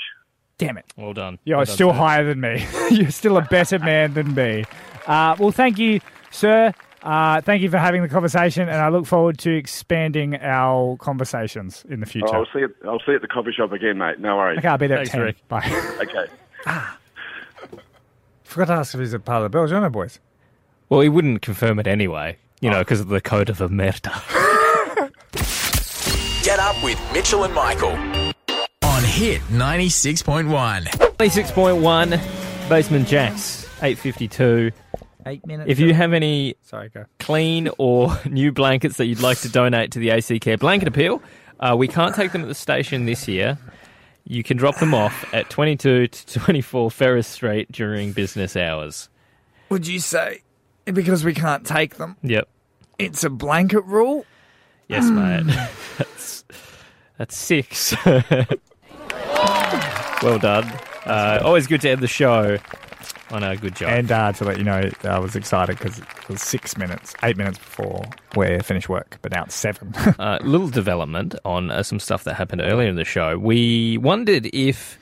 damn 0.57 0.77
it. 0.77 0.85
Well 0.97 1.13
done. 1.13 1.39
You're 1.45 1.57
Well 1.57 1.65
done, 1.65 1.73
still 1.75 1.89
sir. 1.91 1.97
higher 1.97 2.23
than 2.25 2.41
me. 2.41 2.65
You're 2.91 3.11
still 3.11 3.37
a 3.37 3.41
better 3.43 3.79
man 3.79 4.13
than 4.13 4.33
me. 4.33 4.65
Uh, 5.07 5.35
well, 5.39 5.51
thank 5.51 5.77
you, 5.77 5.99
sir. 6.31 6.73
Uh, 7.01 7.41
thank 7.41 7.61
you 7.61 7.69
for 7.69 7.77
having 7.77 8.01
the 8.01 8.07
conversation, 8.07 8.69
and 8.69 8.79
I 8.79 8.87
look 8.89 9.05
forward 9.05 9.37
to 9.39 9.53
expanding 9.53 10.37
our 10.37 10.95
conversations 10.97 11.83
in 11.89 11.99
the 11.99 12.05
future. 12.05 12.33
I'll 12.33 12.45
see 12.53 12.59
you. 12.59 12.73
I'll 12.85 12.99
see 12.99 13.05
you 13.11 13.15
at 13.15 13.21
the 13.21 13.27
coffee 13.27 13.51
shop 13.51 13.73
again, 13.73 13.97
mate. 13.97 14.19
No 14.19 14.37
worries. 14.37 14.59
Okay, 14.59 14.67
I'll 14.69 14.77
be 14.77 14.87
there 14.87 14.97
Thanks, 14.99 15.09
at 15.11 15.17
10. 15.17 15.21
Rick. 15.25 15.47
Bye. 15.49 15.97
Okay. 16.01 16.31
Forgot 18.43 18.65
to 18.67 18.73
ask 18.73 18.93
if 18.93 18.99
he's 18.99 19.13
a 19.13 19.19
part 19.19 19.43
of 19.43 19.51
the 19.51 19.57
Belgiano 19.57 19.91
boys. 19.91 20.19
Well, 20.89 21.01
he 21.01 21.09
wouldn't 21.09 21.41
confirm 21.41 21.79
it 21.79 21.87
anyway, 21.87 22.37
you 22.61 22.69
know, 22.69 22.79
because 22.79 22.99
of 22.99 23.07
the 23.07 23.21
code 23.21 23.49
of 23.49 23.57
Omerta. 23.59 24.13
Get 26.43 26.59
up 26.59 26.81
with 26.83 26.99
Mitchell 27.13 27.43
and 27.45 27.53
Michael 27.53 27.91
on 28.83 29.03
Hit 29.03 29.41
96.1. 29.43 30.83
96.1, 31.17 32.69
Basement 32.69 33.07
Jaxx, 33.07 33.63
852. 33.81 34.71
Eight 35.25 35.45
minutes. 35.47 35.71
If 35.71 35.79
you 35.79 35.93
have 35.93 36.11
any 36.11 36.55
Sorry, 36.63 36.89
go. 36.89 37.05
clean 37.19 37.69
or 37.77 38.11
new 38.29 38.51
blankets 38.51 38.97
that 38.97 39.05
you'd 39.05 39.21
like 39.21 39.37
to 39.39 39.49
donate 39.49 39.91
to 39.93 39.99
the 39.99 40.09
AC 40.09 40.37
Care 40.39 40.57
Blanket 40.57 40.89
Appeal, 40.89 41.21
uh, 41.61 41.75
we 41.77 41.87
can't 41.87 42.13
take 42.13 42.33
them 42.33 42.41
at 42.41 42.49
the 42.49 42.55
station 42.55 43.05
this 43.05 43.25
year. 43.27 43.57
You 44.25 44.41
can 44.43 44.55
drop 44.57 44.77
them 44.79 44.93
off 44.93 45.25
at 45.33 45.49
22 45.49 46.07
to 46.07 46.39
24 46.39 46.91
Ferrers 46.91 47.27
Street 47.27 47.71
during 47.71 48.13
business 48.13 48.55
hours. 48.55 49.09
Would 49.69 49.85
you 49.87 49.99
say, 49.99 50.41
because 50.85 51.25
we 51.25 51.33
can't 51.33 51.65
take 51.65 51.95
them, 51.95 52.15
Yep. 52.23 52.47
it's 52.99 53.23
a 53.23 53.29
blanket 53.29 53.83
rule? 53.85 54.25
Yes, 54.87 55.09
mate. 55.09 55.43
That's, 55.97 56.43
that's 57.17 57.37
six. 57.37 57.93
well 60.21 60.37
done. 60.39 60.65
Uh, 61.05 61.39
always 61.43 61.67
good 61.67 61.81
to 61.81 61.89
end 61.89 62.01
the 62.01 62.07
show 62.07 62.57
on 63.33 63.43
a 63.43 63.57
good 63.57 63.75
job. 63.75 63.89
And 63.89 64.11
uh, 64.11 64.31
to 64.33 64.43
let 64.45 64.57
you 64.57 64.63
know, 64.63 64.89
I 65.03 65.19
was 65.19 65.35
excited 65.35 65.77
because 65.77 65.99
it 65.99 66.05
was 66.29 66.41
six 66.41 66.77
minutes, 66.77 67.13
eight 67.23 67.35
minutes 67.37 67.57
before 67.57 68.03
we 68.35 68.59
finished 68.59 68.87
work, 68.89 69.17
but 69.21 69.31
now 69.31 69.43
it's 69.43 69.55
seven. 69.55 69.93
uh, 70.19 70.39
little 70.43 70.69
development 70.69 71.35
on 71.43 71.71
uh, 71.71 71.83
some 71.83 71.99
stuff 71.99 72.23
that 72.25 72.35
happened 72.35 72.61
earlier 72.61 72.87
in 72.87 72.95
the 72.95 73.03
show. 73.05 73.37
We 73.37 73.97
wondered 73.97 74.49
if 74.53 74.99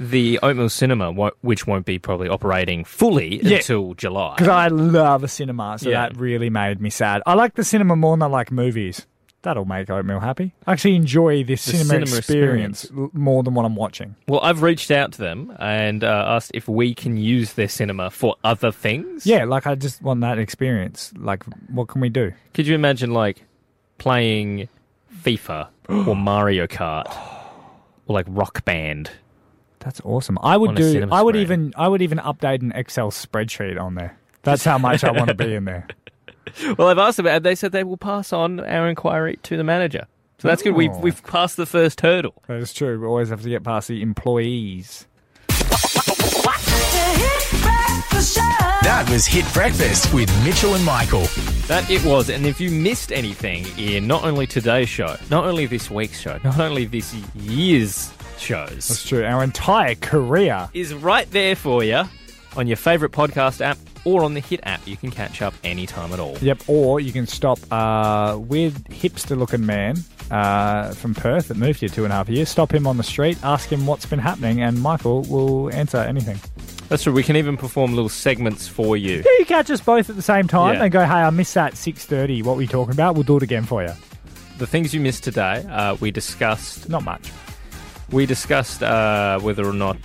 the 0.00 0.40
Oatmill 0.42 0.70
Cinema, 0.70 1.12
which 1.42 1.66
won't 1.68 1.86
be 1.86 1.98
probably 2.00 2.28
operating 2.28 2.84
fully 2.84 3.40
Yeah. 3.44 3.58
until 3.58 3.94
July. 3.94 4.34
Because 4.36 4.48
I 4.48 4.66
love 4.68 5.22
a 5.22 5.28
cinema, 5.28 5.78
so 5.78 5.90
Yeah. 5.90 6.08
that 6.08 6.16
really 6.16 6.50
made 6.50 6.80
me 6.80 6.90
sad. 6.90 7.22
I 7.26 7.34
like 7.34 7.54
the 7.54 7.62
cinema 7.64 7.94
more 7.94 8.16
than 8.16 8.22
I 8.22 8.26
like 8.26 8.50
movies. 8.50 9.06
That'll 9.44 9.66
make 9.66 9.88
Oatmill 9.88 10.22
happy. 10.22 10.54
I 10.66 10.72
actually 10.72 10.96
enjoy 10.96 11.44
this 11.44 11.66
The 11.66 11.72
cinema, 11.76 12.06
cinema 12.06 12.16
experience, 12.16 12.90
l- 12.96 13.10
more 13.12 13.42
than 13.42 13.52
what 13.52 13.66
I'm 13.66 13.76
watching. 13.76 14.16
Well, 14.26 14.40
I've 14.40 14.62
reached 14.62 14.90
out 14.90 15.12
to 15.12 15.18
them 15.18 15.54
and 15.58 16.02
uh, 16.02 16.24
asked 16.28 16.50
if 16.54 16.66
we 16.66 16.94
can 16.94 17.18
use 17.18 17.52
their 17.52 17.68
cinema 17.68 18.10
for 18.10 18.36
other 18.42 18.72
things. 18.72 19.26
Yeah, 19.26 19.44
like 19.44 19.66
I 19.66 19.74
just 19.74 20.00
want 20.00 20.22
that 20.22 20.38
experience. 20.38 21.12
Like, 21.18 21.44
what 21.68 21.88
can 21.88 22.00
we 22.00 22.08
do? 22.08 22.32
Could 22.54 22.66
you 22.66 22.74
imagine, 22.74 23.12
like, 23.12 23.44
playing 23.98 24.68
FIFA 25.22 25.68
or 26.06 26.16
Mario 26.16 26.66
Kart 26.66 27.06
or, 28.06 28.14
like, 28.14 28.26
Rock 28.30 28.64
Band? 28.64 29.10
That's 29.80 30.00
awesome. 30.04 30.38
I 30.42 30.56
would 30.56 30.74
do. 30.74 31.06
I 31.12 31.20
would 31.20 31.34
screen. 31.34 31.42
even. 31.42 31.74
I 31.76 31.88
would 31.88 32.00
even 32.00 32.16
update 32.16 32.62
an 32.62 32.72
Excel 32.72 33.10
spreadsheet 33.10 33.78
on 33.78 33.94
there. 33.94 34.16
That's 34.42 34.64
how 34.64 34.78
much 34.78 35.04
I 35.04 35.10
want 35.10 35.28
to 35.28 35.34
be 35.34 35.54
in 35.54 35.66
there. 35.66 35.86
Well, 36.78 36.88
I've 36.88 36.98
asked 36.98 37.18
about 37.18 37.36
it. 37.36 37.42
They 37.42 37.54
said 37.54 37.72
they 37.72 37.84
will 37.84 37.96
pass 37.96 38.32
on 38.32 38.60
our 38.60 38.88
inquiry 38.88 39.38
to 39.44 39.56
the 39.56 39.64
manager. 39.64 40.06
So 40.38 40.48
that's 40.48 40.62
good. 40.62 40.74
We've, 40.74 40.90
Oh. 40.90 40.98
we've 41.00 41.22
passed 41.24 41.56
the 41.56 41.66
first 41.66 42.00
hurdle. 42.00 42.34
That 42.48 42.58
is 42.58 42.72
true. 42.72 42.98
We 43.00 43.06
always 43.06 43.28
have 43.30 43.42
to 43.42 43.48
get 43.48 43.62
past 43.64 43.88
the 43.88 44.02
employees. 44.02 45.06
The 45.48 47.14
Hit 47.16 47.62
Breakfast 47.62 48.34
Show. 48.34 48.40
That 48.82 49.08
was 49.10 49.26
Hit 49.26 49.44
Breakfast 49.54 50.12
with 50.12 50.28
Mitchell 50.44 50.74
and 50.74 50.84
Michael. 50.84 51.24
That 51.66 51.88
it 51.90 52.04
was. 52.04 52.28
And 52.30 52.44
if 52.46 52.60
you 52.60 52.70
missed 52.70 53.12
anything 53.12 53.66
in 53.78 54.06
not 54.06 54.24
only 54.24 54.46
today's 54.46 54.88
show, 54.88 55.16
not 55.30 55.44
only 55.44 55.66
this 55.66 55.90
week's 55.90 56.20
show, 56.20 56.38
not 56.44 56.58
only 56.60 56.84
this 56.84 57.14
year's 57.34 58.12
shows, 58.38 58.88
That's 58.88 59.06
true. 59.08 59.24
Our 59.24 59.42
entire 59.44 59.94
career. 59.94 60.68
is 60.74 60.92
right 60.94 61.30
there 61.30 61.56
for 61.56 61.82
you 61.84 62.02
on 62.56 62.66
your 62.66 62.76
favourite 62.76 63.12
podcast 63.12 63.60
app 63.60 63.78
or 64.04 64.22
on 64.24 64.34
the 64.34 64.40
Hit 64.40 64.60
app. 64.64 64.86
You 64.86 64.96
can 64.96 65.10
catch 65.10 65.42
up 65.42 65.54
anytime 65.64 66.12
at 66.12 66.20
all. 66.20 66.36
Yep. 66.40 66.62
Or 66.68 67.00
you 67.00 67.12
can 67.12 67.26
stop 67.26 67.58
uh, 67.70 68.36
with 68.38 68.84
hipster-looking 68.88 69.64
man 69.64 69.96
uh, 70.30 70.92
from 70.92 71.14
Perth 71.14 71.48
that 71.48 71.56
moved 71.56 71.80
here 71.80 71.88
two 71.88 72.04
and 72.04 72.12
a 72.12 72.16
half 72.16 72.28
years. 72.28 72.48
Stop 72.48 72.72
him 72.72 72.86
on 72.86 72.96
the 72.96 73.02
street, 73.02 73.38
ask 73.42 73.70
him 73.70 73.86
what's 73.86 74.06
been 74.06 74.18
happening, 74.18 74.60
and 74.62 74.80
Michael 74.82 75.22
will 75.22 75.72
answer 75.74 75.98
anything. 75.98 76.38
That's 76.88 77.02
true. 77.02 77.12
We 77.14 77.22
can 77.22 77.36
even 77.36 77.56
perform 77.56 77.94
little 77.94 78.10
segments 78.10 78.68
for 78.68 78.96
you. 78.96 79.16
Yeah, 79.24 79.38
you 79.38 79.46
catch 79.46 79.70
us 79.70 79.80
both 79.80 80.10
at 80.10 80.16
the 80.16 80.22
same 80.22 80.46
time 80.48 80.74
Yeah. 80.74 80.82
and 80.84 80.92
go, 80.92 81.00
"Hey, 81.00 81.12
I 81.12 81.30
missed 81.30 81.54
that 81.54 81.76
six 81.76 82.04
thirty. 82.04 82.42
What 82.42 82.56
were 82.56 82.62
you 82.62 82.68
talking 82.68 82.92
about? 82.92 83.14
We'll 83.14 83.22
do 83.24 83.38
it 83.38 83.42
again 83.42 83.64
for 83.64 83.82
you." 83.82 83.90
The 84.58 84.66
things 84.66 84.92
you 84.92 85.00
missed 85.00 85.24
today, 85.24 85.64
uh, 85.70 85.96
we 85.98 86.10
discussed. 86.10 86.88
Not 86.90 87.02
much. 87.02 87.32
We 88.10 88.26
discussed 88.26 88.82
uh, 88.82 89.40
whether 89.40 89.66
or 89.66 89.72
not 89.72 89.96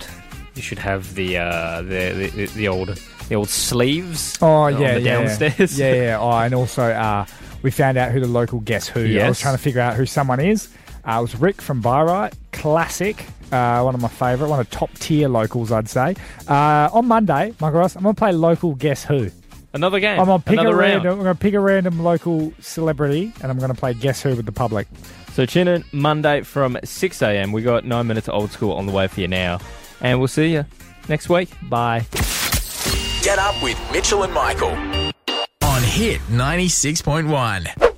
you 0.54 0.62
should 0.62 0.78
have 0.78 1.14
the 1.14 1.36
uh, 1.36 1.82
the, 1.82 2.30
the 2.34 2.46
the 2.46 2.68
old 2.68 2.98
the 3.30 3.36
old 3.36 3.48
sleeves. 3.48 4.36
Oh 4.42 4.46
on 4.48 4.80
yeah, 4.80 4.94
the 4.94 5.00
yeah, 5.00 5.22
downstairs. 5.22 5.78
Yeah, 5.78 5.94
yeah. 5.94 6.18
Oh, 6.20 6.30
and 6.32 6.52
also 6.52 6.82
uh, 6.82 7.24
we 7.62 7.70
found 7.70 7.96
out 7.96 8.10
who 8.12 8.20
the 8.20 8.26
local 8.26 8.60
Guess 8.60 8.88
Who. 8.88 9.18
I 9.18 9.28
was 9.28 9.40
trying 9.40 9.56
to 9.56 9.62
figure 9.62 9.80
out 9.80 9.96
who 9.96 10.04
someone 10.04 10.40
is. 10.40 10.68
Uh, 11.08 11.16
it 11.18 11.22
was 11.22 11.36
Rick 11.36 11.62
from 11.62 11.80
Byright, 11.82 12.34
classic. 12.52 13.24
Uh, 13.50 13.82
one 13.82 13.94
of 13.94 14.00
my 14.02 14.08
favourite, 14.08 14.50
one 14.50 14.60
of 14.60 14.68
top 14.70 14.92
tier 14.94 15.28
locals, 15.28 15.72
I'd 15.72 15.88
say. 15.88 16.14
Uh, 16.46 16.90
on 16.92 17.06
Monday, 17.06 17.54
Michael 17.60 17.80
Ross, 17.80 17.96
I'm 17.96 18.02
going 18.02 18.14
to 18.14 18.18
play 18.18 18.32
local 18.32 18.74
Guess 18.74 19.04
Who. 19.04 19.30
Another 19.72 19.98
game. 20.00 20.18
I'm 20.20 20.26
going 20.26 20.40
to 20.40 20.44
pick 20.44 20.58
Another 20.58 20.74
a 20.76 20.78
round. 20.78 21.04
random. 21.04 21.12
I'm 21.18 21.24
going 21.24 21.34
to 21.36 21.40
pick 21.40 21.54
a 21.54 21.60
random 21.60 22.02
local 22.02 22.52
celebrity, 22.60 23.32
and 23.42 23.50
I'm 23.50 23.58
going 23.58 23.72
to 23.72 23.78
play 23.78 23.94
Guess 23.94 24.22
Who 24.22 24.36
with 24.36 24.46
the 24.46 24.52
public. 24.52 24.88
So 25.32 25.46
tune 25.46 25.68
in 25.68 25.84
Monday 25.92 26.42
from 26.42 26.76
6 26.82 27.22
a.m. 27.22 27.52
We 27.52 27.62
got 27.62 27.84
nine 27.84 28.06
minutes 28.08 28.28
of 28.28 28.34
old 28.34 28.50
school 28.50 28.72
on 28.72 28.86
the 28.86 28.92
way 28.92 29.06
for 29.08 29.20
you 29.20 29.28
now. 29.28 29.58
And 30.00 30.18
we'll 30.18 30.28
see 30.28 30.52
you 30.52 30.64
next 31.08 31.28
week. 31.28 31.50
Bye. 31.62 32.06
Get 33.22 33.38
up 33.38 33.62
with 33.62 33.78
Mitchell 33.92 34.22
and 34.22 34.32
Michael 34.32 34.70
on 35.62 35.82
Hit 35.84 36.20
96.1. 36.30 37.89